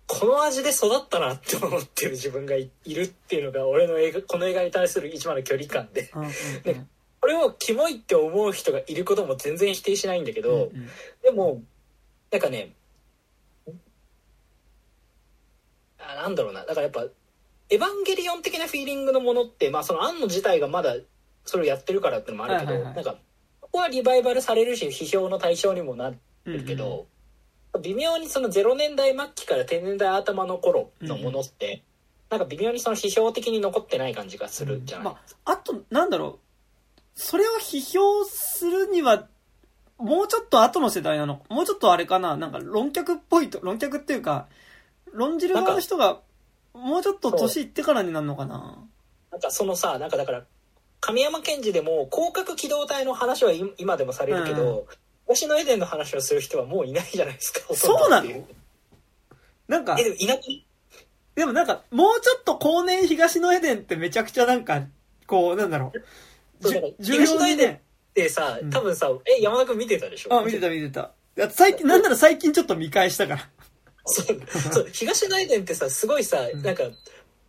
[0.07, 6.29] この味で育ったなって思ってる自分がいるっていうのが俺の映画この映画に対する一番の距離感で、うんうんう
[6.71, 6.89] ん、
[7.27, 10.89] これをキモいって思う人がいることも全然否定しないんだけど、うんうん、
[11.21, 11.61] でも
[12.31, 12.71] なんかね
[15.99, 16.61] あなんだろうな。
[16.61, 17.01] だからやっぱ
[17.69, 20.95] エヴァンゲリオン的なフィーリングのものってまあその庵野自体がまだ
[21.43, 23.19] それをやってるからっていうのもあるけど、はいはいはい、なんか
[23.59, 27.07] ここはリバイバルされるし批評の対象にもなってるけど、
[27.73, 31.81] うんうん、微妙にその0年代末期から10年代頭の頃のものって、うんうん、
[32.29, 35.13] なんか微妙にその批評的に残ってない感じがするじゃない、うん。
[35.13, 36.46] まあ、あとなんだろう
[37.19, 39.27] それを批評するには、
[39.97, 44.45] もうちょっと後の世代なのもうちょっとあれかななんか論客っぽいと、論客っていうか、
[45.11, 46.21] 論じる側の人が、
[46.73, 48.77] もうちょっと年いってからになるのかな
[49.31, 50.45] なんかそのさ、なんかだから、
[50.99, 54.85] 神山賢治でも広角機動隊の話は今でもされるけど、
[55.25, 57.73] 星野エデンの話をする人はもういないじゃないですか。
[57.73, 58.29] そうなの？
[59.67, 60.41] なんか、え、でもいなく
[61.33, 64.83] でもなんか、もうちょっと後年東のエデンってめちゃくちゃなんか、
[65.25, 65.99] こう、なんだろう。
[66.61, 67.81] 重要にね。
[68.11, 70.39] ってさ、多分さ、え、山田君見てたでしょ？
[70.39, 71.11] あ、見てた見てた。
[71.51, 73.49] 最近、なんなら最近ちょっと見返したから。
[74.05, 74.39] そう、
[74.73, 76.83] そう、東のエデンってさ、すごいさ、なんか、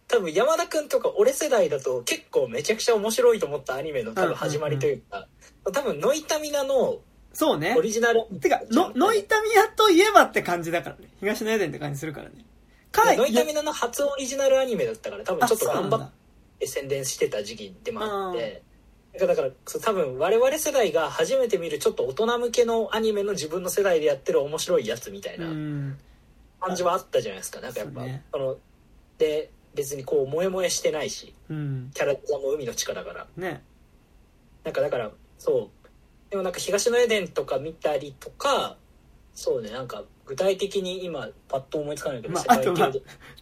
[0.09, 5.27] 多分山田君とか俺世代だと結構めちゃくちゃ面白いと思ったアニメの多分始まりというか、
[5.73, 6.99] 多分ノイタミナの
[7.33, 7.75] そうね。
[7.77, 8.25] オリジナル。
[8.41, 11.09] てか、の、ノイタミナといえばって感じだからね。
[11.21, 12.45] 東のエデンって感じするからね。
[12.91, 16.11] かノイタミナの初オリジナルアニメだったから多分ちょっと頑張っ
[16.59, 18.63] て宣伝してた時期でもあって。
[19.27, 19.51] だから
[19.83, 25.47] 多分我々世代が初めて見るちょっと大人向けのアニメの自分の世代でやってる面白いやつみたいな
[26.61, 27.61] 感じはあったじゃないですか。
[27.61, 28.57] なんかやっぱ、ね、その、
[29.19, 33.27] で、別にこう萌え萌えしてないし、うん、キャラクターも海の力から。
[33.37, 33.63] ね。
[34.65, 36.31] なんかだから、そう。
[36.31, 38.77] でもなんか東のエデンとか見たりとか、
[39.35, 42.93] そうね、なんか具体的に今パッと思いつかないけど、まあ、あとまあ、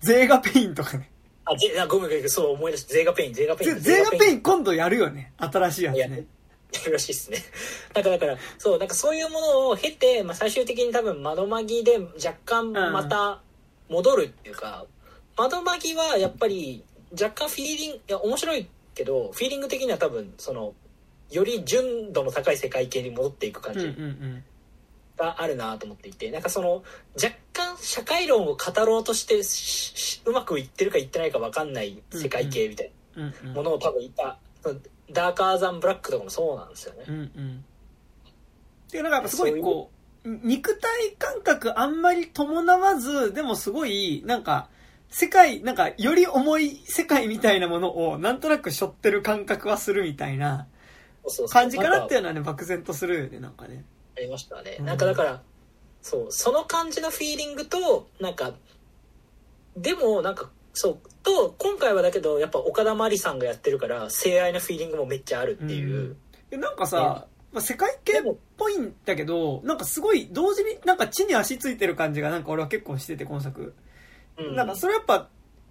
[0.01, 1.11] ゼーガペインとかね。
[1.47, 2.95] あ、ゼあごめんごめん、そう思い出した。
[2.95, 3.79] ゼーガペイン、ゼーガペイン。
[3.79, 5.33] ゼーガペイン今度やるよね。
[5.39, 6.01] 新しいやつね。
[6.01, 7.39] やるらしいですね。
[7.95, 13.41] だから、だから、そう、なんかそういうものを経て、まあ最終的に多分まどマギで若干また
[13.89, 14.87] 戻るっていうか、
[15.39, 20.75] うん、まどマギはやっぱり若干フィーリング、いや面白いけど、フィーリング的には多分その、
[21.31, 23.95] より純度の高い世界系に戻っていく感じ
[25.17, 26.83] があるなと思っていて、なんかその
[27.15, 29.41] 若干社会論を語ろうとして
[30.29, 34.39] うまくいってるかいってないか分かんない世界系みたいなものを多分いた、
[35.11, 37.05] ダーカーザンブラックとかもそうなんですよね。
[37.09, 37.65] うんうん、
[38.91, 39.91] ていうなんかやっぱすごいこ
[40.25, 44.69] う肉体感覚あんまり伴わずでもすごいなんか
[45.09, 50.67] 世界なんかより重い世界みたいなものをなんとなく背負ってる感覚はするみたいな
[51.51, 53.85] 感じかなっていうのはね漠然とするよねなんかね
[54.17, 55.43] ありましたね、うん、なんかだから
[56.03, 58.53] そうその感じのフィーリングとなんか
[59.77, 66.17] でもなんかそうと今回はだけどやっぱ岡田真理さんがやってるから性愛のフィーリングもめっちゃあるっていう、
[66.51, 73.75] うん、なんかさ、まあ、世界系っぽいんだけどなんかすごい同時になんか地に足ついてる感じがなんか俺は結構してて今作、
[74.39, 75.29] うん、なんかそれやっぱ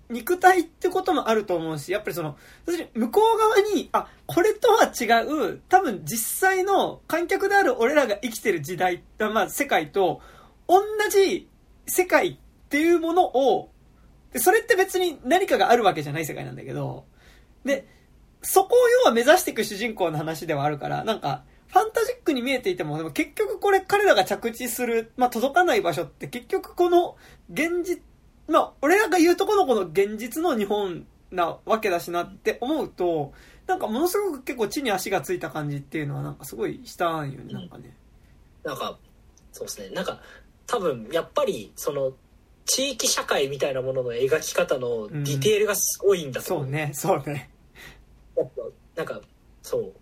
[0.10, 2.38] 肉体ってこともあると思うし、やっぱりその、
[2.94, 10.22] 向こう側に、あ、これとは違う、多分実際の観客である俺らが生きてる時代、まあ世界と、
[10.68, 11.50] 同じ
[11.88, 12.38] 世界っ
[12.70, 13.72] ていうものを、
[14.36, 17.06] それって別に何かがあるわけじゃない世界なんだけど、
[17.64, 17.88] で、
[18.42, 27.18] そこを要は目指していく主人公の話ではあるから、なんか、ファンタジックに見えていても、でも結局これ彼らが着地する、まあ届かない場所って結局この
[27.52, 28.02] 現実
[28.48, 33.34] まあ、俺らが言うとこのこの現実の日本なわけだしなって思うと、
[33.68, 37.96] なんかものすごく結構地に足がついた感じっていうのはなんかすごいしたんよね、なんかね。
[38.64, 38.98] なんか、
[39.52, 39.90] そうですね。
[39.90, 40.20] なんか、
[40.68, 42.14] 多分、やっぱり、その、
[42.66, 47.50] 地域社会みたいなものの描き方のディテールがすごいんだと思う、うん、そうね、そうね。
[48.96, 49.22] なんか、
[49.62, 49.94] そう。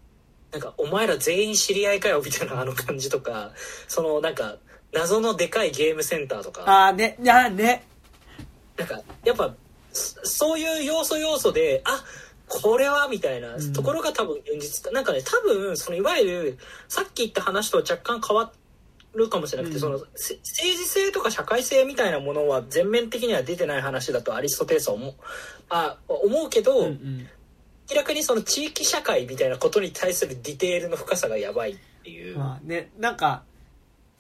[0.51, 3.51] なんか、お前ら全員知り合いかよ、みたいなあの感じとか、
[3.87, 4.57] その、なんか、
[4.93, 6.63] 謎のでかいゲームセンターとか。
[6.63, 7.85] ああ、ね、いや、ね。
[8.77, 9.53] なんかやっぱ
[9.91, 12.03] そういう要素要素であ
[12.47, 18.51] これはみたいなところが多分現実、うん、なんかね多分そのいわゆるさっき言った話とは若干変わ
[19.13, 25.13] るかもしれなくて、うん、その政治性とか社会性みたいなものは全面的には出てない話だとアリストテレスは思う。
[25.69, 27.27] あ思うけど、うんうん、
[27.89, 32.37] 明らかにその地域社会みたいなことに対するディテールの深さがやばいっていう。
[32.37, 33.43] まあね、なんか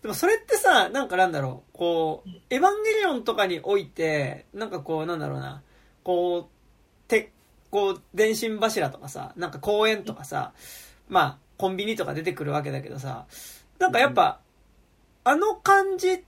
[0.03, 5.63] でもそれってさ、なんかなんだろう、こう、エヴァンゲリオンとかにおいて、なんかこう、なんだろうな、
[6.03, 7.31] こう、て、
[7.71, 10.51] こう、電信柱とかさ、なんか公園とかさ、
[11.07, 13.27] まあ、コンビニとか出てくるわけだけどさ、
[13.79, 14.41] なんかやっぱ、
[15.23, 16.25] あの感じ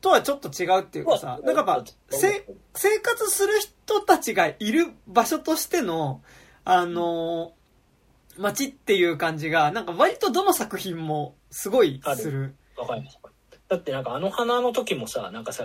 [0.00, 2.46] とはちょっと違うっていうかさ、なんかやっぱ、せ、
[2.76, 6.22] 生活する人たちがいる場所としての、
[6.64, 7.52] あの
[8.36, 12.54] 街っていう感じが、なんか割とどの作品もすごいする。
[12.78, 13.18] わかります。
[13.68, 15.64] だってなんかあの花の時もさ、なんかさ、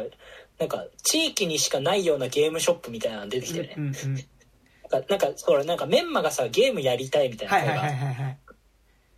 [0.60, 3.76] なんか地域にしかないようなゲームショップみたいなの出てきてね。
[3.78, 8.38] うんうん、なんか、なんか、ほら、なんかメンマがさ、ゲームやりたいみたいなはいはいはいはい、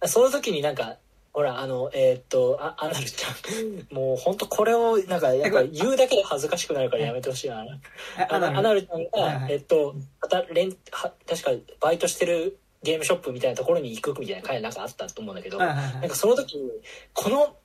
[0.08, 0.98] その時になんか、
[1.34, 3.94] ほら、あの、えー、っと、あ、アナルちゃん。
[3.94, 7.66] もう本当これを、なんか、やっぱ言うだけで恥ずかしくなるからやめてほしいな。
[8.30, 11.52] アナルちゃんが、はいはい、えっと、はた、れん、は、確か
[11.82, 16.70] バイトしてるゲームショップみたいなところに行くみたいな回なんかあったと思うんだけど、はいはいはいなんかその時に
[17.14, 17.56] この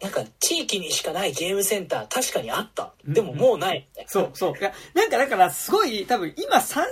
[0.00, 2.94] なんか地域にしかないゲームセンター確かにあった。
[3.04, 3.86] でももうない。
[3.88, 4.52] みたいなそうそう。
[4.58, 6.84] いや、なんかだからすごい多分今30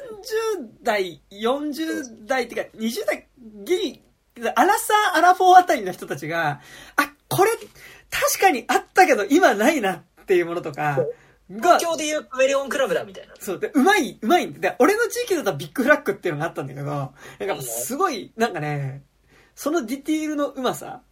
[0.83, 3.29] 代、40代っていうか20代
[3.65, 4.03] ギリ、
[4.55, 6.61] アラサー、アラフォーあたりの人たちが、
[6.97, 7.51] あ、これ
[8.11, 10.99] 確かにあったけど今ないなっていうものとか
[11.51, 13.35] が東、京でいうカメレオンクラブだみたいな。
[13.39, 17.13] そう、で、うまい、うまいんで、俺の地域だったらビッグフラッグっていうのがあったんだけど、な
[17.55, 19.05] んかすごい、なんかね、
[19.55, 21.03] そのディティールのうまさ、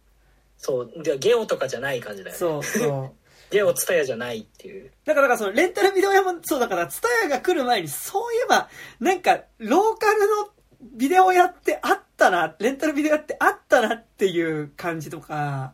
[0.57, 1.03] そう。
[1.03, 2.39] でゲオとかじゃない感じだよね。
[2.39, 3.13] そう、そう。
[3.51, 4.91] ゲオツタヤじゃないっていう。
[5.05, 8.69] だから、だからそのレンタルビデオ屋もそうだから、ツタヤが来る前に、そういえば、
[8.99, 10.49] なんか、ローカルの
[10.81, 15.73] ビデオ屋ってあったな、レンタルビデオ屋ってあったなっていう感じとか、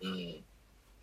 [0.00, 0.44] うん。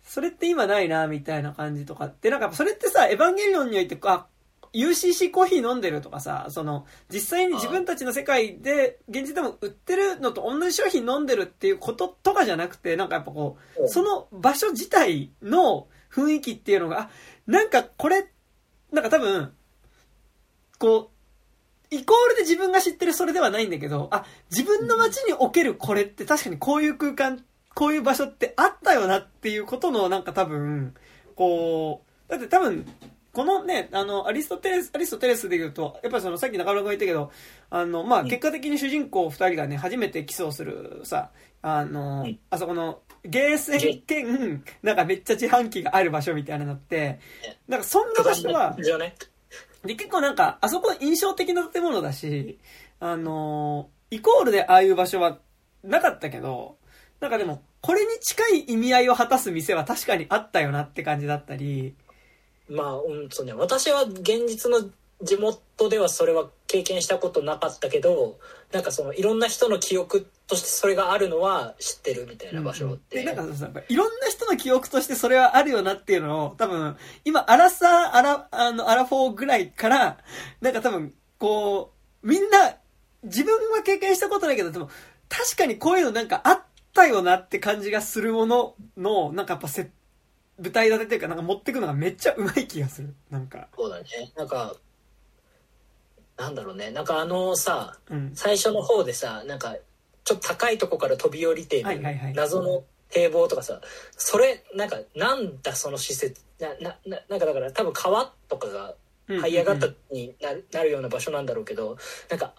[0.02, 4.26] それって今ないな、みたいな感じとかって、なんかそれってさ、エヴァンゲリオンにおいて、あ、
[4.72, 13.88] UCC コーヒー飲んでるとかさ、その、実際に自分たちの世界で、現実でも売ってるのと同じ商品飲んでるっていうこととかじゃなくて、なんかやっぱこう、うん。
[13.88, 17.10] その場所自体の雰囲気っていうのが、あ、
[17.46, 18.30] なんかこれ、
[18.92, 19.52] なんか多分、
[20.78, 21.10] こ
[21.90, 30.94] う、イコールで自分が知ってるそれではないんだけど、あ、自分の街におけるこれって確かにこういう空間、こういう場所ってあったよなっていうことのなんか多分、
[31.34, 32.86] こう、だって多分、
[33.32, 37.30] このね、あの、アリストテレス、アリストテレスで言うと、やっぱりその、さっき中村君が言ったけど、
[37.70, 38.28] あの、まあ、うん。
[38.28, 41.30] 結果的に主人公二人がね、初めてキスをするさ、
[41.62, 42.38] あの、うん。
[42.50, 47.18] あそこの、ゲーセン兼、なんかめっちゃ自販機がある場所みたいなのって、
[47.68, 49.14] なんかそんな場所は、じゃね。
[49.84, 52.58] で、結構なんか、あそこ印象的な建物だし、
[53.00, 55.38] あのーイコールでああいう場所は
[55.82, 56.78] なかったけど、
[57.20, 61.94] なんかでも、これに近い意味合いを果たす店は確かにあったよなって感じだったり、
[62.68, 64.88] まあ、うんそうね、私は現実の
[65.22, 68.38] 地元ではそれは経験したことなかったけど
[68.72, 80.18] なんかそのいろんな人の記憶としてそれがあるのは知ってるみたいな場所って、で、なんかさ、いろんな人の記憶としてそれはあるよなっていうのを、多分、今、アラサー、アラ、あの、アラフォーぐらいから、
[80.62, 81.92] なんか多分、こ
[82.22, 82.76] う、みんな、
[83.24, 84.88] 自分は経験したことないけど、でも、
[85.28, 86.62] 確かにこういうのなんかあっ
[86.94, 89.90] たよなって感じがするものの、なんかやっぱせ、
[90.58, 93.14] 舞台立てっていうか、なんか持ってくのがめっちゃうまい気がする。
[93.30, 93.68] なんか。
[93.76, 94.04] そうだね
[94.36, 94.74] なんか
[96.36, 98.30] なんだろうねなんかあのさうん。
[98.34, 99.76] 最初の方でさなんか
[100.24, 103.80] ちょっと高いとこから飛び降りてるはいはいはい謎の堤防とかさ
[104.16, 108.94] それなんかなんだその施設ななななんかだから多分川とかが
[109.26, 111.96] うん這い上がったになるなるような場所なんだろうけど
[112.30, 112.52] なんか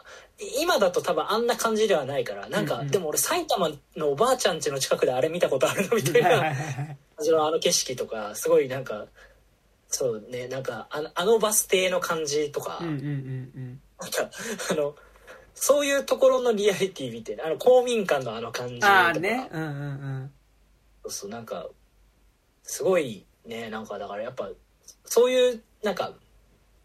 [0.59, 6.97] 今だと多分あんな感じではないからなんか、うんうんでも俺埼玉のおばあちゃん家の近くであれ見たことあるのみたいはいはいなはいはい。
[7.19, 9.05] 感じのあの景色とかすごいなんか
[9.87, 13.07] そうねなんかあのあのバス停の感じとか、うんうんうんう
[13.59, 13.81] ん。
[13.99, 14.29] なんか
[14.71, 14.95] あの
[15.53, 19.49] そういうところのリアリティみたいなあの公民館のあの感じとかああね。
[19.51, 20.31] うんうんうん。
[21.03, 21.67] そうそうなんか
[22.63, 24.49] すごいねなんかだからやっぱ
[25.05, 26.13] そういうなんか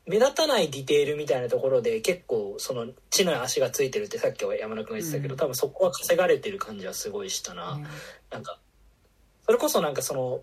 [0.06, 7.80] 目立たないディテールみたいなところで結構その地の足がついてるってさっきは山田君が言ってたけど、うん多分そこは稼がれてる感じはすごいしたな、
[8.30, 8.58] なんか
[9.46, 10.40] それこそなんかその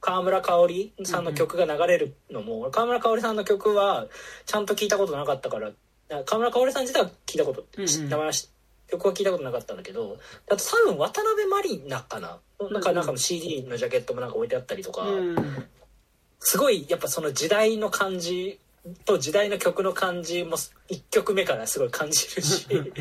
[0.00, 4.06] 川村香織さんの曲が流れるのも、川村香織さんの曲は
[4.44, 5.70] ちゃんと聞いたことなかったから
[6.10, 8.08] あ川村香織さん自体は聞いたこと、うんうん。
[8.08, 8.48] 名前は知
[8.88, 10.16] 曲は聞いたことなかったんだけど
[10.48, 12.38] あと多分渡辺満里奈かな。
[12.70, 12.96] なんかうん。
[12.96, 15.36] なんかの CD のジャケットもなんか置いてあったりとか、うん。
[16.38, 18.60] すごいやっぱその時代の感じ
[19.04, 22.92] と時代の曲の感じも1曲目からすごい感じるしなんか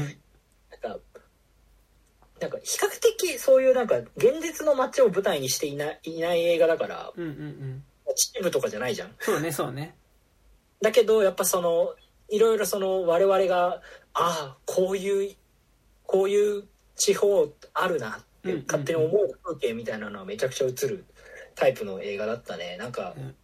[2.40, 7.84] なんか比較的そういうなんか現実の街を舞台にしていないいない映画だからうんうんうん。
[8.16, 9.12] 秩父とかじゃないじゃん。
[9.20, 9.96] そうね、そうね。
[10.82, 11.96] だけどやっぱその
[12.30, 13.82] いろいろその我々が
[14.14, 15.36] ああこういう
[16.06, 16.64] こういう
[16.96, 21.06] 地方あるなって勝手に思う風景みたいなのはめちゃくちゃ映る
[21.56, 23.36] タイプの映画だったねなんかうん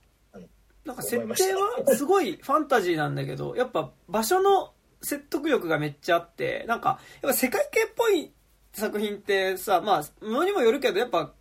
[0.85, 8.31] なんか設定はすごいファンタジーなんだけど、やっぱ場所の説得力がめっちゃあって、なんか、やっぱ世界系っぽい
[8.73, 11.31] 作品ってさ、まあ、ものにもよるけど、やっぱ、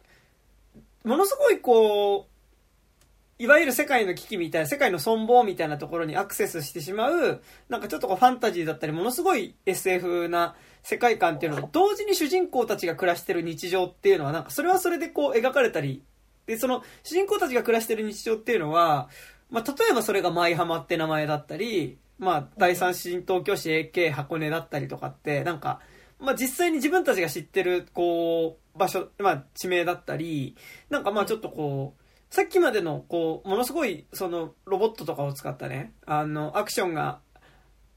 [1.05, 16.03] ものすごいこう、いわゆる世界の危機みたいな、世界の存亡みたいなところにアクセスしてしまう、なんかちょっとこうファンタジーだったり、ものすごい SF な世界観っていうのと、同時に主人公たちが暮らしてる日常っていうのは、なんかそれはそれでこう描かれたり、
[16.47, 19.09] で、その主人公たちが暮らしてる日常っていうのは、
[19.51, 25.81] まあ、例えばそれが舞浜って名前だったり、まあ、第三新東京市 AK 箱根だったりとかって、なんか、
[26.21, 30.57] まあ、実際に自分たちが知ってる、こう、場所、まあ、地名だったり、
[30.89, 37.21] なんかまあちょっとこう、さっきまでの、こう、ものすごい、その、ロボットとかを使ったね、あの、アクションが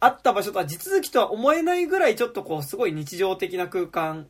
[0.04, 4.28] あった場所とは地続きとは思えないぐらいちょっとこうすごい日常的な空間、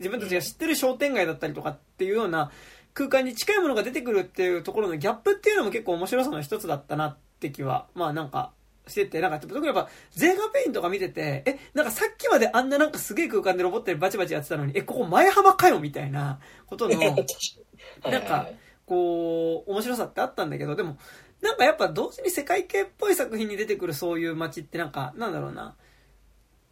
[0.00, 2.50] 自分たちが知ってる商店街だったりとかっていうような
[2.92, 8.50] 空間に近いものが出てくるっていうところのギャップっていうのも結構面白さの一つだったなって気は、まあなんか
[8.86, 18.48] してて、なんか、特にやっぱ、ゼーガペインとか見てて、え、なんかさっきまであんななんかすげえ空間でロボットでバチバチやってたのに、え、ここ前幅かよみたいなことの、なんか、
[18.86, 20.98] こう、面白さってあったんだけど、でも、
[21.40, 25.76] なんかやっぱ同時に世界系っぽい作品に出てくるそういう街ってなんか、なんだろうな、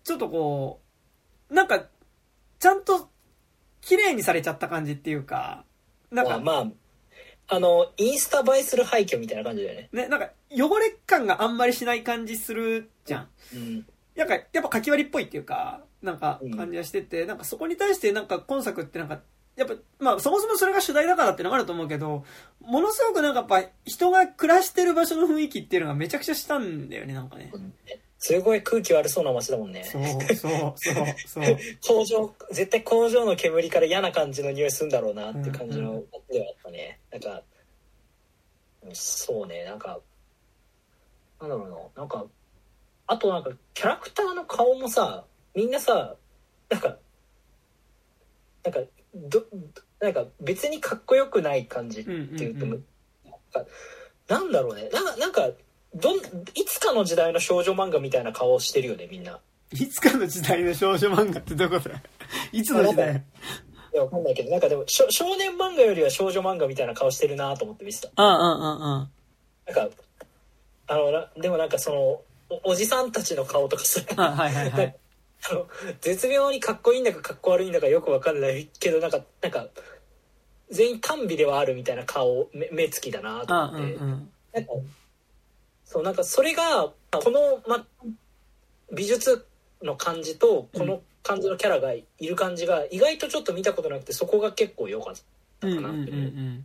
[0.04, 0.80] ちょっとこ
[1.50, 1.86] う、なんか、
[2.58, 3.08] ちゃんと、
[3.80, 5.64] 綺麗にされちゃった感じっていうか、
[6.10, 6.66] なんか、まあ、
[7.52, 9.88] あの、インスタ映えする廃墟みたいな感じだよね。
[9.92, 13.28] ね、なんか、汚れ感があんまりしない感じするじゃん。
[13.54, 13.86] うん。
[14.14, 19.20] なんか、やっぱかき割りっぽいっていうか、なんか、感じはしてて、うん、なんかそこに対してなんか今作ってなんか、
[19.56, 22.24] やっぱ、まあそもそもそれが主題だからってのがあると思うけど、
[22.62, 27.50] ものすごくなんかやっぱ人が暮らしてる場所の雰囲気っていうのがめちゃくちゃしたんだよね、なんかね。
[27.52, 27.74] うん
[28.22, 29.82] すごい空気悪そうな街だもんね。
[29.82, 30.02] そう、
[30.36, 31.56] そう、そう、そう。
[31.82, 37.00] 工場、絶対工場の煙から嫌な感じの匂いするんだろうなって感じのではあったね。
[37.12, 37.42] うんうん、なんか、
[38.92, 40.00] そうね、なんか、
[41.40, 42.26] なんだろうな、なんか、
[43.06, 45.24] あとなんか、キャラクターの顔もさ、
[45.54, 46.14] みんなさ、
[46.68, 46.98] なんか、
[48.62, 48.80] なんか、
[49.14, 49.46] ど、
[49.98, 52.84] なんか別にかっこよくない感じっていうと、うんうんうん、
[54.28, 55.50] なんだろうね、なんか、なんか、
[55.94, 56.20] どん、い
[56.66, 59.40] つかの時代の少女漫画みたいな顔してるよね、みんな。
[59.72, 61.90] いつかの時代の少女漫画ってどこだ？
[62.52, 63.24] いつの時代？
[63.92, 65.06] いや、わかんないけど、なんかでも、少
[65.36, 68.08] 年漫画よりは少女漫画みたいな顔してるなと思って見てた。
[68.16, 68.80] うんうんうんうん。
[68.80, 69.10] なん
[69.74, 69.88] か、
[70.86, 71.98] あの、でもなんかその、
[72.64, 74.96] おおじさんたちの顔とかさ、はいはいはい。
[75.50, 75.66] あの、
[76.00, 79.68] 絶妙にかっこいいんだかかっこ悪いんだかよくわかんないけど、なんか、なんか、
[80.70, 83.94] 全員単美ではあるみたいな顔、目目つきだなと思って。
[83.94, 84.72] うんうん、なんか、
[85.90, 87.84] そう、なんかそれが、この、ま、
[88.92, 89.44] 美術
[89.82, 95.14] の感じと、この感じのキャラがいる感じが意外とちょっと見たことなくてそこが結構良かっ
[95.58, 96.10] たかなって。
[96.12, 96.64] いう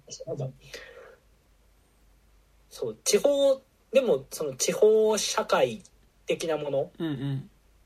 [2.70, 3.62] そう地方
[3.92, 5.82] でもその地方社会
[6.28, 6.92] 的なもの。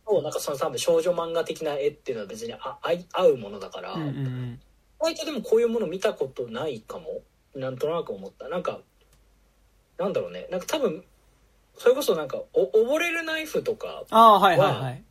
[0.06, 2.80] をなんかその多分少女漫画的な絵っていうのは別にあ
[3.14, 4.58] 合うものだから、意
[5.00, 7.22] 外とでもこういうもの見たことないかも。
[7.56, 8.50] なんとなく思った。
[8.50, 8.80] なんか
[9.98, 10.48] なんだろうね。
[10.52, 11.04] なんか多分
[11.80, 15.04] それこそなんかお溺れるナイフとかは、はいはいはい、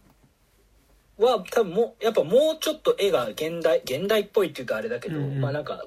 [1.22, 5.86] は多分もやっぱもうちょっと絵が現代現代っぽいっていうとあれだけど、うんうん、まあなんか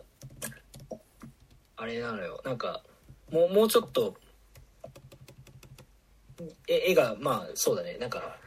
[1.77, 2.41] あれなのよ。
[2.43, 2.81] なんか
[3.31, 4.15] もうもうちょっと
[6.67, 7.97] 絵がまあそうだね。
[7.99, 8.37] なんか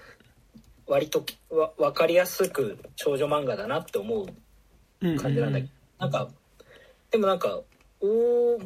[0.88, 4.26] 割とわ分かりやすく少女漫画だなって思う
[5.16, 5.68] 感じなんだけど、うんうんうん、
[6.00, 6.28] なんか
[7.12, 7.60] でもなんか
[8.00, 8.58] お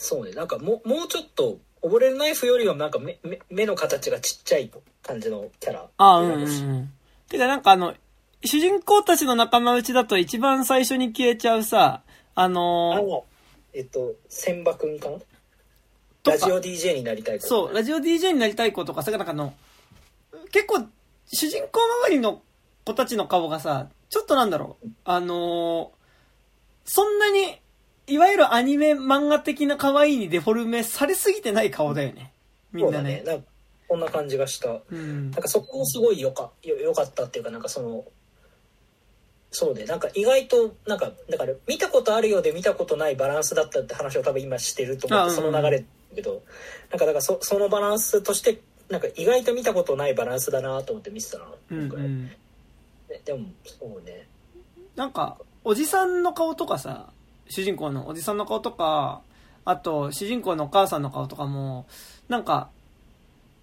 [0.00, 4.70] そうねなんかももうちょっと溺れるナイフよりはなんか目目目の形がちっちゃい
[5.02, 5.88] 感じのキャラ。
[5.96, 6.92] ああ、うんうんうん。
[7.28, 7.94] てかなんかあの、
[8.44, 12.02] 主人公たちの仲間内だと一番最初に消えちゃうさ、
[12.34, 15.18] あのー、えっと、千葉くんかな？
[16.24, 17.46] ラジオ DJ になりたい子。
[17.46, 19.54] そう、ラジオ DJ になりたい子とかさ、なんかあの、
[20.52, 20.86] 結構、
[21.26, 22.42] 主人公周りの
[22.84, 25.88] 子たちの顔がさ、ちょっとなんだろう、あのー、
[26.84, 27.60] そんなに
[28.08, 32.32] いわゆるアニメ漫画的な可愛いにデフォルメされすぎてない顔だよね。
[32.72, 33.22] みんなね。
[33.24, 33.44] ね
[33.86, 34.80] こんな感じがした。
[34.90, 38.04] うん、なんかそこもすごいよかよよかったっていうか、なんかその、
[39.50, 46.42] そうね、なんか意外と、なんか、だから見たことあるようで見たことないバランスだったって話を多分今してると思って、その流れだけど、
[46.90, 48.60] なんかだからそそのバランスとして、
[48.90, 51.44] なんか意外と見たことないバランスだなと思って見てたな。
[51.70, 52.36] うんうん、ね、
[53.24, 54.28] でも、そうね。
[54.96, 57.10] なんか、おじさんの顔とかさ、
[57.48, 59.22] 主人公のおじさんの顔とか、
[59.64, 61.86] あと、主人公のお母さんの顔とかも、
[62.28, 62.70] なんか、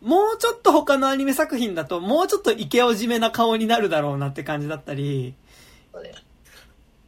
[0.01, 5.35] もうちょっと他のアニメ作品だと、もうちょっとイケオジめな顔になるだろうなって感じだったり。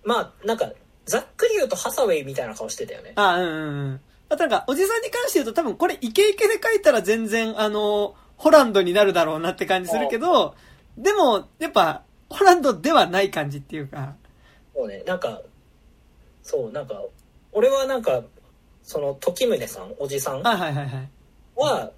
[0.03, 0.71] まあ、なんか、
[1.05, 3.13] ざっくり言うとハサウェイみたいな顔してたよね。
[3.15, 4.01] あうんうんうん。
[4.29, 10.55] あとなんか、おじさんに関して言うと多分これイケイケで描いたら全然、あの、ホランドになるだろうなって感じするけど、
[10.97, 14.15] でも、やっぱ、ホランドではない感じっていうか。
[14.75, 15.41] そうね、なんか、
[16.47, 17.03] そうなんか
[17.51, 18.23] 俺はなんか
[18.81, 21.09] その時宗さんおじさんはいはいはいはい。
[21.57, 21.91] は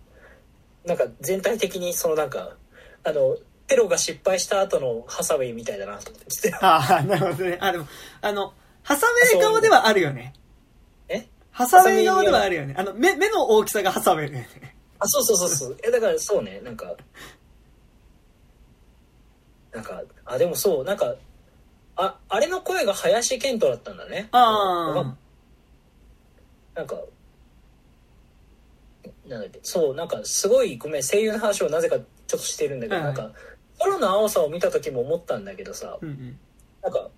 [0.85, 2.55] なんか全体的にそのなんか
[3.03, 7.59] あのテロが失敗した後のハサウェイみたいだなと思ってああなるほどね。
[7.61, 7.85] あでも
[8.21, 8.51] あの
[8.81, 10.33] ハサウェイ顔ではあるよね。
[11.07, 11.27] え？
[11.51, 12.73] ハサウェイ顔ではあるよね。
[12.75, 14.49] あの目目の大きさがハサウェイね。
[14.97, 15.77] あそうそうそうそう。
[15.83, 16.95] えだからそうねなんか
[19.71, 21.13] なんかあでもそうなんか
[21.99, 24.29] あ、あれの声が林遣都だったんだね。
[24.31, 25.15] ああ。
[26.73, 26.95] なんか、
[29.27, 33.37] なんだっけそうなんかすごいごめん声優の話をなぜかちょっとしてるんだけど、はいはいなんか
[33.85, 36.39] 「ロの青さ」を見た時も思ったんだけどさ、うんうん。
[36.81, 37.09] なんか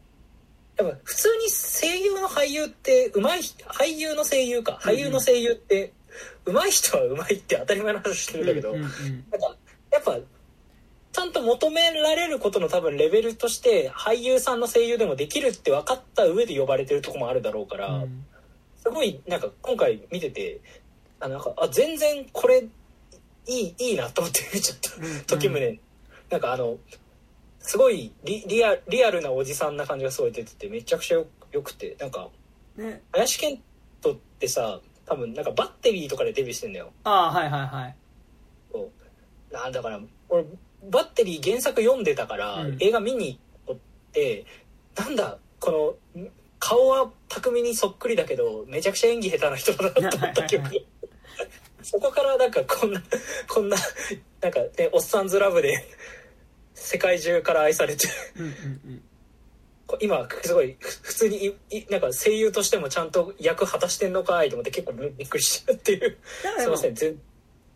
[0.77, 5.93] やっぱ普通に声優の俳優って上手い俳優の声優か俳優の声優って
[6.45, 9.55] 上手い人は上手いって当たり前の話してるんだけど、うんうんなんか
[9.91, 10.17] やっぱ
[11.11, 18.25] ちゃんと求められることの多分レベルとして俳優さんの声優でもできるって分かった上で呼ばれてるとこもあるだろうから、うん。
[18.77, 20.61] すごいなんか今回見てて
[21.19, 22.63] あなんかあ全然これ
[23.47, 24.95] いいいいなと思って見ちゃった。
[24.95, 25.21] うん。
[25.25, 25.79] 時宗、
[26.29, 26.77] なんかあの
[27.59, 32.29] すごいリリアリアルなおじさんな感じがすごい出ててめちゃくちゃよよくてなんか
[32.77, 33.01] ね。
[33.11, 33.61] 林遣
[34.01, 36.93] 都ってさ多分なんかバッテリーとかでデビューしてんだよ。
[37.03, 37.95] ああ、はいはいはい。
[38.71, 39.53] そう。
[39.53, 40.45] なんだから俺
[40.89, 42.77] バッテリー原作読んでたから、うん。
[42.79, 43.77] 映画見に行っ
[44.11, 44.45] て
[44.97, 46.23] なんだこの
[46.59, 50.67] 顔は巧にそっくりだけどめちゃくちゃ演技下手な人だなと思った 記憶。
[50.67, 50.85] は い
[51.83, 53.01] そこからなんかこんな
[53.47, 53.77] こんな
[54.39, 55.73] なんかねおっさんずラブで
[56.75, 59.03] 世界中から愛されてうん
[59.99, 66.17] 今すごいふ普通にいいなんか声優としてもちゃんと役果たしてんのかいと思って結構びっくりしたっていう。
[66.59, 67.19] すいません全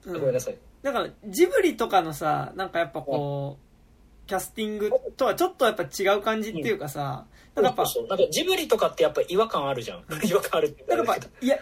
[0.06, 0.20] うん。
[0.20, 7.26] ごめんなさいだからジブリとかのさなんかやっぱこう、キャスティングとはちょっとやっぱ違う感じっていうかさ、
[7.56, 10.04] なんかやっぱなんかジブリとかってやっぱ違和感あるじゃん。
[10.24, 11.58] 違和感あるって言なんかやっぱいや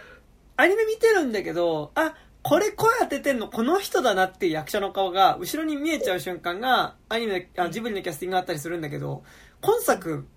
[0.58, 9.24] アニメ見てるんだけどあこれ声当ててんのこの人だなっていう役者の顔が後ろに見えちゃう瞬間がアニメあジブリのキャスティングがあったりするんだけど
[9.62, 10.28] 今作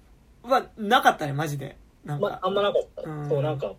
[0.45, 1.77] はなかったねマジで。
[2.05, 3.29] なんか、まあんまなかった、うん。
[3.29, 3.75] そうなんか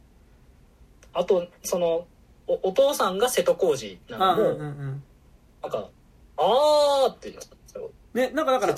[1.13, 2.05] あとその
[2.47, 5.03] おお父さんが瀬戸康史なあうんのも、うんうん。
[5.61, 5.89] なんか
[6.37, 7.91] あーって言ってたよ。
[8.13, 8.75] ねなんかだから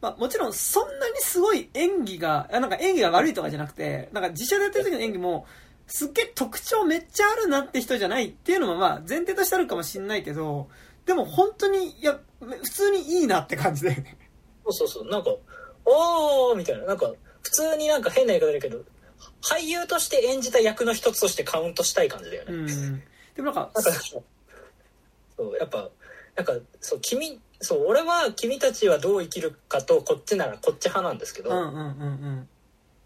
[0.00, 5.46] まあ、もちろんそんなにすごい演技が、あなんか演技が悪いとかじゃなくて、なんか自社でやってる時の演技も、
[5.86, 10.68] すっげえ特徴めっちゃあるなって人じゃないっていうのもまあ前提としてあるかもしんないけど、
[11.06, 14.18] でも本当に、いや、普通にいいなって感じだよね。
[14.64, 15.10] そうそうそう。
[15.10, 15.30] なんか
[15.86, 16.84] おーみたいな。
[16.84, 17.10] なんか
[17.42, 18.82] 普通になんか変な言い方だけど
[19.42, 23.02] 俳優として演じた役の一つとしてカウントしたい感じだよね、うん。
[23.34, 24.22] でもなんか、そ
[25.38, 25.90] うやっぱ
[26.36, 32.48] なんかそう君そう俺は君たちはどう生きるかとこっちならこっち派なんですけど、うんうんうん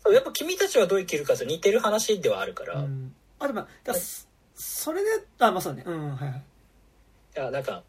[0.00, 3.12] そうやっぱ君たちはどう生きるかと似てる話ではあるから、うん。
[3.40, 5.10] あ、でも、だからそそれで、
[5.40, 5.82] あ、まあそうね。
[5.84, 6.42] うん、はいはい。
[7.38, 7.82] やなんか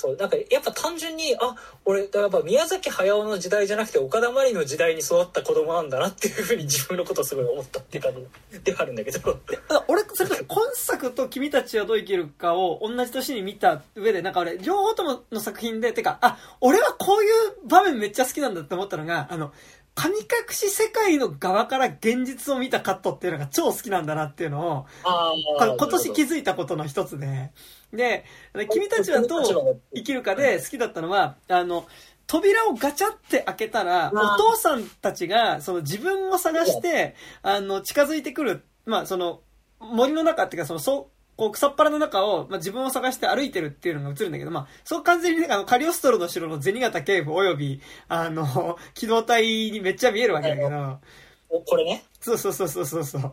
[0.00, 1.54] そうなんかやっぱ単純にあ
[1.84, 8.14] 俺やっぱ宮崎駿の時代じゃなくて岡田真理の時代に育った子供なんだなっていうふうに自分のことをすごい思ったっていう感
[8.50, 9.38] じではあるんだけど。
[9.68, 19.52] あ俺、それと今作と君たちはどう生きるかを同じ年に見た上で、なんか俺、両方ともの作品で、てか、あ、俺はこういう場面めっちゃ好きなんだって思ったのが、あの、
[19.94, 27.50] 神隠し世界の側から現実を見たカットっていうのが超好きなんだなっていうのを、今年気づいたことの一つで、
[27.92, 28.24] で、
[28.70, 31.86] 君たちはどう生きるかで好きだったのは、あの、
[32.26, 39.40] 扉をガチャって開けたら、お父さんたちが、その自分を探して、あの、近づいてくる、まあ、その、
[39.80, 41.06] 森の中っていうか、その、そう、
[41.36, 51.00] こう草っ腹の中を、まあ、自分を探して歩いてるっていうのが映るんだけど、まあ、そう完全にね、あの、カリオストロの城の銭形警部及び、あの、機動隊にめっちゃ見えるわけだけど、
[51.48, 52.04] おこれね。
[52.20, 53.32] そうそうそうそうそうそう。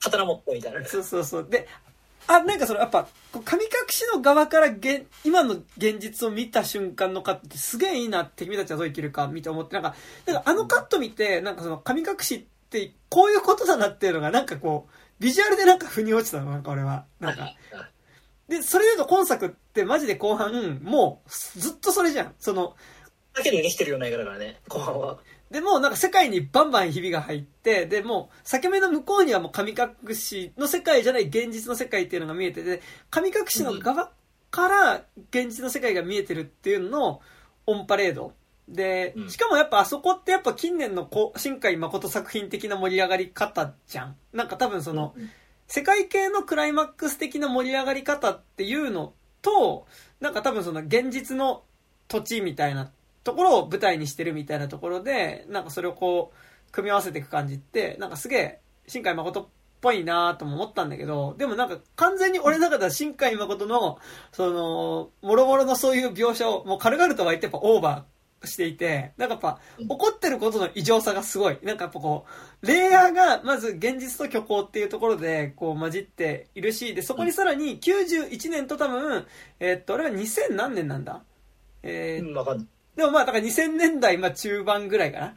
[0.00, 0.84] 刀持ってみたいな。
[0.84, 1.46] そうそうそう。
[1.48, 1.66] で、
[2.32, 3.08] あ、なんかそのやっぱ、
[3.44, 9.96] 神隠しの側から現今の現実を見た瞬間のカットってすげえいいなって君たちはどう生きるか見て思って、なんか、
[10.26, 17.04] なんかあのカット見て、なんかその神隠しってこういうことだなっていうのがなんかこう、ビジュアルでなんか腑に落ちたの、なんか俺は。
[17.18, 17.56] なんか。
[18.48, 22.34] で、それで言うと今作ってマジで後半、もうずっとそれじゃん。
[22.38, 22.76] その、
[23.34, 25.18] だけでできてるような映画だからね後半は
[25.50, 34.10] でもうなんか世界にバンバンひびが入って、でもう裂け目の向こうにはもう神隠しの世界じゃない現実の世界っていうのが見えてて、神隠しの側
[34.50, 37.20] から現実の世界が見えてるっていうのの
[37.66, 38.32] オンパレード。
[38.68, 44.16] でう、んしかもやっぱあそこってやっぱ近年の新海誠作品的な盛り上がり方じゃん。
[44.32, 45.14] なんか多分その、
[45.66, 49.86] 世界系のクライマックス的な盛り上がり方っていうのと、
[50.20, 51.64] なんか多分その現実の
[52.06, 52.90] 土地みたいな
[53.24, 59.46] ところを舞台にしてるみたいなところで、なんかそれをこう、組み合わせていく感じって、なんかすげえ、新海誠っ
[59.80, 63.98] ぽいなとも思ったんだけど、でもなんか完全に俺の中では新海誠の、
[64.32, 71.58] その、もろもろのそういう描写を、もう軽々とは言ってやっぱオーバーしていて、なんかやっぱ、怒ってることの異常さがすごい。
[71.62, 72.24] なんかやっぱこ
[72.62, 79.26] う、レイヤーがまず現実と虚構っていうところでこう混じっているし、で、そこにさらに91年と多分、
[79.58, 81.22] えーっと、あれは2000何年なんだ？
[81.82, 82.66] えーわかんない
[83.00, 85.34] でもまあ、だから2000年代、まあ中盤ぐらいかな。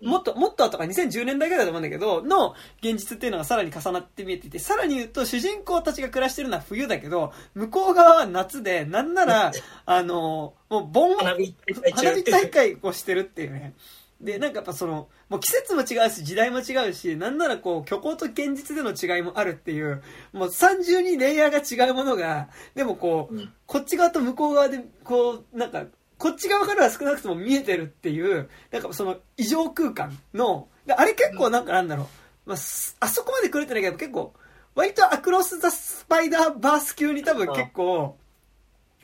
[0.00, 9.50] もっと、もっと後か2010年代ぐらいだと思うんだけど、の現実っていうのがさらに重なって見えていて、さらに言うと主人公たちが暮らしてるのは冬だけど、向こう側は夏で、なんなら、
[9.84, 11.56] あの、もう盆、花火
[11.92, 13.74] 花火大会をしてるっていうね。
[14.20, 20.02] で、なんかやっぱその、もう季節も違うし、時代も違うし、なんならこう、虚構と現実での違いもあるっていう、
[20.32, 25.86] もう三重にレイヤーが違うものが、でもこう、うん、こっち側と向こう側で、こう、なんか、
[26.18, 32.08] こっち側からは少なくとも見えてるっていう、なんかその異常空間の、あれ結構なんかなんだろ
[32.46, 32.58] う、まあ、
[33.00, 34.34] あそこまで来れてないけど結構、
[34.74, 38.16] 割とアクロス・ザ・スパイダーバース級に多分結構、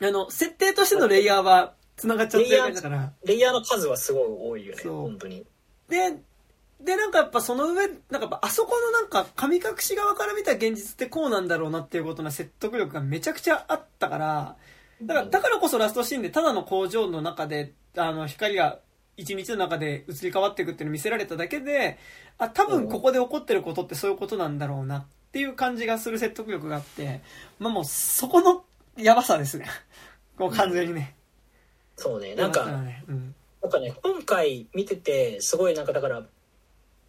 [0.01, 3.13] あの、設定としてのレイヤーは繋がっちゃってる感じだから。
[3.25, 5.45] レイヤーの数はすごい多いよね、本当に。
[5.89, 6.17] で、
[6.81, 14.55] で、なんかやっぱその上、なんかやっぱあそこのなんか神隠し側から見た現実ってこうなんだろうなっていうことの説得力がめちゃくちゃあったから、
[15.01, 18.79] だから、だからこそラストシーンでただの工場の中で、あの、光が
[19.17, 21.97] 一日の中で移り変わっていくっていうのを見せられただけで、
[22.37, 27.21] あ、多分ここで起こってることってそういうことなんだろうなっていう感じがする説得力があって、
[27.59, 28.63] まあもうそこの
[28.97, 29.67] やばさですね。
[30.37, 31.15] こう完全にね。
[31.95, 36.25] そうね、なんか、ねうん、なんかね、今回見てて、すごいなんかだから、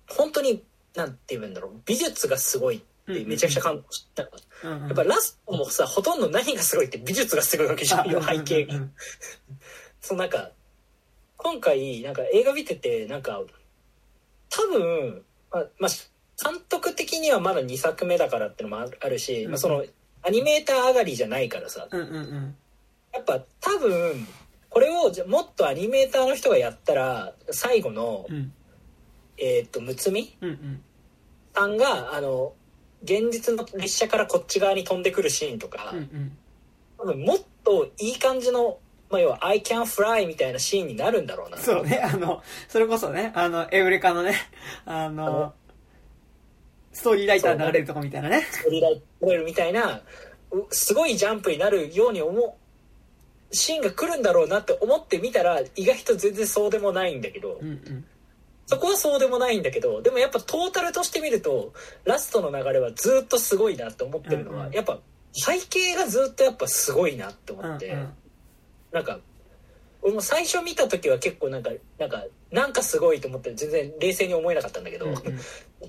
[0.09, 0.63] 本当に、
[0.95, 4.23] なんて言うんだろう、美術がすごいってめちゃくちゃ感動した。
[4.65, 8.67] うんうん、やっぱラストもさ、ほとんど何がすごいって美術がすごいわけじゃんよ、背景。
[8.67, 8.75] が。
[10.01, 10.51] そうなんか、
[11.37, 13.43] 今回、なんか映画見てて、なんか、
[14.51, 19.85] 多分、まあ、まあ、監督的にはまだ2作目だからってのもあるし、うんうん、まあ、その、
[20.23, 22.57] アニメーター上がりじゃないからさ、うんうんうん、
[23.13, 24.27] やっぱ多分、
[24.71, 28.53] これをじゃもっとアニメーターの人がやったら、最後の、うん、
[29.37, 30.83] えっ、と、むつみ、うんうん、
[31.55, 32.55] さんが、あの、
[33.05, 36.33] 現実の列車からこっち側に飛んでくるシーンとか、うん
[37.11, 38.79] うん、もっといい感じの、
[39.11, 41.59] まあ、要は「I can fly」みたいなシーンになるんだろうな。
[41.59, 44.35] そうねあのそれこそねあのエウレカのね
[44.87, 45.53] あの
[46.93, 48.43] ストーリーライターになれるとこみたいなね。
[48.51, 50.03] ストーリーライターみたいな
[50.71, 58.05] すごいジャンプになるように思うシーンが来るんだろうなって思ってみたら意外と全然そうでもないんだけど、うんうん
[58.67, 61.73] そこはそうでもないんだけどでもやっぱトータルとして見ると
[62.05, 64.99] ラストの流れはずっとすごいなって思ってるのは、うんうん、やっぱ
[65.33, 68.09] 背景がずっとやっぱすごいなって思って、うんうん、
[68.93, 69.19] なんか
[70.03, 75.31] 俺も最初見た時は結構なんかなんかなんかすごいと思って全然冷静に思えなかったんだけど、うんうん、2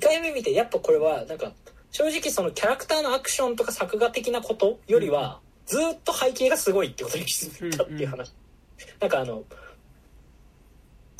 [0.01, 1.51] 回目見てやっぱこれはなんか
[1.91, 9.43] 正直そのキャラクターのアクションとか作画的なことよりはずっと背景がすごいってことに気づいたっていう話、うんうん、なんかあの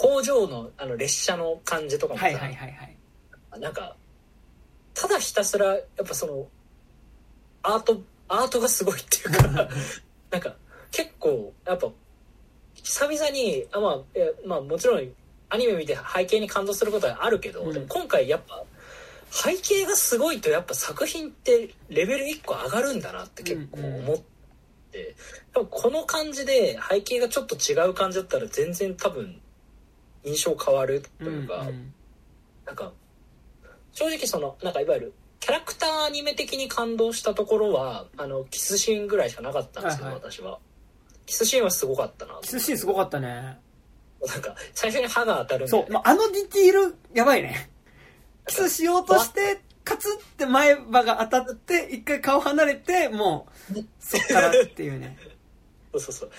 [0.06, 3.96] 工場のあの列車の感じとかもさ、はいはいはいはい、なんか
[4.94, 6.48] ただひたすらやっぱその
[7.64, 9.48] アートアートがすごいっていうか
[10.30, 10.56] なんか
[10.92, 11.90] 結構やっぱ
[12.76, 14.00] 久々にあ、まあ、
[14.46, 15.14] まあもちろん
[15.50, 18.64] アニメ見て背景に感動することはあるけど、うん、でも今回やっぱ
[19.32, 24.18] 背景がすごいとやっぱ作品ってレベル1個上がるんだなって結構思っ
[24.92, 25.16] て、
[25.56, 29.42] うんうん、この感じで背景がちょっと違う感じだったら全然多分
[30.26, 31.94] 印象変わるというか、うんうん、
[32.66, 32.92] なんか
[33.94, 40.60] 正直そのなんかいわゆるキャラクターアニメ的に感動したところはあのキスシーンぐらいしかなかったんですけど、はいはい、私は。
[41.26, 43.58] キスシーンはすごかったなキスシーンすごかったね。
[44.26, 47.70] なんか最初に歯が当たるんで、ね、そう、まあ、あのディティールやばいね。
[48.48, 55.18] キスしようとしてカツって前歯が当たって一回顔離れてもうそっからっていうね。
[55.94, 56.30] そうそう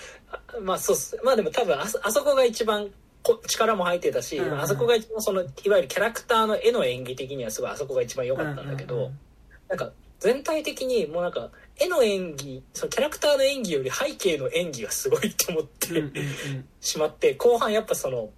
[0.53, 0.61] そう。
[0.61, 1.17] まあそうっす。
[1.23, 2.89] まあでも多分あそこが一番
[3.35, 9.19] 力も入ってたし、うんうん、あそこが一番そのいわゆるキャラクターの絵の演技的にはすごいあそこが一番良かったんだけど、うん
[9.69, 16.13] なんか全体的にもうなんか絵の演技そのキャラクターの演技より背景の演技がすごいって思ってうん
[16.81, 18.29] しまって後半やっぱその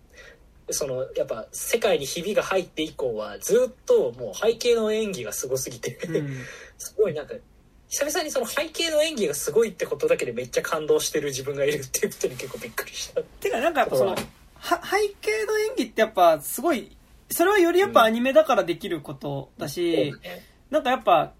[0.71, 6.37] そのやっぱ世界にひびが入って以降はずっともう背景の演技がすごすぎてうん、
[6.77, 7.33] すごいなんか
[7.87, 13.21] 久々にその背景の演技がすごいってことだけでめっちゃ感動してる自分がいるっていうことに結構びっくりした。
[13.23, 14.15] てかなんかやっぱその
[14.59, 16.95] は背景の演技ってやっぱすごい、
[17.29, 20.13] それはよりやっぱアニメだからできることだし、
[20.69, 21.33] なんかやっぱ、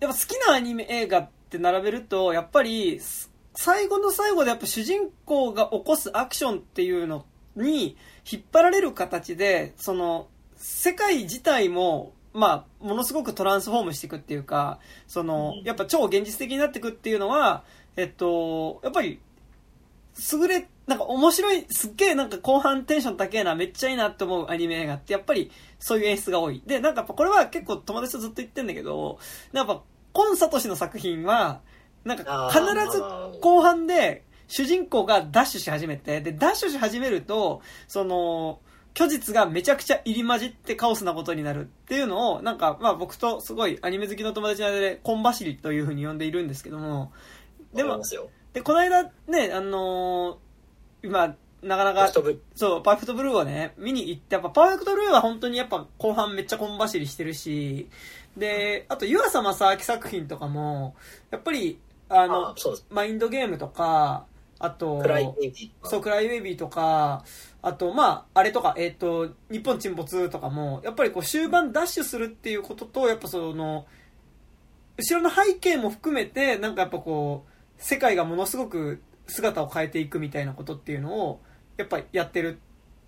[0.00, 3.00] やっぱ好きなアニメ映画って並べると、やっぱり、
[3.54, 7.96] 最後の最後でやっぱ主人公が起こすアクションっていうのに
[8.30, 17.64] 引っ張られる形で、その、世界自体も、まあ、ものすごくトランスフォームしていくっていうか、その、やっぱ超現実的になっていくっていうのは、
[17.96, 19.20] えっと、やっぱり、
[20.32, 26.62] 優れなんか面白い、すっげえなんか後半テンション高えな、めっちゃいいなって思うアニメ映画って、やっぱりそういう演出が多い。
[26.66, 29.18] で、なんかこれは結構友達とずっと言ってんだけど、
[29.52, 29.82] やっぱ、
[30.12, 31.60] コンサトシの作品は、
[32.04, 33.00] なんか必ず
[33.40, 38.60] 後半で主人公がダッシュし始めて、で、ダッシュし始めると、その、
[38.94, 47.12] 虚実がめちゃくちゃ入り混じってカオスなことになるっていうのを、なんか、まあ僕とすごいアニメ好きの友達の間で、コン走りというふうに呼んでいるんですけども、
[47.72, 48.02] でも、
[48.52, 57.88] で、この間ね、あのー、今、なかなか、そう、パーフェクトブルーをね、見に行って、やっぱパーフェクトブルーは本当にやっぱ後半めっちゃコン走りしてるし、
[58.36, 60.96] で、あと湯浅正明作品とかも、
[61.30, 62.54] やっぱり、あの、あ
[62.90, 64.26] マインドゲームとか、
[64.58, 65.88] あと、クライウェイビー。
[65.88, 67.24] そう、クライウェイビーとか、
[67.62, 73.86] あと、まあ、あれとか、えっ、ー、と、日本沈没とかも、やっぱりこう終盤ダッシュするっていうことと、やっぱその、
[74.96, 81.40] 後ろの背景も含めて、なんかやっぱこう、世界がものすごく姿を変えていくみたいなことっていうのを、
[81.76, 82.58] やっぱやってる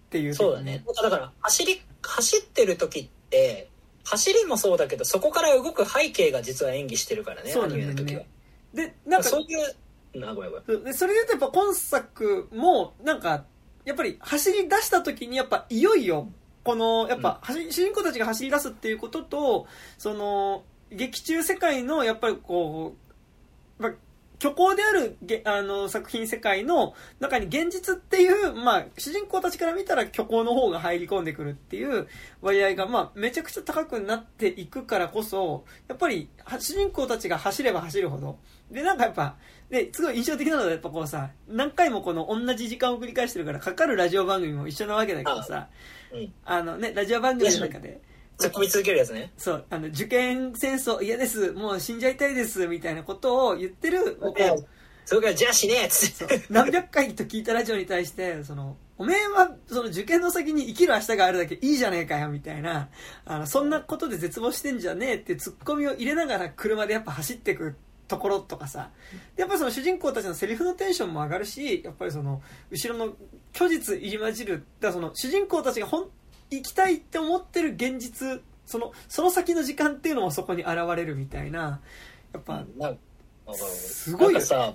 [0.07, 0.85] っていう、ね、そうだね。
[1.03, 3.71] だから、走り、走ってる時って、
[4.05, 8.27] 走りもそうだけど、そこから動く背景が実は演技してるからね、そうだね。
[8.75, 9.47] で、なんか、そうい
[10.15, 10.85] う、な、ごめんごめん。
[10.85, 13.45] で、それで言うとやっぱ今作も、なんか、
[13.85, 16.29] やっぱり走り出した時にやっぱいよいよ、
[16.65, 19.67] この、やっぱ、うん、主人公たちが走り出すっていうことと、
[19.99, 22.95] その、劇中世界の、やっぱりこ
[23.79, 23.93] う、まあ、
[24.41, 32.09] 虚構であるあの作品世界の中に現実っていう、まあ、主人公たちから見たら虚構の方が入り込んでくるっていう
[32.43, 36.29] 割合が、まあ、めちゃくちゃ高くなっていくからこそ、やっぱり、
[36.59, 38.39] 主人公たちが走れば走るほど、
[38.71, 39.37] で、なんかやっぱ、
[39.71, 45.69] で、すごい印象的なのはやっぱこうさ、何回もこの同じ時間を繰り返してるから、かかるラジオ番組も一緒なわけだけどさ、
[46.45, 48.01] あ,、のね、ラジオ番組の中で、
[48.39, 49.33] 突っ込み続けるやつね。
[49.37, 54.57] そう、あの、受験戦争嫌です、もう死んじゃいたいです、みたいなことを言ってる、僕は、
[55.05, 56.43] それからじゃあ死ねえっつって。
[56.51, 62.89] 何百回と聞いたラジオに対して、その、おめえは、その受験の先に生きる明日があるだけいいじゃねえかよ、みたいな、
[63.25, 67.75] あの、そんなことで絶望してんじゃねえってツッコミを入れながら車でやっぱ走っていく
[68.07, 68.91] ところとかさ、
[69.37, 73.15] やっぱその主人公たちのセリフのテンションも上がるし、やっぱりその、後ろの
[73.53, 76.09] 虚実入り混じる、だその、主人公たちが本
[76.51, 81.81] 行きたいって思ってる現実そのその先の時間っていうのもそこに現れるみたいな
[82.33, 82.65] やっぱ
[83.53, 84.75] すごいよ、ね、さ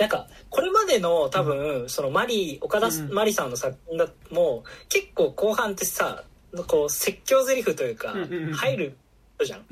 [0.00, 6.24] なんかこれまでの多分、うん、そのマリー岡田、うん、マリさんの作品だも結構後半ってさ
[6.66, 8.14] こう説教台詞というか、
[8.54, 8.96] 入る
[9.44, 9.64] じゃん。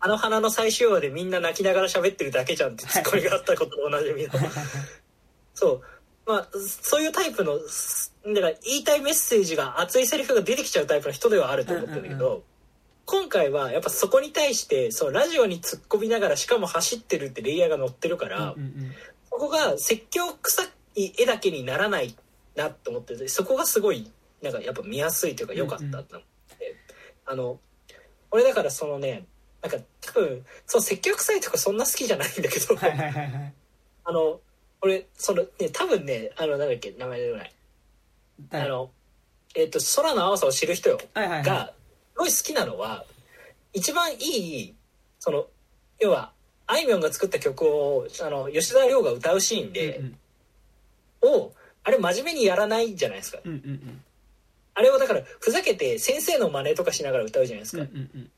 [0.00, 4.30] あの花の最終話でみんな泣きながら喋ってるだけじゃんってツッコミがあったことと同じみの。
[5.54, 5.82] そう。
[6.26, 7.56] まあ、そういうタイプの、
[8.24, 12.44] だから言いたいメッセージが熱いセリフが出てきちゃうタイプの人ではあると思ってるんだけど、
[13.04, 18.54] 今回はやっぱそこに対して、そう、ラジオに突っ込みながらしかも走ってるってレイヤーが乗ってるから、
[19.28, 20.62] そこが説教臭
[20.94, 22.14] い絵だけにならない
[22.54, 26.16] なと思ってて、そこがすごい、なんかやっぱ見やすいというか良かったって、
[27.26, 27.58] あの、
[28.30, 29.26] 俺だからそのね、
[29.62, 32.76] なんか多分、そう、説教臭いとかそんな好きじゃないんだけど、
[34.04, 34.40] あの、
[34.80, 37.52] 俺、その、ね、多分ね、あの、なんだっけ、名前出てない。
[38.50, 38.90] あの、
[39.54, 41.74] えっ、ー、と、空の青さを知る人よ、はいはいはい、が、
[42.14, 43.04] すごい好きなのは、
[43.72, 44.74] 一番いい、
[45.18, 45.46] その、
[46.00, 46.32] 要は、
[46.66, 50.16] あいみょんが作った曲を、あの、吉田亮が歌うシーンで、うん
[51.22, 51.52] うん、を、
[51.84, 53.38] あれ真面目にやらないじゃないですか。
[53.44, 54.00] うんうんうん、
[54.74, 57.82] あれをだから、ふざけて先生の真似とかしながら歌うじゃないですか。
[57.82, 58.30] うんうんうん、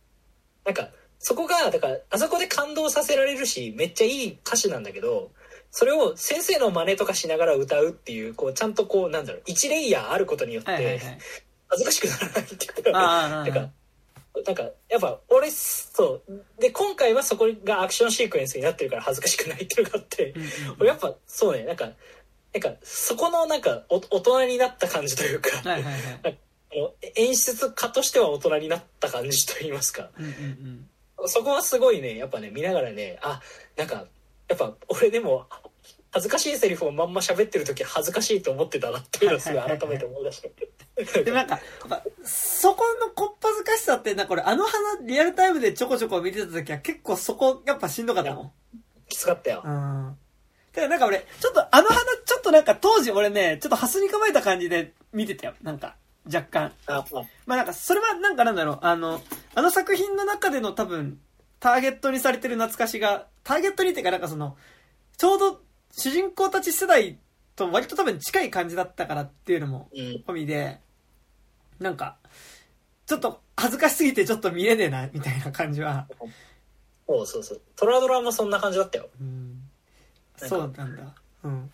[0.64, 5.31] なんか、そこが、だから、あそこで感動させられるし、めっちゃいい歌詞なんだけど、
[5.76, 11.01] それを先生の真似とかしながら歌うっていう、こう、ちゃんとこう、なんだろう、1レイヤーあることによって、
[11.66, 13.70] 恥ずかしくならないっていうか、なんか、
[14.46, 16.60] なんか、やっぱ、俺、そう。
[16.60, 20.32] で、今回はそこがアクションシークエンスになってるから恥ずかしくないっていうのがあって、
[20.78, 21.92] 俺やっぱ、そうね、なんか、な
[22.59, 25.51] んか、そこのなんかお、大人になった感じというか、
[27.16, 30.10] 演出家としては大人になった感じといいますか、
[31.26, 33.40] そこはすごいね、やっぱね、見ながらね、あ、
[33.76, 34.06] なんか、
[34.48, 35.46] やっぱ俺でも
[36.15, 41.24] 恥ずかしいセリフをまんま喋ってる時恥ずかしいと思ってたなっていうのをすごい改めて思い出して。
[41.24, 41.59] でもなんか、
[42.23, 48.53] そこのこっぱずかしさって、な、これあの花リアルタイムでちょこちょこ見てた時は結構そこやっぱしんどかったもん。
[49.09, 49.62] きつかったよ。
[49.65, 50.16] うん。
[50.73, 55.55] だからなんか俺、ちょっとあの花、ちょっとなんか当時俺ね、ちょっとハスに構えた感じで見てたよ。
[55.62, 55.97] なんか、
[56.32, 56.73] 若干。
[56.86, 57.05] あ
[57.47, 59.20] まあなんか、それはなんかなんだろう、あの、
[59.57, 61.19] あの作品の中での多分、
[61.59, 64.57] ターゲットにされてる懐かしが、ターゲットにっていうかなんかその、
[65.16, 65.64] ちょうど
[65.97, 67.19] 主人公たち世代
[67.55, 70.81] と割と多分近い感じだったからっていうのも込みで、
[71.79, 72.16] なんか、
[73.07, 76.09] ちょっと恥ずかしすぎてちょっと見えねえな、みたいな感じは。
[77.07, 77.61] そうそうそう。
[77.77, 79.09] トラドラもそんな感じだったよ。
[79.21, 79.61] うん。
[80.37, 81.15] そうなんだ。
[81.45, 81.71] うん。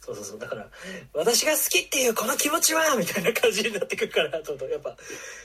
[0.00, 0.38] そうそうそう。
[0.38, 0.70] だから、
[1.12, 4.96] 私が好きっていうこの気持ちはみたいな感じになってくるから、とやっぱ、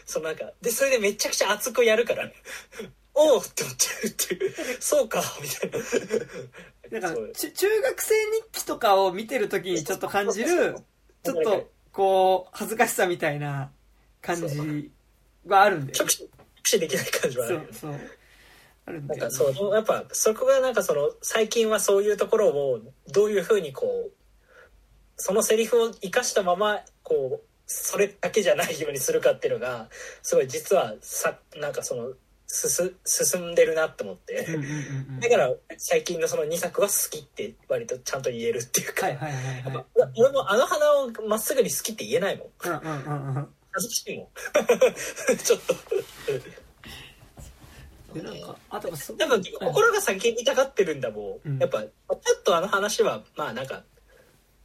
[0.05, 2.29] そのなんか、で、それでめちゃくちゃ熱くやるから、
[3.19, 5.81] おおって思っちゃうっていう、そうか、みたい
[6.91, 6.99] な。
[7.01, 10.75] なんか、中学生日記とかを見てるときにちょっと感じる、
[11.23, 13.71] ちょっとこう、恥ずかしさみたいな
[14.21, 14.91] 感じ
[15.45, 15.93] はあるんで。
[15.93, 17.99] 直視できない感じはある、そう、そう。
[18.85, 22.79] あるんなんかそう、やっぱそこがなんかその、最近はそういうところを
[23.09, 24.11] どういうふうにこう、
[25.17, 29.89] そのセリフを生かしたまま、こう、それだけじゃないようにするかっていうのが、
[30.23, 32.13] すごい実はさ、なんかその、
[32.51, 34.71] 進進んでるなって思って、うんうんうんう
[35.17, 35.19] ん。
[35.19, 39.55] だから最近のその2作は好きって割とちゃんと言えるっていうか、はいはいはいはい。
[39.65, 39.85] やっぱ
[40.17, 42.47] 俺もあの花をまっすぐに好きって言えないもん。
[43.71, 44.29] 恥ずかしいもん。
[45.37, 45.75] ちょっと。
[48.15, 48.95] で、なんか、あと多
[49.27, 51.59] 分心が叫びたがってるんだもん、うん。
[51.59, 53.83] やっぱちょっとあの話はまあなんか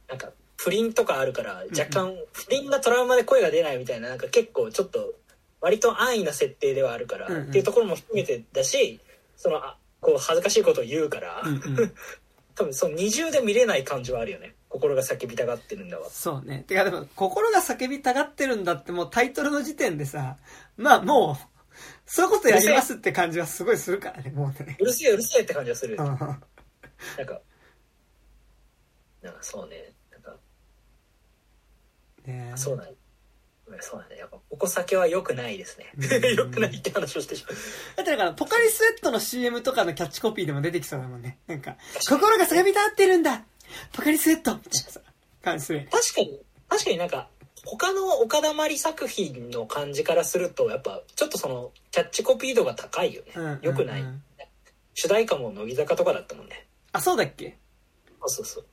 [0.07, 5.13] なんか不倫とかあるから若干不倫がトラウマで声が出ないみたいななんか結構ちょっと
[5.61, 7.43] 割と安易な設定ではあるから、うんうん。
[7.43, 8.99] っていうところも含めてだし
[9.35, 11.93] そのあこう恥ずかしいことを言うから、うんうん。
[12.55, 14.55] 多分その二重で見れない感じはあるよね。
[14.69, 16.09] 心が叫びたがってるんだわ。
[16.09, 16.63] そうね。
[16.67, 20.37] てかでも、心が叫びたがってるんだってもうタイトルの時点でさ、
[20.77, 21.59] まあもう、
[22.05, 24.77] そういうことやりますって感じはすごいするからね、もうね。
[24.79, 26.05] うるせえうるせえって感じはする、うん。
[26.05, 26.31] なんか
[29.21, 29.93] なんかそうね。
[30.11, 30.37] なんか
[32.25, 32.91] ねそうだね
[33.81, 34.17] そうだね。
[34.19, 35.91] やっぱお子酒は良くないですね。
[35.97, 36.35] うん。
[36.35, 37.55] 良くないって話をしてしまう。
[37.97, 41.39] だってだから、ポカリスエットの CM とかのキャッチコピーでも出てきそうだもんね。
[41.47, 41.77] なんか、
[42.07, 43.43] 心が叫びたがってるんだ。
[43.93, 44.55] ポカリスエット。
[44.55, 45.01] みたいなさ、
[45.43, 45.67] 感じ。
[45.91, 46.41] 確かに。
[46.69, 47.29] 確かになんか
[47.65, 53.59] 他の岡田まり作品の感じからするとやっぱちょっとそのキャッチコピー度が高いよね、うんうんうん。
[53.61, 54.03] 良くない。
[54.93, 56.67] 主題歌も乃木坂とかだったもんね。
[56.91, 57.57] あ、そうだっけ？
[58.21, 58.65] そうそうそう。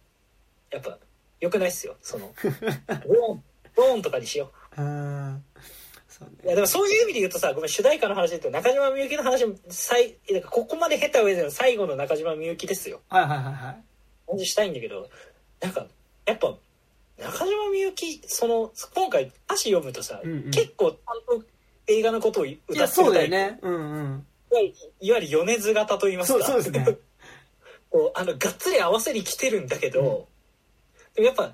[0.70, 0.98] やっぱ
[1.40, 1.96] 良くないっすよ。
[2.02, 2.34] その
[3.06, 3.44] ローン
[3.76, 5.36] ローンとかにしよあー
[6.08, 6.50] そうういね。
[6.50, 13.76] やでもそういう意味で言うとさごめん主題歌の話で言うと中島みゆきの話も最なんかここまで下手上での最後の中島みゆきですよはいはいはいはい。
[14.28, 15.08] 話したいんだけど
[15.60, 15.86] なんか
[16.26, 16.54] やっぱ
[17.18, 21.44] 中島みゆきその今回歌詞読むとさ、うんうん結構ちゃんと
[21.88, 23.58] 映画のことを歌ってそうだよね。
[23.60, 24.26] うんうん。
[24.52, 26.96] いわゆるいわゆる米津型と言いますかそう、そうですね。
[27.90, 30.28] こうあのがっつり合わせに来てるんだけど、
[31.14, 31.52] でもやっぱ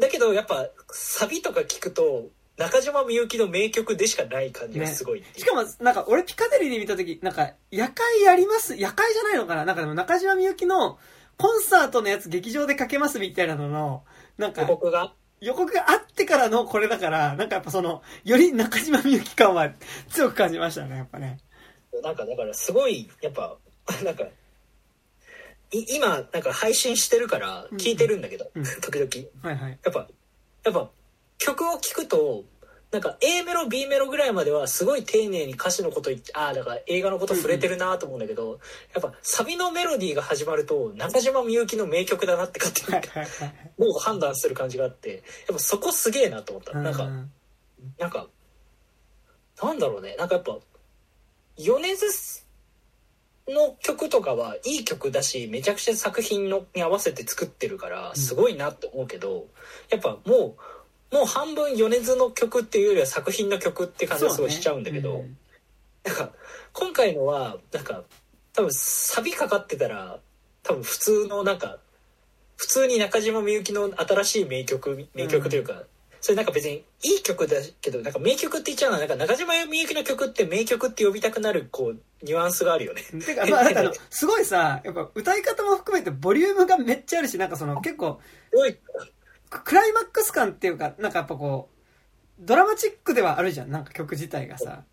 [0.00, 2.28] だけどやっぱサビとか聞くと
[2.58, 5.40] 中島みゆきの名曲でしかない感じがすごいいう。
[5.40, 9.64] しかも、なんか、俺ピカデリーで見たとき、なんか、夜会やります夜会じゃないのかな？
[9.64, 10.98] なんかでも中島みゆきの
[11.38, 14.04] コンサートのやつ劇場でかけますみたいなのの、
[14.36, 15.14] なんか予、告が？
[15.40, 19.72] 予告があってからのこれだから、なんかやっぱその、より中島みゆき感は
[20.10, 21.38] 強く感じましたね、やっぱね。
[22.02, 23.56] なんかだからすごいやっぱ
[24.04, 24.24] なんか
[25.72, 28.64] い今なんか配信してるから聞いてるんだけど、うん。
[28.64, 29.08] 時々。
[29.42, 29.78] はいはい。
[29.82, 30.06] やっぱ
[30.64, 30.90] やっぱ
[31.38, 32.44] 曲を聴くと
[32.92, 38.60] なんか A メロ B メロぐらいまではすごい丁寧に歌詞のこと言ってああだから映画のこと触れてるなと思うんだけど、
[38.94, 43.56] やっぱサビのメロディーが始まると中島みゆきの名曲だなって勝手に。
[43.78, 45.22] もう判断する感じがあってやっ
[45.54, 47.30] ぱそこすげえなと思った、なんかうん
[47.98, 48.26] なんか
[49.62, 50.14] なんだろうね。
[50.16, 50.58] なんかやっぱ
[51.56, 52.41] 米津
[53.52, 59.46] の曲とかはいい曲だしめちゃくちゃ作品のに合わせて作ってるからすごいなって思うけど、
[59.90, 60.56] やっぱも
[61.12, 65.30] うもう半分米津の曲っていうよりは作品の曲って感じがすごいしちゃうんだけど、そうね
[66.04, 66.30] なんか
[66.72, 68.02] 今回のはなんか
[68.54, 70.18] 多分サビかかってたら
[70.62, 71.78] 多分普通のなんか
[72.56, 75.82] 普通に中島みゆきの新しい名曲名曲というか、
[76.22, 83.02] それなんか別にいい曲だけどなんか名曲って言っちゃうのはなんか中島みゆきの曲って名曲って呼びたくなるこうニュアンスがあるよね。
[83.02, 88.20] か、 まあ、なんかあの、すごいさ、やっぱ歌い方も含めてボリュームがめっちゃあるし、なんかその結構、
[89.50, 91.82] ククライマックス感っていうか、なんかやっぱこう、
[92.38, 94.84] ドラマチックではあるじゃん、なんか曲自体がさ。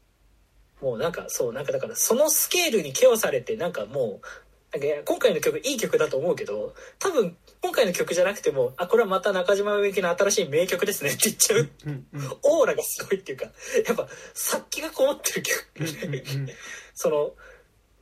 [0.82, 4.26] もうなんかそうなんかだからそのスケールにケをされてなんかもう
[4.72, 11.70] なんかいや今回の曲いい曲だと思うけど多分今回の曲じゃなくてもあこれはまた中島みゆきの新しい名曲ですねって言っちゃう。
[11.88, 12.38] うんうん。
[12.44, 15.68] オーラがすごいっていうかやっぱ殺気がこもってる曲。
[15.80, 16.50] うんうんうん。
[16.94, 17.32] その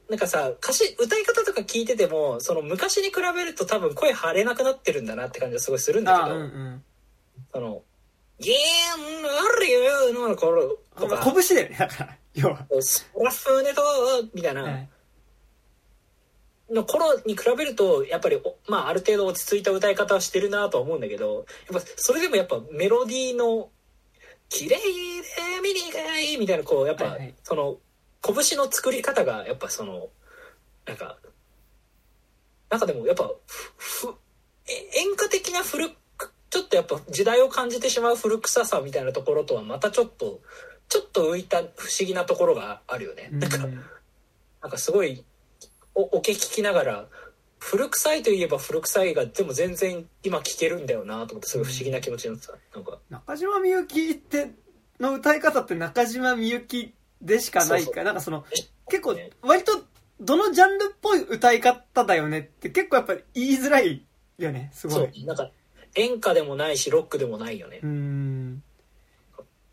[0.10, 6.84] なんかさ歌詞歌い方とか聞いててもその昔に比べると多分声張れなくなってるんだなって感じがすごいするんだあけど、うんうん。
[7.54, 7.82] その
[8.40, 11.22] 「ゲームあるよ」の頃とか。
[11.24, 12.68] 拳だよね、だから、要は。
[12.82, 13.82] 「スラフネと」
[14.36, 14.90] みたいな、はい
[16.70, 23.70] の頃に比べるとやっぱりおまあある程度落ち着いた歌い方はしてるなとは思うんだけどやっぱそれでもやっぱメロディーの
[24.50, 24.82] 「綺麗で
[25.62, 27.78] 見にがい」みたいなこうやっぱ、はいはいその
[28.22, 30.10] 拳の作り方がやっぱその
[30.86, 31.18] なんか
[32.70, 33.32] なんかでもやっぱ
[33.78, 34.14] ふ
[34.66, 40.42] 演歌的な古くちょっとやっぱ時代を感じてしまう古臭さみたいなところとはまたちょっと
[40.90, 43.30] ちょっと浮いた不思議なところがあるよね。
[43.32, 43.84] なんかうん
[44.62, 45.24] なんかすごい
[45.98, 47.06] おオケ聞きながら
[47.58, 52.54] 古臭いといえば古臭いがでも全然今聴けるんだよなと思ってすごい不思議な気持ちになってた。
[52.76, 53.00] なんか。
[53.10, 54.52] 中島みゆきって
[55.00, 57.76] の歌い方って中島みゆきでしかないか。
[57.78, 58.04] そうそう。
[58.04, 58.46] なんかその
[58.90, 59.72] 結構割と
[60.22, 64.06] どのジャンルっぽい歌い方だよねって結構やっぱり言いづらい
[64.38, 64.70] よね。
[64.74, 65.26] すごそいう。
[65.26, 65.50] なんか
[65.96, 68.64] 演歌でもないしロックでもないよね、うーん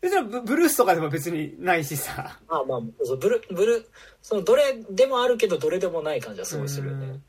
[0.05, 2.37] 別にブブルースとかでも別にないしさ。
[2.47, 3.89] まあまあそうブルブル
[4.21, 7.19] そのどれでもあるけどどれでもない感じはすごいするよね。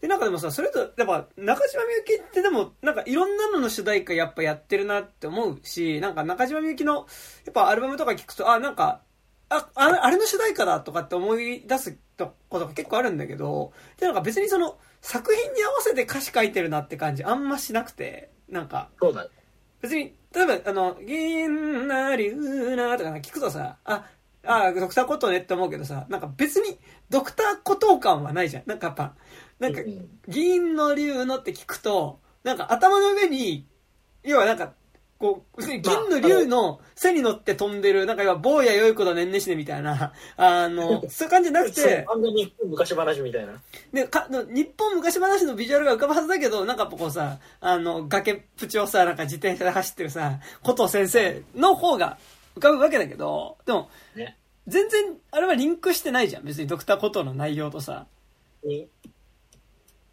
[0.00, 9.02] でなんかでもさそれとやっぱ中島みゆきってでもなんかいろんなのの主題歌やっぱやってるなって思うしなんか中島みゆきのやっぱアルバムとか聞くとあなんか
[9.50, 18.88] ああれの主題歌だとかって思い出すことが結構あるんだけどでなんか別にその作品に合わせて歌詞書いてるなって感じあんましなくてなんか。
[18.98, 19.28] そうだ
[19.84, 24.04] 別に例えばあの「銀なりうな」とか聞くとさあ
[24.46, 26.78] あドクターコトーねって思うけどさなんか別に
[27.10, 28.62] ドクターコトー感はないじゃん。
[28.66, 29.14] なんかやっぱ
[29.58, 29.80] なんか
[30.28, 33.66] 銀の竜のって聞くと、なんか頭の上に、
[34.22, 34.72] 要はなんか、
[35.18, 35.80] こう、銀
[36.10, 43.60] の竜の背に乗って飛んでる、なんか坊や良い子だねんねしねみたいな、あの、 そういう感じじゃなくて、あんなに昔話みたいな
[43.92, 52.18] でかの日本昔話のビジュアルが浮かぶはずだけど、なんかこうさ、あの、崖っぷちをさ、なんか自転車で走ってるさ、古藤先生の方が
[52.56, 54.36] 浮かぶわけだけど、でも、ね
[54.66, 56.44] 全然、あれはリンクしてないじゃん。
[56.44, 58.06] 別にドクターコトーの内容とさ。
[58.62, 58.88] に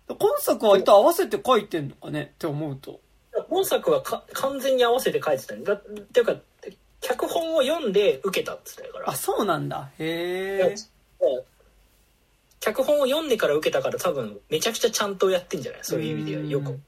[0.07, 2.31] 今作は割と合わせて書いてんのかね？
[2.33, 2.99] って思うと。
[3.49, 6.35] 本作はか完全に合わせて書いてたねだっていうか
[7.01, 9.89] 脚本を読んで受けたっつってたからあ、そうなんだ。
[9.97, 10.75] へえ。
[12.59, 15.81] 脚本を読んでから受けたから多分めちゃくちゃちゃんとやってんじゃない？
[15.81, 16.79] そういう意味ではうんよく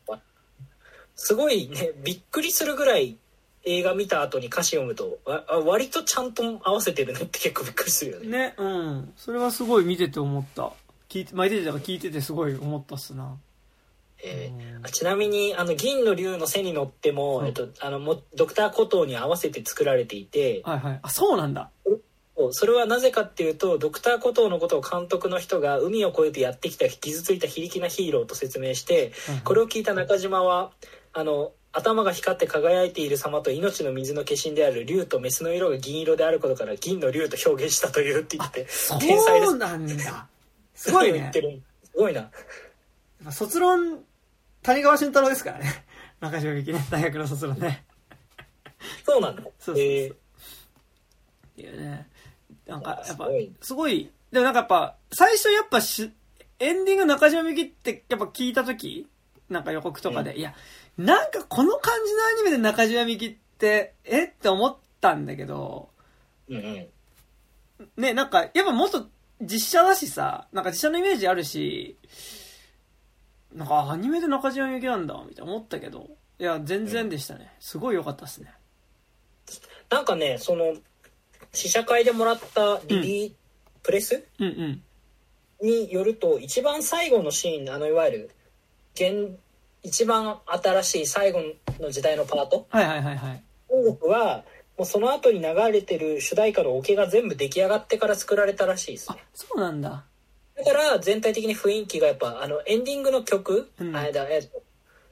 [1.15, 3.17] すごいねびっくりするぐらい
[3.63, 9.13] 映画見た後に歌詞読むとわあ割とちゃんと合わせてるねって結構びっくりするよねね、うん。
[9.15, 10.71] それはすごい見てて思った。
[11.09, 13.35] 聞いて、巻いててたから聞いててすごい思ったっすな。
[14.23, 20.99] えーちなみにあの銀の竜の背に乗っても、うんえっと、あのもドクターコトーに合わせて作られていて、はいはい。
[21.01, 21.69] あ、そうなんだ。
[22.51, 29.11] それはなぜかっていうとドクターコトーのことを監督の人が海を越えてやってきた傷ついた非力なヒーローと説明して
[29.43, 30.71] これを聞いた中島は
[31.13, 40.27] あの頭が光って輝いている様と命の水の化身である竜とメスの色が銀色であることから銀の竜と表現したというって言ってそ天才ですうなんだ。
[40.73, 41.41] すごいね言って。
[41.41, 42.29] るすごいな
[43.31, 43.99] 卒論、
[44.63, 45.85] 谷川俊太郎ですからね。
[46.19, 46.79] 中島みゆきね。
[46.89, 47.85] 大学の卒論ね。
[49.05, 50.17] そうなんだそうそうそうえーっ
[51.55, 52.07] ていうね。
[52.65, 53.27] なんか、やっぱ
[53.61, 56.11] すごい、でもなんかやっぱ、最初やっぱし、
[56.59, 59.07] エンディング中島みゆきってやっぱ聞いたとき、
[59.49, 60.55] なんか予告とかで、ういや、
[60.97, 65.89] なんかこの感じのアニメで中島みゆきって、えって思ったんだけど、
[66.49, 66.87] うんうん
[67.97, 69.07] ね、なんか、やっぱもっと
[69.41, 71.97] 実写だしさ、なんか実写のイメージあるし、
[73.53, 76.09] なんかアニメで中島みゆきなんだ、みたいな思ったけど、
[76.39, 77.53] いや、全然でしたね。
[77.59, 78.53] すごい良かったっすね。
[79.89, 80.73] なんかねその
[81.51, 83.33] 試写会でもらったリリー、
[83.83, 84.25] プレス？
[84.39, 84.81] うんうん。
[85.61, 88.31] によると一番最後のシーンあのいわゆる
[88.95, 89.37] 現
[89.83, 91.41] 一番新しい最後
[91.79, 92.65] の時代のパート？
[92.69, 93.43] はいはいはいはい。
[93.69, 94.43] 音楽は
[94.77, 100.05] もうその後に流れてる主題歌のオケが全部出来上がってから作られたらしいですあね、そうなんだ。
[100.57, 103.95] だから全体的に雰囲気がやっぱあのエンディングの曲、うん。
[103.95, 104.41] あれだえ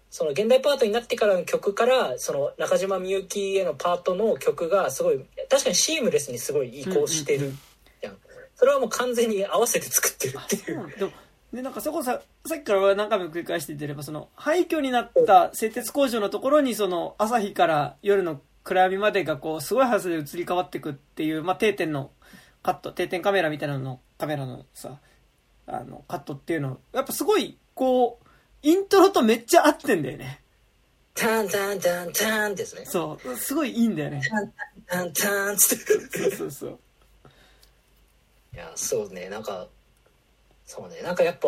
[0.10, 5.20] その現代パートになってからの曲からその中島みゆきへのパートの曲がすごい
[5.50, 7.54] 確かにシームレスにすごい移行してる
[8.02, 8.18] じゃん。
[8.56, 10.96] それはもう完全に合わせて作ってるっていう。
[11.00, 11.12] でも
[11.54, 22.12] でなんかそこささっきから何回も繰り返しててればその廃墟になった製鉄工場のところにその朝日から夜の暗闇までがこうすごい速さで移り変わっていくっていう、まあ、定点の
[22.64, 25.00] カット定点カメラみたいなののカメラのさ
[25.72, 28.28] あのカットっていうのやっぱすごいこう
[28.62, 30.42] イントロとめっちゃ合ってんだよね。
[31.14, 32.86] タンタンタンタンですね。
[32.86, 34.22] そうすごいいいんだよね。
[34.28, 34.52] タン
[34.88, 36.20] タンタンつって。
[36.20, 36.80] そうそうそう。
[38.54, 39.68] いやそうねなんか
[40.66, 41.48] そうねなんかやっぱ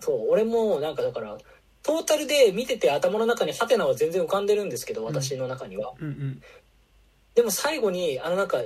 [0.00, 1.38] そう俺もなんかだから
[1.82, 6.42] トータルで見てて頭の中にハテナは全然浮かんでるんですけど私の中には、うんうん
[7.34, 8.62] でも最後にあのなんか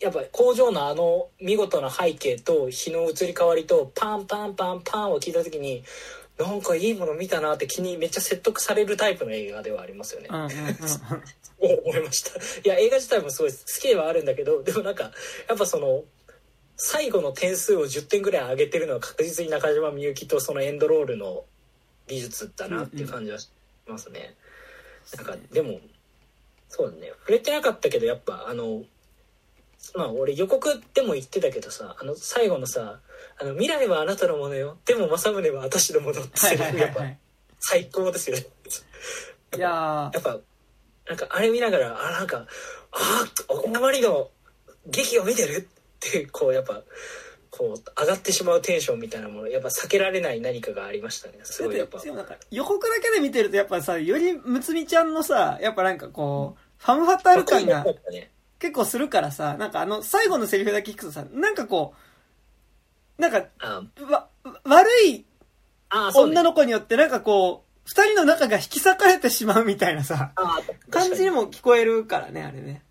[0.00, 5.84] やっぱ工場のあの見事な背景と日の移り変わりとパンパンパンパンを聞いた時に
[6.38, 10.28] なんかいいもの見たなって気にめっちゃ説得されるタイプの映画ではありますよね。
[10.30, 10.50] うんうんうん。
[11.58, 12.32] 思いました。
[12.38, 15.04] いや映画自体もすごい好きではあるんだけどでもなんか
[15.48, 16.04] やっぱその
[16.76, 21.44] 最後の点数を10点ぐらい上げてるのは確実に中島みゆきとそのエンドロールの
[22.06, 23.50] 技術だなっていう感じはし
[23.88, 24.34] ますね、
[25.16, 25.78] なんかでも
[26.68, 27.12] そうだね。
[27.20, 28.82] 触れてなかったけどやっぱあの
[29.94, 33.00] まあ俺予告でも言ってたけどさあの最後のさ
[33.40, 34.78] 「あの未来はあなたのものよ。
[34.84, 37.18] でも政宗は私のもの」ってはいはいはいやっ。
[37.58, 38.46] 最高ですよね。
[39.56, 40.38] いややっぱ
[41.08, 42.46] なんかあれ見ながらあなんか
[42.92, 43.26] あ
[43.76, 44.30] あまりの
[44.86, 46.82] 劇を見てるってこうやっぱ
[47.50, 49.48] こう上がってしまうテンションみたいなもの。
[49.48, 51.38] やっぱ避けられない何かがありましたね。
[51.42, 52.00] すー、ごいやっぱ。
[52.50, 61.94] 予告だけで見てるとやっぱさ、よりむつみちゃんのさ、やっぱなんかこう、ファムファタール感がね結構するからさ、なんかあの、最後のセリフだけ聞くとさ、なんかこ
[63.18, 64.28] う、なんか、あわ、
[64.64, 65.24] 悪い
[66.14, 70.60] 女の子によってなんかこう、二人の仲が引き裂かれてしまうみたいなさ、あ
[70.90, 72.82] 感じにもも聞こえるからね、あれね。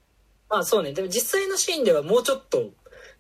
[0.49, 0.93] まあそうね。
[0.93, 2.69] でも実際のシーンではもうちょっと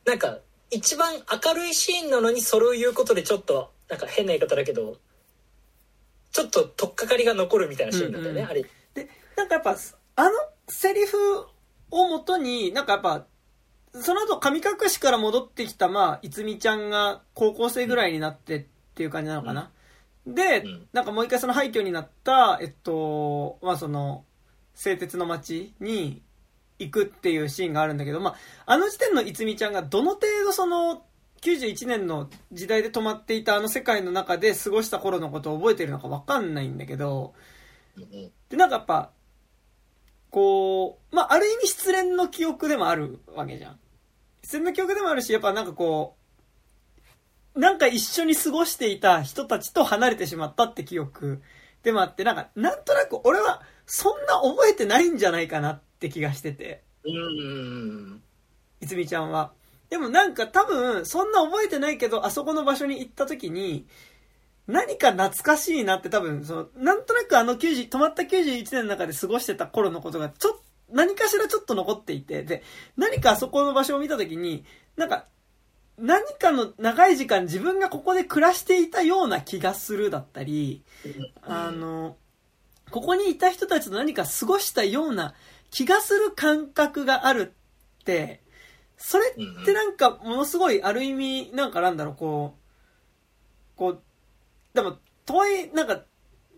[0.05, 0.39] なんか
[0.71, 4.97] 一番明るいシーンなのにそれを言うことでちょっとなんか変な言い方だけど
[6.31, 8.51] ちょっと取っかかりが残るみたいなシーンだったよね、うんうん。
[8.51, 8.65] あれ。
[8.93, 9.75] で、なんかやっぱ、
[10.17, 10.31] あの
[10.67, 11.17] セリフ
[11.95, 13.25] をもとに、なんかやっぱ、
[13.93, 19.71] その後神隠しから戻ってきた、まあ、いつみちゃんが高校生ぐらいになってっていう感じなのかな。
[20.27, 20.87] で、うん。
[20.91, 24.25] なんかもう一回その廃墟になった、えっと、まあその、
[24.73, 26.21] 製鉄の街に
[26.79, 28.35] 行くっていうシーンがあるんだけど、まあ、
[28.65, 31.03] あの時点のいつみちゃんがどの程度その、
[31.41, 37.33] 91年の時代で止まっていたあの世界の中で過ごした頃のことを覚えてるのかわかんないんだけど、
[38.49, 39.11] で、なんかやっぱ、
[40.35, 43.79] こう、まあ、ある意味失恋の記憶でもあるわけじゃん。
[44.43, 46.17] 失恋の記憶でもあるし、やっぱなんかこ
[47.55, 51.41] う、なんか一緒に過ごしていた人たちと離れてしまったって記憶
[51.83, 57.19] でもあって、なんか、なんとなく俺はそんな覚えてないんじゃないかなって気がしてて、うんう
[58.15, 58.21] ん
[58.81, 59.53] いつみちゃんは。
[59.89, 63.87] でもなんか多分、そんな覚えてないけど、あそこの場所に行った時に、
[64.67, 72.63] 何か懐かしいなって多分、その、なんとなくあの90、止まった91年の中で過ごしてた頃のことが、ちょっと、何かしらちょっと残っていて、で、
[72.97, 74.65] 何かあそこの場所を見た時に、
[74.95, 75.25] なんか、
[75.97, 80.83] 何かの長い時間自分がここで暮らしていたような気がするだったり、
[81.41, 82.17] あの、
[82.91, 85.33] ここにいた人たちと何か過ごしたような
[85.71, 87.53] 気がする感覚がある
[88.01, 88.41] って、
[88.97, 94.01] それってなんかものすごいある意味、なんかなんだろう、こう、こう、
[94.75, 96.03] でも、とはいえ、なんか、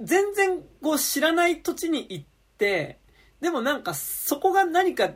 [0.02, 2.26] 全然こう知らない土地に行っ
[2.57, 2.99] て、
[3.39, 5.11] でもなんかそこが何か、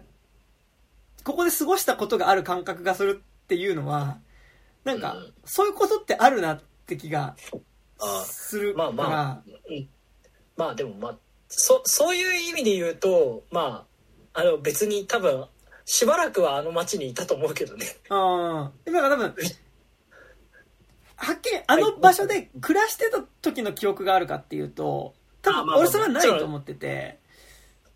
[1.23, 4.19] ここで過ごしたことがある感覚がするっていうのは、
[4.83, 7.35] なんかうん、そういうことってあるなって気が
[7.99, 9.89] あするから、まあまあ、うん、
[10.57, 11.17] まあでもまあ
[11.47, 13.85] そそういう意味で言うとま
[14.33, 15.45] ああの別に多分
[15.85, 17.85] しばらくはあの町にいたと思うけどね。
[18.09, 18.71] ああ。
[18.85, 19.35] だから多分、
[21.21, 27.19] はっきりあの場所で暮らしてた時の記憶があるかっていうと、多分俺それはないと思ってて、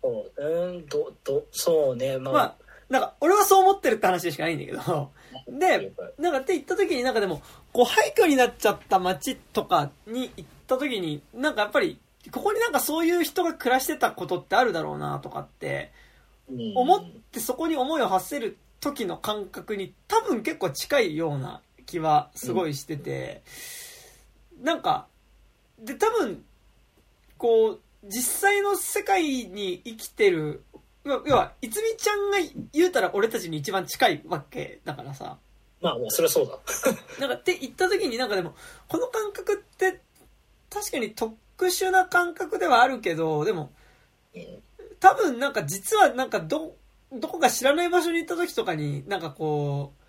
[0.00, 2.18] そううんどどそうね。
[2.18, 2.54] まあ、まあ、
[2.88, 5.10] なんか俺はそう思ってるって話でしかないんだけど、
[5.48, 7.42] で、なんかって言った時になんかでも、
[7.72, 11.98] こう廃墟になっちゃった街とかに行った時に、なんかやっぱり、
[12.30, 15.90] ここになんかそういう人が暮らしてたことってあるだろうなとかって、
[16.48, 16.72] うん。
[16.76, 23.42] 思ってそこに思いを発せる時の感覚に多分結構近いような気はすごいしてて、
[24.60, 25.06] なんか、
[25.78, 26.44] で多分、
[27.38, 30.62] こう、実際の世界に生きてる、
[31.04, 32.38] 要は、要はいつみちゃんが
[32.72, 35.38] 言うたら俺たちに一番近いわけだからさ、
[35.80, 36.58] まあもうそれはそうだ。
[37.20, 38.54] なんかって言った時になんかでも、
[38.88, 40.00] この感覚って
[40.70, 41.36] 確かに特
[41.66, 43.70] 殊な感覚ではあるけど、でも、
[44.34, 44.62] うん
[45.00, 46.74] 多分なんか実はなんかど、
[47.12, 50.05] どこか知らない場所に行った時とかになんかこう、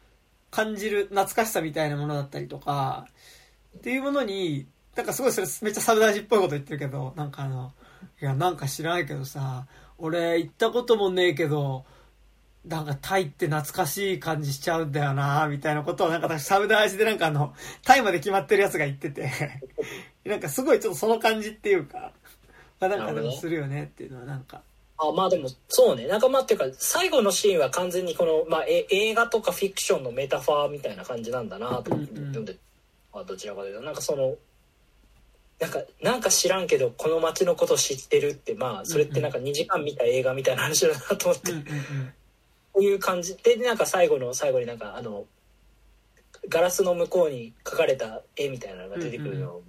[0.49, 3.07] 感じる懐かしさみたいなものだったりとか、
[3.77, 7.73] っていうものに、なんかすごいそれめっちゃサウダージっぽいこと言ってるけど、なんかあの、
[8.21, 9.67] いやなんか知らないけどさ、
[9.97, 11.85] 俺行ったこともねえけど、
[12.67, 17.53] なんかタイって懐かしい感じしちゃうんだよなみたいなことをなんか私サウダージでなんかあの、
[17.83, 19.31] タイまで決まってるやつが言ってて、
[20.25, 22.11] なんかすごいちょっとその感じっていうか、
[22.79, 24.61] まあなんかでもするよねっていうのはなんか、
[24.99, 26.07] あまあでもそうね。
[26.07, 32.45] なんかまあっていうか最後のシーンは完全にこの、まあ、え映画とかフィクションのメタファーみたいな感じなんだなと思ってうんうん読ん。
[32.45, 32.55] で、
[33.13, 33.81] まあ、どちらかというと。
[33.81, 34.35] なんかその
[35.59, 42.13] なんかなんか知らんけどこの街のこと知ってるってまあそれってなんか2時間見た映画みたいな話だなと思って、うんうんうん。
[42.73, 43.35] こういう感じ。
[43.37, 45.25] でなんか最後の最後になんかあの
[46.49, 49.63] ガラスの向こうに描かれた絵みたいなのが出てくるのを、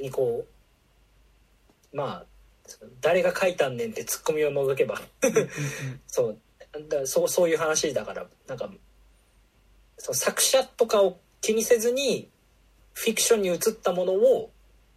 [0.00, 0.44] にこ
[1.92, 2.24] うまあ
[3.00, 5.00] 誰が描いたんねんってツッコミを除けば。
[6.06, 6.38] そう。
[6.88, 8.26] だそうそういう話だから。
[8.46, 8.70] なんか
[9.98, 12.28] その作者とかを気にせずに
[12.94, 14.50] フィクションに移ったものを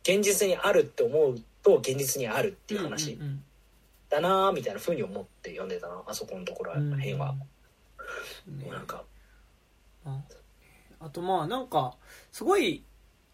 [0.04, 3.18] 現実にあるって思うと現実にあるっていう話
[4.10, 6.02] だなーみたいな風に思って読んでたな。
[6.06, 6.92] あそこのところはうん。
[6.92, 7.34] 辺は。
[7.34, 7.46] も
[8.70, 9.04] うなんか。
[10.06, 10.22] あ
[11.00, 11.96] あとまあなんか、
[12.32, 12.84] すごい、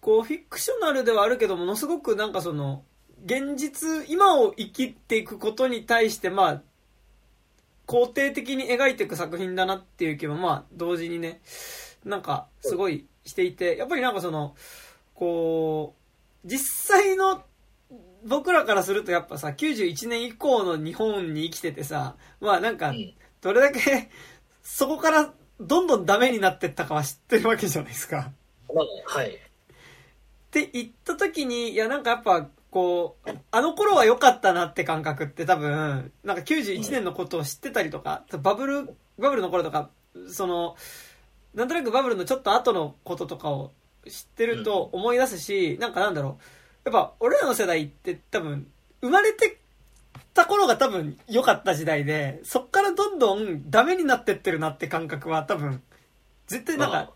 [0.02, 2.84] こう、フィクショナルではあるけど、ものすごくなんかその、
[3.26, 6.62] 現実、今を生きていくことに対して、まあ、
[7.88, 11.42] 肯定的に描いていく作品だなっていう気も、まあ、同時にね、
[12.06, 14.56] なんか、すごいしていて、やっぱりなんかその、
[15.14, 15.96] こ
[16.46, 17.44] う、実際の
[18.26, 22.94] 僕らからするとやっぱさ、91年以降の日本に生きててさ、まあなんか、
[23.42, 24.10] どれだけ、
[24.62, 28.32] そこからどんどんダメになってったかは知ってるわけじゃないですか。
[28.74, 29.30] まあ、はい。
[29.30, 29.32] っ
[30.52, 38.86] て言った時に、いやなんかやっぱ、こう、あの頃は良かったなって感覚って多分、なんか91年のことを知ってたりとか、バブル、
[39.18, 39.90] バブルの頃とか、
[40.32, 40.76] その、
[41.54, 43.72] なんとなくバブルのちょっと後のこととかを
[44.08, 46.38] 知ってると思い出すし、なんかなんだろ
[46.86, 48.68] う、やっぱ俺らの世代って多分、
[49.02, 49.60] 生まれて
[50.34, 55.82] た頃が多分良かった時代で、そっからどんどんダメになってってるなって感覚は多分、
[56.46, 57.12] 絶対なんか、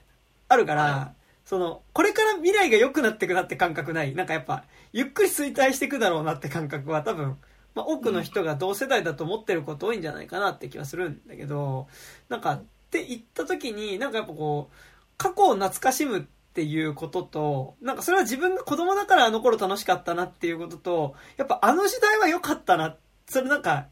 [0.48, 1.14] あるから、
[1.46, 4.16] その、これから未来が良くなってくなって感覚ない？
[4.16, 7.38] なんかやっぱ、ゆっくり衰退していくだろうなって感覚は多分、
[7.76, 11.88] まあ、多くの人が同世代だと思ってること多いんじゃないかなって気はするんだけど、
[12.30, 14.76] なんか、って言った時に、なんかやっぱこう、
[15.18, 16.22] 過去を懐かしむっ
[16.54, 22.96] ていうことと、なんかそれは自分が子供だからあの頃楽しかったなっていうことと、やっぱあの時代は良かったな。
[23.28, 23.88] それなんか、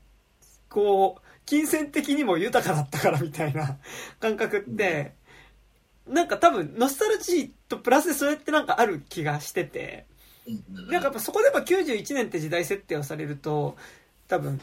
[0.69, 3.79] こう、金銭的にも豊かだったからみたいな
[4.19, 5.15] 感覚って、
[6.11, 10.05] なんか多分、ノスタルジーとプラスでそれってなんかある気がしてて、
[10.69, 13.77] なんかやっぱそこでやっぱ91年って時代設定をされると、
[14.27, 14.59] 多分、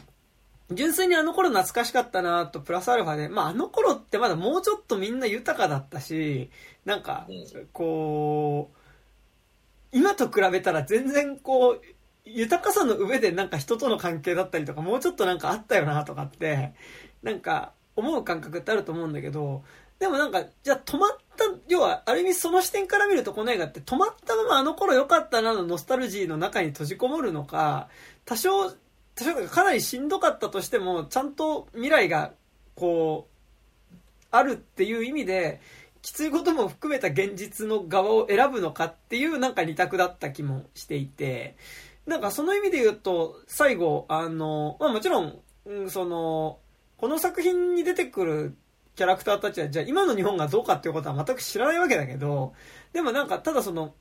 [0.71, 6.51] 純粋にあの頃懐かしかったなと、プラスアルファで、まああの頃ってまだもうちょっとみんな豊かだったし、
[6.85, 7.27] なんか、
[7.73, 8.77] こう、
[9.91, 11.81] 今と比べたら全然こう、
[12.25, 16.73] 豊かさの上でなんか人との関係だったりとか、もうちょっとなんかあったよなとかって、
[17.23, 19.63] なんか思う感覚ってあると思うんだけど、
[19.99, 27.89] でもなんか、じゃあ止まった、要は、ある意味その視点から見るとこの映画って止まったままあの頃良かったなのノスタルジーの中に閉じこもるのか、
[28.25, 32.31] 多少、多少かなりしんどかったとしても、ちゃんと未来が、
[32.75, 33.27] こ
[33.91, 33.95] う、
[34.31, 35.59] あるっていう意味で、
[36.01, 41.57] きついことも含めた現実の側を選ぶのかっていうなんか二択だった気もしていて、
[42.05, 46.59] なんかその意味で言うと、最後、あの、まあもちろん、うん、その、
[46.97, 48.55] この作品に出てくる
[48.99, 52.53] キャラクターたちは、じゃあ今の日本がどうかっていうことは全く知らないわけだけど、
[52.91, 53.95] でもなんか、ただその、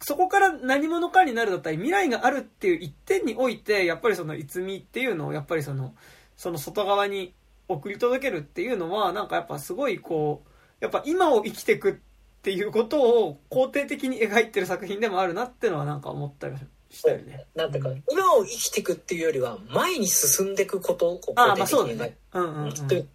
[0.00, 5.94] そこから何者かになるだったり、未来があるっていう一点において、やっぱりその、いつみっていうのを、やっぱりその、
[6.36, 7.32] その外側に
[7.68, 11.94] 送り届けるっていうのは、なんかやっぱすごいこう、やっぱ今を生きていくっ
[12.42, 16.56] ていうことを肯定的に描いてる作品でもあるなっていうのはなんか思ったり
[16.90, 17.46] したよね。
[17.54, 23.08] なんていうか、今を生きていくっていうよりは、前に進んでいくことを肯定的に描いて、うんうんうん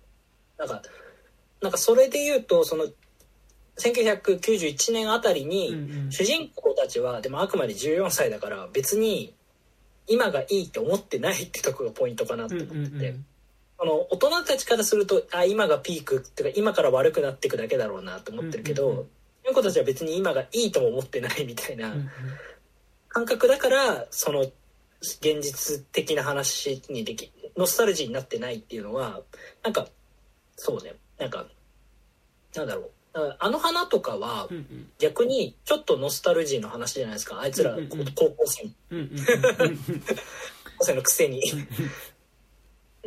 [0.57, 0.81] なんか、
[1.61, 2.85] なんかそれで言うと、その、
[3.77, 5.75] 1991年あたりに、
[6.09, 9.33] 主人公たちは、でもあくまで14歳だから別に
[10.07, 13.15] 今がいいって思ってないってとこがポイントかなって思ってて、
[13.77, 18.97] あの、大人たちからすると、あ、今がピークっていうか今から悪くなっていくだけだろうなと思ってるけど、うん
[19.47, 21.93] うん、子たちは別に今がいいとも思ってないみたいな
[23.09, 24.41] 感覚だから、その
[25.01, 29.21] 現実的な話にでき、ノスタルジーになってないっていうのは、
[29.63, 29.87] なんか
[30.55, 30.93] そうね。
[31.19, 31.45] なんか
[32.55, 32.91] なんだろう。
[33.39, 34.49] あの花とかは
[34.99, 37.39] 逆にちょっとノスタルジーの話じゃないですか。
[37.39, 38.63] あいつら高校生。
[38.63, 38.69] 高
[40.79, 41.41] 校生のくせに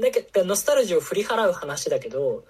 [0.00, 2.44] だけどノスタルジーを振り払う話だけど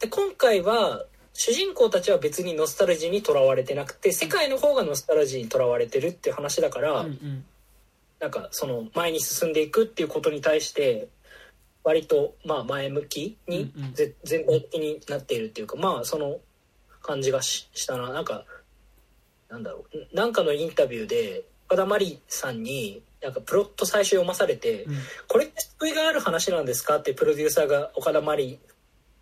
[0.00, 7.06] で今回は主人公たちは別にノスタルジーにとらわれてなくて世界の方がノスタルジーにとらわれてるっていう話だから、
[8.20, 11.08] なんかその前に進んでいくっていうことに対して
[11.84, 13.72] 割とまあ前向きに、
[14.24, 16.38] 全体的になっているっていうかまあその
[17.02, 18.10] 感じがしたな。
[18.10, 18.44] なんか
[19.50, 20.16] なんだろう。
[20.16, 24.96] なんかのインタビューで岡田真理さんになんかプロット最初読まされて、うん、
[25.28, 26.96] これって救いがある話なんですか？
[26.96, 28.58] ってプロデューサーが岡田真理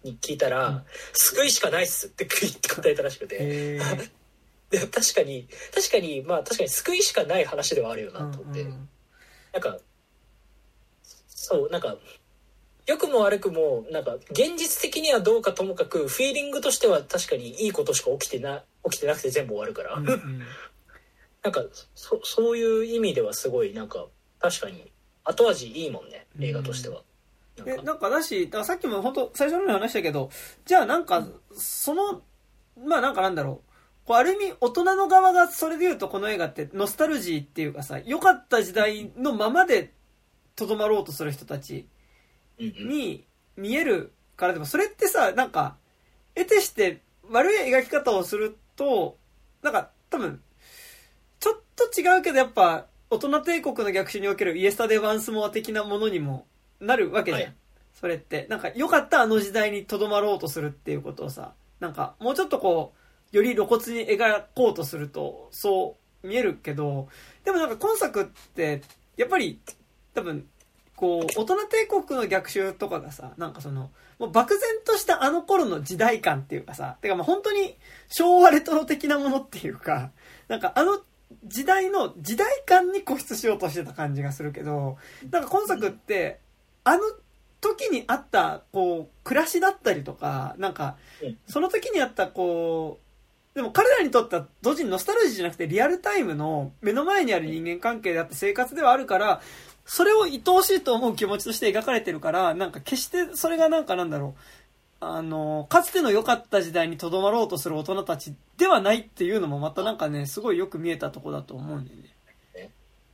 [0.04, 0.82] に聞いたら、うん、
[1.12, 3.78] 救いしかないっすって答えたらしくて。
[4.70, 8.88] で確かに確かにまあ確かに救いしかない話ではあるよなと思って、うんうん、
[9.52, 9.78] なんか
[11.28, 11.98] そうなんか
[12.86, 20.42] 良くも悪くもなんか現実的にはどうかともかくフィーリングとしては確かにいいことしか起きてな起きてなくて全部終わるから、うんうん、
[21.42, 21.64] なんか
[21.94, 24.06] そそういう意味ではすごいなんか
[24.40, 24.90] 確かに
[25.24, 27.02] 後味いいもんね映画としては。
[27.58, 27.82] うん、なんか。
[27.82, 30.30] なんかだしださっきも本当最初の話したけど
[30.64, 31.26] じゃあなんか
[31.56, 32.22] その
[32.76, 33.72] まあなんかなんだろう。
[34.04, 39.92] こうある意味大人の側がそれで言うとこの映画ってノスタルジーっていうかさ良かった時代のままで
[40.56, 41.86] とどまろうとする人たち
[42.70, 43.24] に
[43.56, 45.76] 見えるからでも、それってさ、なんか、
[46.34, 49.16] 得てして悪い描き方をすると、
[49.62, 50.40] なんか多分、
[51.40, 56.46] ちょっと違うけどやっぱ、大人帝国の逆襲におけるイエスタデー・ワンスモア的なものにも
[56.80, 57.42] なるわけじゃん。
[57.42, 57.54] はい、
[57.92, 58.46] それって。
[58.48, 62.94] なんか、良かったあの時代にとどまろうとするっていうことをさ、なんか、もうちょっとこ
[63.32, 67.08] う、より露骨に描こうとすると、そう見えるけど、
[67.44, 68.24] でもなんか今作っ
[68.54, 68.82] て、
[69.16, 69.60] やっぱり、
[70.14, 70.48] 多分、
[71.02, 77.76] こう、大人帝国の逆襲とかがさ、なんかその、もう漠然としたあの頃の時代感っていうかさ、てかまあ本当に
[78.06, 80.12] 昭和レトロ的なものっていうか、
[80.46, 81.00] なんかあの
[81.44, 84.96] 時代の時代感に固執しようとしてた感じがするけど、
[85.28, 86.38] なんか今作って、
[86.84, 87.00] あの
[87.60, 90.94] 時にあった、こう、暮らしだったりとか、なんか、
[91.48, 99.42] その時にあった、こう、でも彼らにとっては同時にノスタルジーじゃなくてリアルタイムの目の前にある人間関係であって生活ではあるから、
[99.84, 112.12] それを愛おしいと思う気持ちとして描かれてるから、なんか決してそれがなんかなんだろう、あの、かつての良かった時代にとどまろうとする大人たちではないっていうのもまたなんかね、すごいよく見えたとこだと思うんだよね。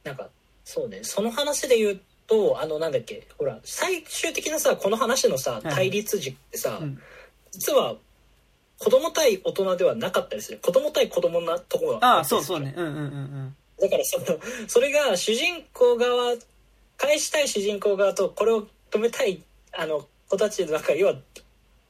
[0.05, 0.29] なんか、
[0.65, 7.03] そうね、その話で言うと、あの、なんだっけ、ほら、最終的なさ、この話のさ、対立軸ってさ、はいうん、
[7.53, 7.97] 実は、
[8.79, 10.59] 子供対大人ではなかったりする。
[10.63, 12.75] 子供対子供なところがああ、そうそうね。
[12.77, 13.57] うんうんうんうん。
[13.81, 14.27] だからその、
[14.69, 16.35] それが主人公側、
[16.99, 19.43] 返したい主人公側と、これを止めたい、
[19.73, 21.15] あの、子たちの中、要は、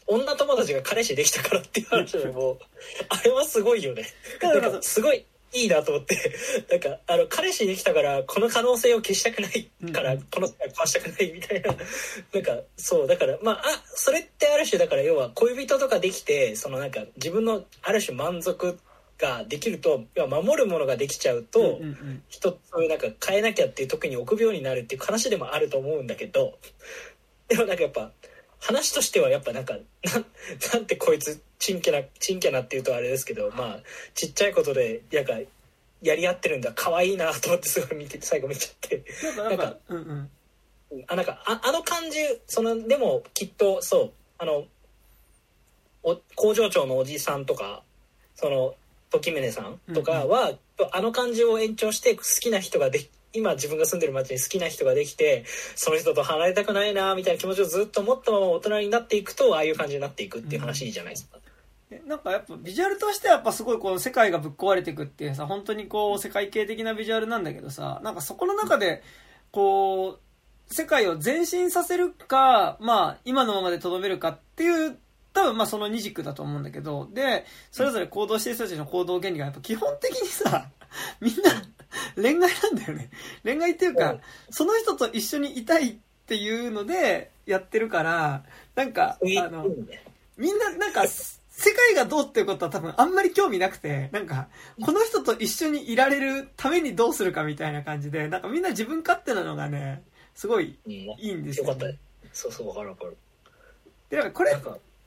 [0.06, 2.58] 女友達が彼氏できたからっていう話でも、
[3.08, 4.06] あれはすごいよね。
[4.40, 5.24] なんかすごい、
[5.54, 6.16] いいなと思って、
[6.70, 11.74] なんか、あの、彼氏できたから、この可能性を消したくないから、この世界壊したくないみたいな、
[12.32, 18.78] なんか、そう、だから、まあ、あ、それってある種、だから、要は、恋人とかできて、そのなんか、自分のある種満足
[19.18, 21.80] ができると、要は守るものができちゃうと、
[22.28, 26.58] 人、そういうなんか変えなきゃっていう時に臆病になるっていう話でもあると思うんだけど、
[27.48, 28.12] でもなんかやっぱ、
[28.60, 30.24] 話としてはやっぱなんか、な
[30.72, 33.82] なんてこいつ、ちんけな、ちんけなっていうとあれですけど、まあ、
[34.14, 35.38] ちっちゃいことで、なんか、
[36.00, 39.04] やり合ってるんだ、可愛いなと思ってすごい見て、最後見ちゃって。
[39.36, 40.30] なんか、うん
[40.90, 41.04] うん。
[41.08, 44.66] あ、なんか、ああの感じ、その、でも、きっと、そう、あの、
[46.02, 47.82] お工場長のおじさんとか、
[48.34, 48.74] その、
[49.10, 50.56] 時宗さんとかは、うんうん、
[50.92, 55.44] あの感じを延長して好きな人がで今自分が住んでる町に好きな人ができて
[55.76, 61.38] その人と離れたくないなみたいな気持ちをずっと持ったまま大人になっていくとああいう感じになっていくっていう話じゃないですか。
[61.90, 69.02] うん、なんかやっぱビジュアルとしてはやっぱすごいこう世界がぶっ壊れていくっていうさ本当にこう世界系的なビジュアルなんだけどさなんかそこの中で
[69.50, 70.18] こ
[70.70, 74.98] う世界を前進させるかまあ今のままでとどめるかっていう
[75.38, 80.68] 多分まあその二軸だと思うんだけどでそれぞれ行動してる人たちの行動原理がやっぱ基本的にさ
[81.20, 81.62] みんな
[82.16, 83.10] 恋愛なんだよね。
[83.44, 84.18] 恋愛っていうか、
[84.50, 85.96] その人と一緒にいたいっ
[86.26, 88.44] ていうのでやってるから、
[88.74, 89.66] なんか、あの、
[90.36, 94.48] みんななんか、世界がどうっていうことは多分あんまり興味なくて、なんか、
[94.84, 100.02] この人と一緒にいられるためにどうするかみたいな感じで、なんかみんな自分勝手なのがね、
[100.34, 101.96] すごいいいんですよ、ね、よかった。
[102.32, 103.16] そうそう、わかるわかる。
[104.10, 104.56] で、なんかこれ、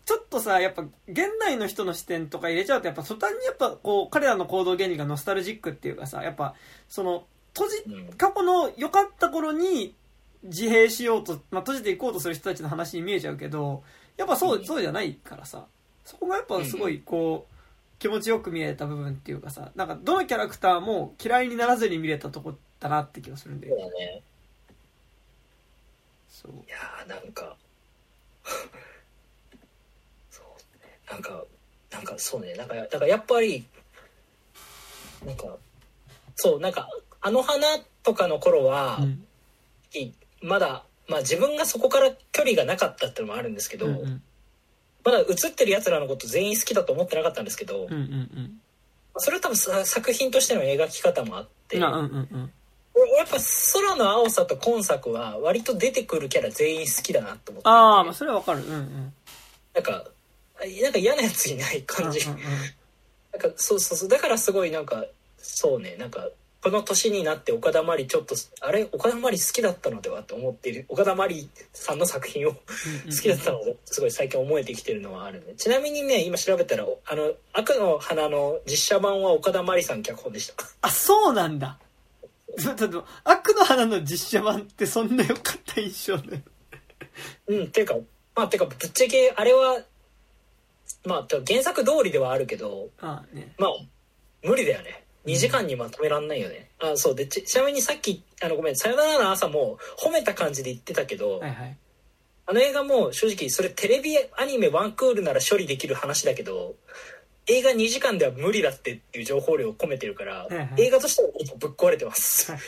[0.05, 6.55] ちょっとさ、やっぱ、現代の人の視点とか入れちゃうと、やっぱ途端にやっぱ、こう、彼らの行動原理がノスタルジックっていうかさ、やっぱ、
[6.89, 9.93] その、閉じ、過去の良かった頃に
[10.43, 13.83] 自閉しようと、まあ、閉じていこうとする人たちの話に見えちゃうけど、
[14.17, 15.65] やっぱそう、そうじゃないからさ、
[16.05, 17.53] そこがやっぱすごい、こう、
[17.99, 24.21] 気持ちよく見えた部分っていうかさ、なんか、どのキャラクターも嫌いにならずに見れたとこだなって気がするんだね。
[26.29, 26.51] そう。
[26.51, 27.55] いやー、なんか
[31.21, 31.43] なんか、
[31.91, 33.65] なんかそうね、なんか、だからやっぱり、
[35.25, 35.57] なんか、
[36.35, 36.89] そう、なんか、
[37.21, 39.23] あの花とかの頃は、うん、
[40.41, 44.21] まだ、まあ自分がそこから距離がなかったっていうのもあるんですけど、うんうん、
[45.03, 48.61] まだ映ってる奴らのこと全員好きだと思ってなかったんですけど、うんうんうん、
[49.17, 51.89] それは多分作品としての描き方もあって、うんうん
[52.31, 52.51] うん、
[53.17, 53.37] やっぱ
[53.73, 58.63] 空の青さと今作は割と出てくるキャラ全員好きだなと思ってああ、まあそれはわかる。
[58.65, 59.13] うんうん。
[59.73, 60.05] なんか、
[60.81, 62.19] なんか嫌なやついない 感じ。
[62.19, 62.43] うんうんうん、
[63.33, 64.09] なんかそうそうそう。
[64.09, 65.05] だからすごいなんか、
[65.37, 66.29] そうね、なんか、
[66.63, 68.87] この年になって岡田真理ちょっと、あれ？
[68.91, 72.51] 岡田真理好きだったのではって思っている、岡田真理さんの作品を
[73.09, 75.55] 好きだったのですごい最近思えてきてるのはあるね。
[75.57, 80.53] ちなみにね、今調べたら、あの、悪の花の実写版は岡田真理さん脚本でした。
[80.81, 81.79] あ、そうなんだ。
[83.23, 86.43] 悪の花の実写版ってそんな良かった印象ね。
[87.47, 87.95] うん、ていうか、
[88.35, 89.81] まあ、てか、ぶっちゃけ、あれは
[91.05, 93.69] まあ原作通りではあるけどああ、ね、まあ
[94.43, 95.03] 無理だよね。
[95.25, 97.15] 2時間にまとめらんないよね、うん、あそう。
[97.15, 101.77] でちなみにさっきあのごめん「さよならの朝」も褒めた感じで言ってたけど、はいはい、
[102.47, 106.75] あの映画も正直それテレビアニメワンクールなら処理できる話だけど
[107.47, 112.53] 映画2時間では無理だってっていう情報量を込めてるから、はいはい、映画としてはぶっ壊れてます。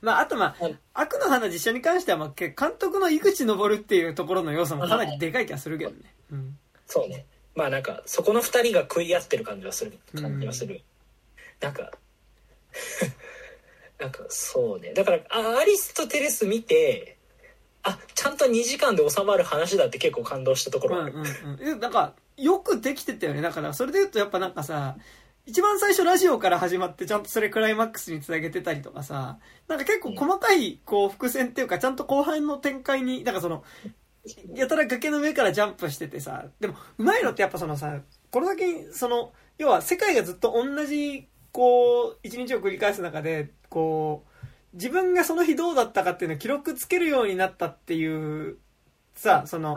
[0.00, 5.98] まあ、あとまあ、悪の花実写に関しては、まあ、監督の井口昇っていうところの要素もかなりでかい気がするけどね。
[6.32, 7.24] うん、そうね。
[7.54, 10.76] まあなんか、そこの二人が食い合ってる感じはする、感じはする。
[10.76, 10.80] うん、
[11.60, 11.92] なんか
[13.98, 14.92] なんかそうね。
[14.94, 17.16] だから、アリスとテレス見て、
[17.82, 21.12] あ、ちゃんと2時間で収まる話だって結構感動したところある。
[21.14, 21.80] うんうんうん。
[21.80, 23.42] なんか、よくできてたよね。
[23.42, 24.96] だから、それで言うとやっぱなんかさ、
[25.44, 33.64] 一番最初ラジオから始まってちゃんとそれクライマックスにつなげてたりとかさ、なんか結構細かいこう伏線っていうかちゃんと後半の展開に、なんかその、
[34.54, 38.00] やたら崖の上からジャンプしててさ、でもうまいのってやっぱそのさ、
[38.30, 48.56] これだけその、要は世界がずっと同じこう、一日を繰り返す中で、こう、自分がその日どうだったかっていうのを記録つけるようになったっていう
[49.14, 49.76] さ、その、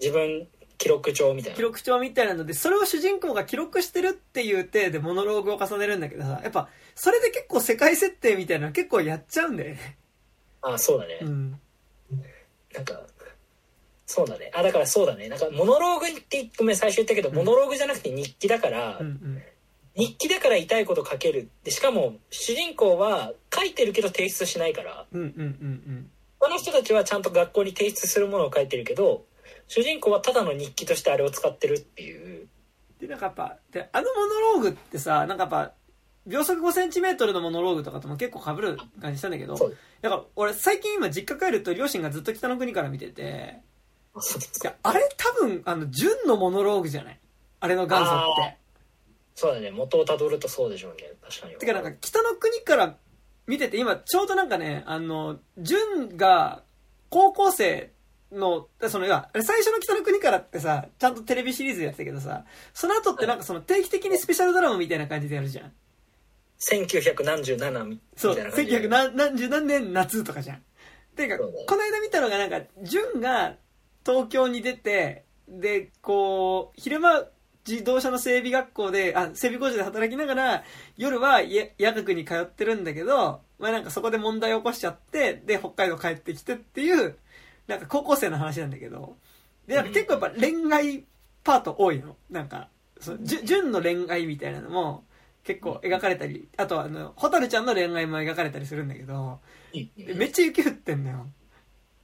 [0.00, 0.46] 自分
[0.78, 1.56] 記録帳みたいな。
[1.56, 9.98] 記録帳みたいなので、それを主人公が記録してるっていう体でモノローグを重ねるんだけどさ、やっぱ、それで結構世界設定みたいなの結構やっちゃうんだよね。
[10.62, 11.18] ああ、そうだね。
[11.22, 11.60] うん。
[12.72, 13.00] なんか、
[14.06, 14.50] そうだね。
[14.54, 15.28] あ、だからそうだね。
[15.28, 19.42] なんか、モノローグってごめん、最初言ったけど、うん、モノローグじゃなくて日記だから、うんうん、
[19.96, 21.48] 日記だから痛いこと書ける。
[21.62, 26.10] で、しかも、主人公は書いてるけど提出しないから、うんうんうんうん。
[26.38, 29.24] 他の人たちはちゃんと学校に提出するものを書いてるけど、
[29.68, 32.46] 主人公はただの日記としてあれを使ってるっていう
[33.00, 35.72] でなんかやっぱであのモノローグってさなんかやっぱ
[36.26, 39.54] 秒速5センチメートルのモノローグとかとも結構被る感じしたんだけど
[40.00, 43.60] だから俺最近今実家帰ると両親がずっと北の国から見てて
[44.82, 47.20] あれ多分あの純のモノローグじゃない？
[47.60, 48.56] あれの元祖って。
[49.34, 51.12] そうだね元をたどるとそうでしょうね。
[51.22, 51.54] 確かに。
[51.56, 52.96] てかなんか北の国から
[53.46, 56.62] 見てて今ちょうどなんかねあの純が
[57.10, 57.92] 高校生
[58.32, 65.72] の、その、いや、最初の北の国からってさ、ちゃんとテレビシリーズやってたけどさ、その後ってなんかその定期的にスペシャルドラマみたいな感じでやるじゃん。
[66.68, 70.62] 1900何十何みたいなそう、1900何何十何年夏とかじゃん。
[71.14, 73.54] ていうか、この間見たのがなんか、純が
[74.04, 77.24] 東京に出て、で、こう、昼間、
[77.66, 80.64] 自動車の整備学校で、あ、整備工場で働きながら、
[80.96, 87.16] 夜は夜学に通ってるんだけど、まあなんかそこで問題を起こしちゃって、で、北海道帰ってきてっていう
[87.66, 89.16] なんか高校生の話なんだけど、
[89.66, 91.04] で、なんか結構やっぱ恋愛
[91.42, 92.16] パート多いの。
[92.30, 92.68] なんか、
[93.00, 95.04] その、純の恋愛みたいなのも
[95.44, 99.40] 結構描かれたり、あとはあの、ホタルちゃんの恋愛も描かれたりするんだけど、
[99.96, 101.26] めっちゃ雪降ってんだよ。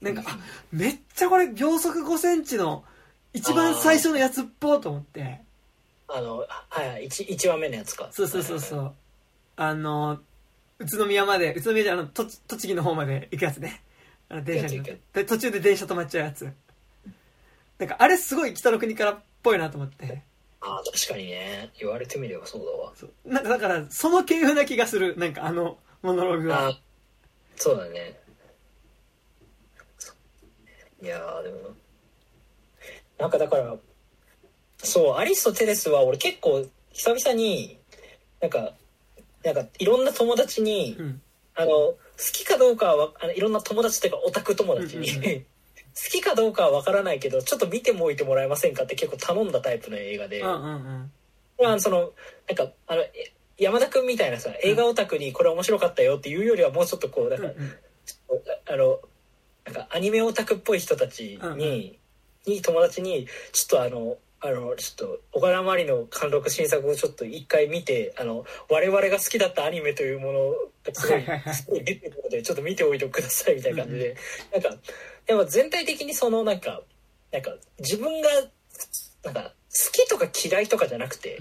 [0.00, 0.38] なんか、あ、
[0.72, 2.84] めっちゃこれ秒速5センチの
[3.32, 5.40] 一番最初のやつっぽと思って。
[6.08, 8.08] あの、はいはい、1, 1話目のやつか。
[8.10, 8.94] そうそうそうそう。
[9.56, 10.20] あの、
[10.78, 13.82] 宇都宮まで、宇都宮じゃあの、栃木の方まで行くやつね。
[14.30, 14.82] あの電車に
[15.12, 16.48] で途中で電車止まっちゃうやつ。
[17.78, 20.22] なんかあれすごい北の国からっぽいなと思って。
[20.60, 21.70] ああ確かにね。
[21.78, 22.92] 言われてみればそうだわ。
[22.94, 23.10] そう。
[23.24, 25.16] なんかだからその系譜な気がする。
[25.18, 26.78] なんかあのモノローグは。
[27.56, 28.20] そうだね
[31.02, 31.74] いやでも
[33.18, 33.26] な。
[33.26, 33.76] んかだから
[34.78, 37.78] そうアリスとテレスは俺結構久々に
[38.40, 38.72] なんか
[39.44, 41.22] なんかいろんな友達に、うん、
[41.54, 45.44] あの好きかどうかはあのいろんな友達っていうかオタク友達に、 好
[46.10, 51.12] きかどうかは分からないけどちょっと見てもおいてもらえませんかって結構頼んだタイプの映画で、うんうんうん、
[51.58, 52.12] まあその
[52.48, 53.04] なんかあの
[53.58, 57.72] 山田君みたいなさ映画オタクにこれ面白かったよっていうよりはもうちょっとこうなんか、うんうん、
[58.66, 59.00] あの
[59.72, 61.98] なんかアニメオタクっぽい人たちに、うんうん、に
[62.62, 74.16] 友達にちょっとあのあの、ちょっと、岡田真理の貫禄新作をちょっと一回見て、あの、我々が好きだったアニメというものがすごい、すごい出てるので、ちょっと見ておいてくださいみたいな感じで、
[74.50, 74.74] なんか、
[75.26, 76.80] でも全体的にその、なんか、
[77.32, 78.28] なんか、自分が、
[79.24, 81.38] なんか、好きとか嫌いとかじゃなくて、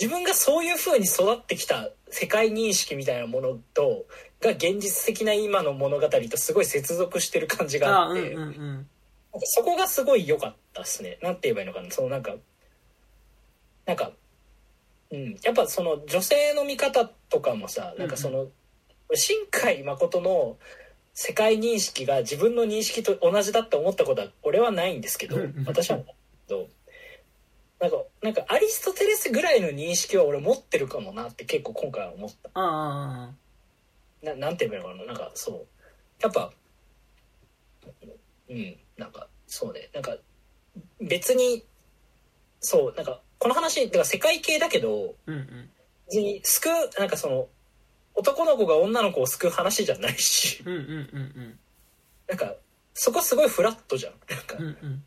[0.00, 4.06] 自分がそういう風に育ってきた世界認識みたいなものと、
[4.40, 8.36] が現実的な今の物語とすごい接続してる感じがあって、
[9.44, 11.18] そこがすごい良かったっすね。
[11.22, 11.90] なんて言えばいいのかな。
[11.90, 12.34] そのなんか、
[13.86, 14.12] なんか、
[15.10, 15.36] うん。
[15.42, 18.48] やっぱその女性の見方とかもさ、なんかその、
[19.14, 20.56] 新海誠の
[21.14, 25.36] 世界認識が自分の認識と同じだって思ったことは俺はないんですけど、
[25.66, 26.06] 私はない
[26.48, 26.68] けど、
[27.80, 33.30] なんか、なんかアリストテレスぐらいの認識は俺持ってるかもなって結構今回は思った。
[34.22, 35.12] ななんて言えばいいのかな？
[35.12, 35.66] なんかそう。
[36.22, 36.52] やっぱ、
[38.48, 38.76] うん。
[38.96, 39.88] なんかそうね。
[39.94, 40.16] なんか
[41.00, 41.64] 別に
[42.60, 45.70] そうなんかこの話だから世界系だけど、うんうん、
[46.06, 47.48] 別に救うなんかその
[48.14, 51.58] 男の子が女の子を救う話じゃないし、うんうんうんうん、
[52.28, 52.54] なんか
[52.92, 54.12] そこすごいフラットじゃん。
[54.28, 55.02] なんか、うんうん。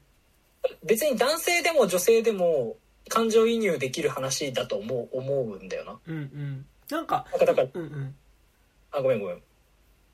[0.83, 2.77] 別に男性でも女性でも
[3.09, 5.99] 感情移入できる話だと思う思うんだよな。
[6.07, 6.65] うんうん。
[6.89, 8.15] なんかなんかだからうんうん
[8.93, 9.41] あごめんごめん。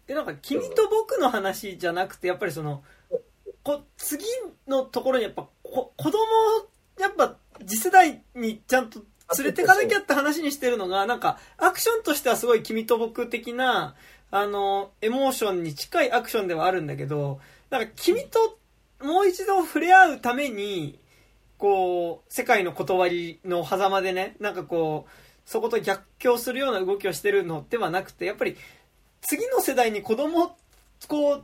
[0.07, 2.83] でなんか君と僕の話じゃなくてやっぱりその
[3.61, 4.25] こ次
[4.67, 6.69] のところにやっぱこ子供を
[6.99, 9.01] やっぱ次世代にちゃんと
[9.37, 13.95] 連れてかなきゃって話にしてるのがなんかアクションとしてはすごい君と僕的な
[14.31, 17.39] あのエモーションに近いアクションではあるんだけど
[17.69, 18.57] なんか君と
[19.03, 20.99] もう一度触れ合うために
[21.57, 25.11] こう世界の断りの狭間でねなんかこう
[25.49, 28.55] そこと逆境するような動きをしてるのではなくてやっぱり
[29.19, 30.51] 次の世代に子供を
[31.07, 31.43] こう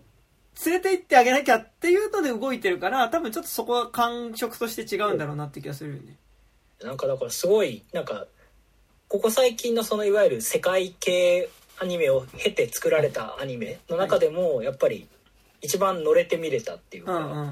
[0.64, 6.18] 連れて行ってあげなきゃっていうので動いてるから多分ちょっとそこは感触として違うんだろうなって気がするよね。
[6.84, 8.28] なんかだからすごいなんか
[9.08, 11.50] ここ最近のそのいわゆる世界系
[11.80, 15.08] アニメを経て作られたアニメの中でもやっぱり
[15.64, 17.52] 一番乗れて見れたっていうか。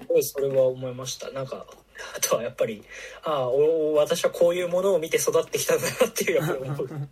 [0.00, 1.66] すごいそれは思いましたなんか
[2.16, 2.82] あとはやっぱり
[3.22, 6.88] ああお私はこういうものを見て育ってきたんだなっていうやっぱり思う。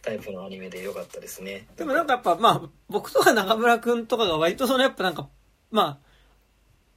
[0.00, 1.66] タイプのアニメでよかったですね。
[1.76, 5.28] でもなんかやっぱまあ僕とか中村くんとかが割とそのやっぱなんか
[5.70, 6.00] ま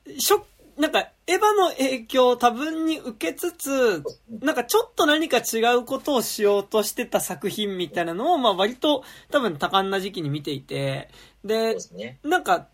[0.08, 0.46] あしょ
[0.78, 11.10] なんかエヴァの影響を多分に受けつつなんかちょっと何か違うことをしようとしてた作品みたいなのをまあ割と多分多感な時期に見ていて
[11.44, 11.78] で
[12.24, 12.68] なんか、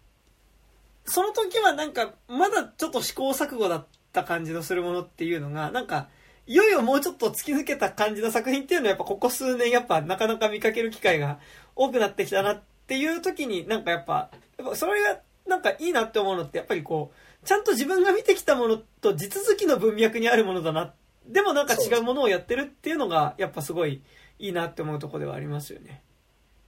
[1.05, 3.85] その時はなんか、まだちょっと試行錯誤だっ
[4.17, 6.09] た感じのするものっていうのが、なんか、
[6.47, 11.39] いよいよもうちょっと突き抜けた感じの作品っていうのはやっぱここ数年やっぱなかなか見かける機会が
[11.75, 20.93] 多くなってきたなっていう時になんかやっぱ、やっぱそれがなんかいいなって思うのってやっぱりこう、ちゃんと自分が見てきたものと地続きの文脈にあるものだな。
[21.27, 24.01] でもなんか違うものをやってるっていうのがやっぱすごい
[24.39, 26.01] いいなって思うところではありますよね。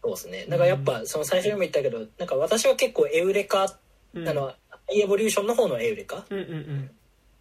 [0.03, 3.67] そうですねだからやっぱその最初にも言ったけどなんか私は結構エウレカ、
[4.13, 4.53] うん、あの
[4.93, 6.91] エボリューションの方のエウレカうんうん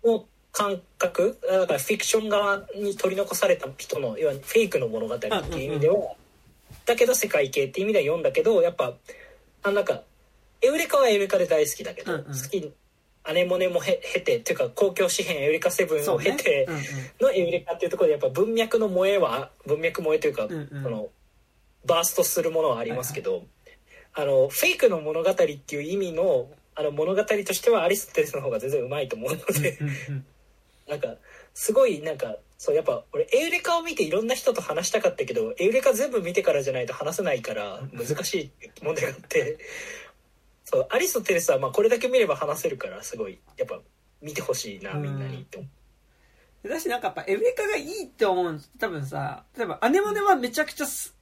[0.05, 6.15] の感覚だからフィクション側に取り残された人のいわゆるフェイクの物語っていう意味では、
[6.87, 8.95] だけど世界系っていう意味では読んだけどやっぱ
[9.63, 10.03] あなんか
[10.61, 12.25] エウレカはエウレカで大好きだけど、うんうん。
[12.27, 12.73] 好き
[13.25, 16.83] アネモネもへ経てっていうか公共紙幣エウレカセブンを経てうんうん。
[17.21, 20.83] のエウレカっていうところでやっぱ文脈の萌えは文脈萌えというか、うんうん。
[20.83, 21.09] その
[21.87, 23.45] バーストするものはありますけど、
[24.15, 29.79] あのフェイクの物語っていう意味のあの物語としてはアリストテレスの方が全然うまいと思うので、
[30.89, 31.17] なんか
[31.53, 38.51] すごいなんかそうやっぱ俺エウレカを見ていろんな人と話したかったけどエウレカ全部見てからじゃないと話せないから難しい
[38.81, 39.59] 問題があって
[40.65, 43.81] そうアリストテレスはまあこれだけ見れば話せるからすごいやっぱ
[44.23, 45.67] 見てほしいなみんなにって思
[46.65, 46.69] う。
[46.69, 47.01] だしなん。
[47.01, 48.57] かやっぱエウレカがいいって思うん。
[48.57, 51.17] です多分さ例えばアネモネはめちゃくちゃす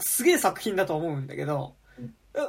[0.00, 1.28] すげえ作品だと思うん。
[1.28, 1.81] だけど、うん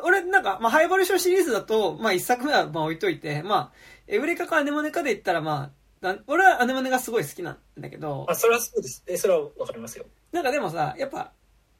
[0.04, 3.72] 俺なんか、まあ、ハイボリューションシリーズだと、まあ、一作目はまあ置いといて、まあ、
[4.08, 5.72] エウレカかアネモネかで言ったら、ま
[6.02, 9.04] あ、な俺はアネモネがすごい好きなんだけどあ、それはそうです。
[9.08, 10.06] えそれはわかりますよ。
[10.32, 11.32] なんかでもさ、やっぱ、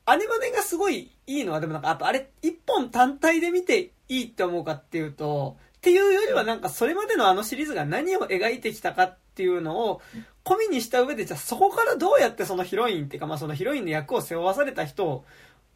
[0.06, 10.02] アニマネがすごいいいのは、でもなんか、やっぱあれ、一本単体で見ていいって思うかっていうと、っていうよりはなんか、それまでのあのシリーズが何を描いてきたかっていうのを、
[10.46, 15.26] 込みにした上で、じゃあそこからどうやってそのヒロインっていうか、まあそのヒロインの役を背負わされた人を、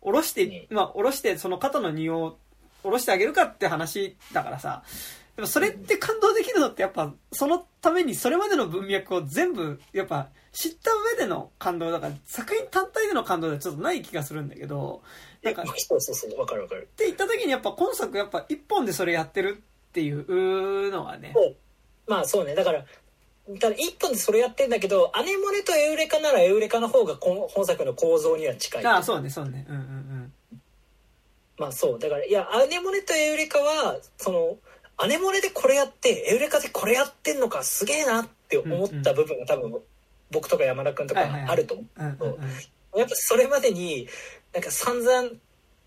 [0.07, 2.37] 下ろして、まあ下ろして、その肩の荷を
[2.81, 4.83] 下ろしてあげるかって話だからさ、
[5.35, 15.03] でもそれって感動できるのってやっぱそのためにそれまでの文脈を全部やっぱ知った上での感動だから作品単体での感動ではちょっとない気がするんだけど
[15.43, 16.87] なんかっそうそうそうわかるわかる。
[16.95, 21.35] て言った時にやっぱ今作やっぱ一本でそれやってるっていうのはね。
[22.07, 22.55] まあそうね。
[22.55, 22.85] だから
[23.59, 28.85] ただ一本でそれやってんだけどアネモネとエウレカならエウレカの方がこ本作の構造には近い。
[28.85, 29.65] ああそうねそうね。
[29.69, 30.33] うんうん
[31.57, 34.57] まあそうだからいやアネモネとエウレカはその
[34.97, 39.79] アネモネでこれやってエウレカでこれやってんのかすげえなって思った部分が多分
[40.29, 42.43] 僕とか山田君とかあると思う、うんうんうん。
[42.43, 42.49] うん
[42.95, 44.07] やっぱそれまでに
[44.53, 45.29] なんか散々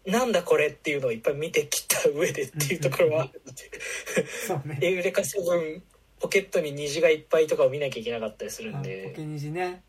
[0.07, 5.83] なんだこれっていうのをいっぱい見てきた上でっていうところはあるので エウレカセブン
[6.21, 9.83] ポケットに虹がいっぱいとかを見なきゃいけなかったりするんポでケニジね。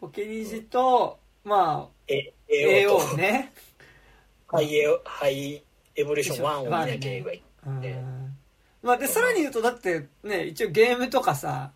[0.00, 3.52] ポケニジとまあえ AO ね。
[4.46, 5.62] ハイエハイ
[5.96, 7.42] エボリューション1を見なきゃいけない
[8.82, 11.72] まあでさらに言うとだってね一応ゲームとかさ。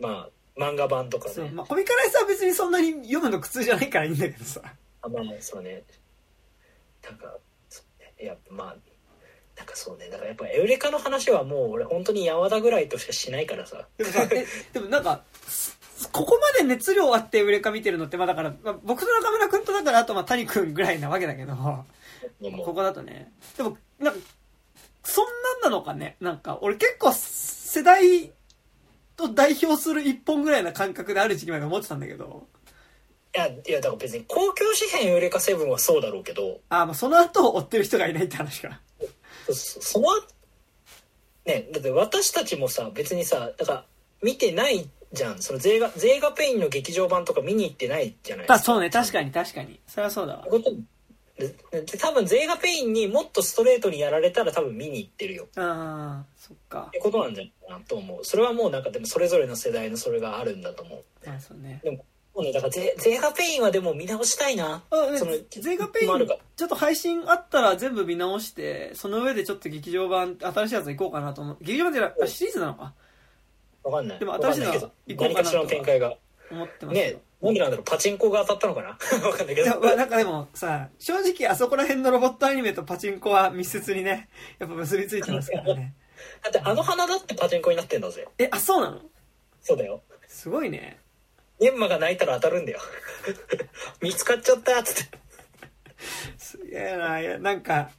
[0.00, 1.50] まあ漫画版とかね。
[1.50, 4.60] まあ、コミカライスは別にそんなに読むの苦痛じゃないからいいんだけどさ。
[5.00, 5.82] あまあまあそうね。
[7.02, 8.26] なんかそうね。
[8.26, 8.76] やっぱまあ
[9.72, 15.78] かそうねだからやっぱエウレカの話はもう俺本当に山田ぐらいとしかしないからさでもさえ でもなんかす
[16.12, 24.20] ここまで熱量あってエウレカ見てるのってまあだから、まあ、僕と中村君とだからあとまあ谷君ぐらいなわけだけどここだとねでもなんか
[25.04, 25.26] そん
[25.72, 28.30] のかねなんか、俺結構世代
[29.16, 32.46] と代表する一本ぐらいな感覚である時期まで思ってたんだけど。
[33.34, 36.60] いや、いや、だから別に公共紙幣エウレカセブンはそうだろうけど。
[36.68, 38.80] あ、まあその後を追ってる人がいないって話か。
[39.46, 40.08] そその、
[41.44, 43.84] ね、だって私たちもさ、別にさ、だから
[44.22, 45.42] 見てないじゃん。
[45.42, 48.54] そのゼーガ、ゼーガペインの劇場版とか見に行ってないじゃないですか。
[48.54, 49.80] あ、そうね、確かに確かに。
[49.86, 50.46] それはそうだわ。
[51.38, 51.48] で
[51.80, 55.48] で多分ゼーガペインにもっとストレートにやられたら多分見に行ってるよ。
[55.56, 56.86] ああ、そっか。
[56.88, 58.24] ってことなんじゃないかなと思う。
[58.24, 61.28] それはもうなんかでもそれぞれの世代のそれがあるんだと思う。
[61.28, 61.80] あそうね。
[61.82, 62.04] でも、
[62.34, 64.82] もうね、だからゼゼーガペインはでも見直したいな。
[64.90, 71.56] あ、ねその、ゼガペインちょっと配信あったら全部見直して、その上でちょっと劇場版、新しいやつ行こうかなと思う。
[71.60, 72.94] 劇場版ってあシリーズなのか
[73.84, 74.18] わかんない。
[74.18, 76.16] でも新しいの行こうかなと何かしらの展開が。
[76.50, 77.46] 思ってますけねど。
[77.48, 78.88] なんでなんだろう、パチンコが当たったのかな？
[79.28, 79.80] わかんないけど。
[79.80, 84.28] なんかでもさ、正直あそこら辺のロボットアニメとパチンコは密接にね、
[84.58, 85.94] やっぱ結びついてますからね。
[86.42, 88.26] だってあの花だってパチンコになってんだぜ。
[88.38, 89.00] え、あ、そうなの？
[89.60, 90.02] そうだよ。
[90.28, 91.01] すごいね。
[91.62, 92.80] メンマが泣いたら当たるんだよ。
[94.02, 95.18] 見つかっちゃったっつって。
[96.36, 97.90] すげえな、いや、なんか、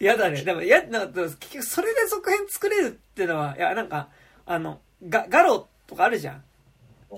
[0.00, 0.42] 嫌だね。
[0.42, 4.08] でも、や、な結局それで続編作れるってのは、いや、なんか、
[4.44, 6.44] あの、ガ、ガロとかあるじゃん。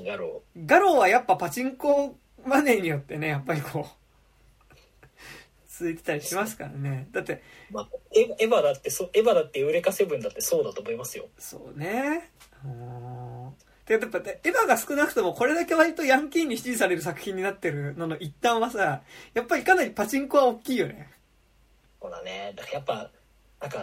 [0.02, 4.74] やろガロはやっぱパチンコマネーによってね、やっぱりこう、
[5.68, 7.08] 続いてたりしますからね。
[7.12, 7.74] だって、う。
[7.74, 11.28] まあ、エエヴァだってそ、エヴァだってエウレカセブンだってそうだと思いますよ。
[11.39, 12.31] そうね。
[12.65, 13.55] うーん
[13.86, 19.02] で、やっぱ、エヴァが少なくともこれだけ割とヤンキーに支持される作品になってるのの一端はさ、
[19.34, 21.10] やっぱりかなりパチンコは大きいよね。
[22.00, 22.52] そうだね。
[22.56, 23.10] だからやっぱ、
[23.60, 23.78] なんか、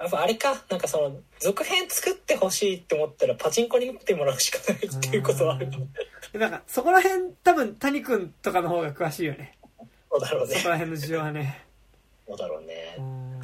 [0.00, 5.78] やっぱあれか、なんかその、続編作ってほしいって思ったらパチンコに打ってもらうしかないっていうことはあるか
[6.38, 9.58] なんか、そこら辺多分谷君とかの方が詳しいよね。
[10.10, 10.68] そうだろうねそこ。
[10.68, 11.64] ら辺の事情はね。
[12.26, 13.00] そうだろうねう。
[13.02, 13.40] ん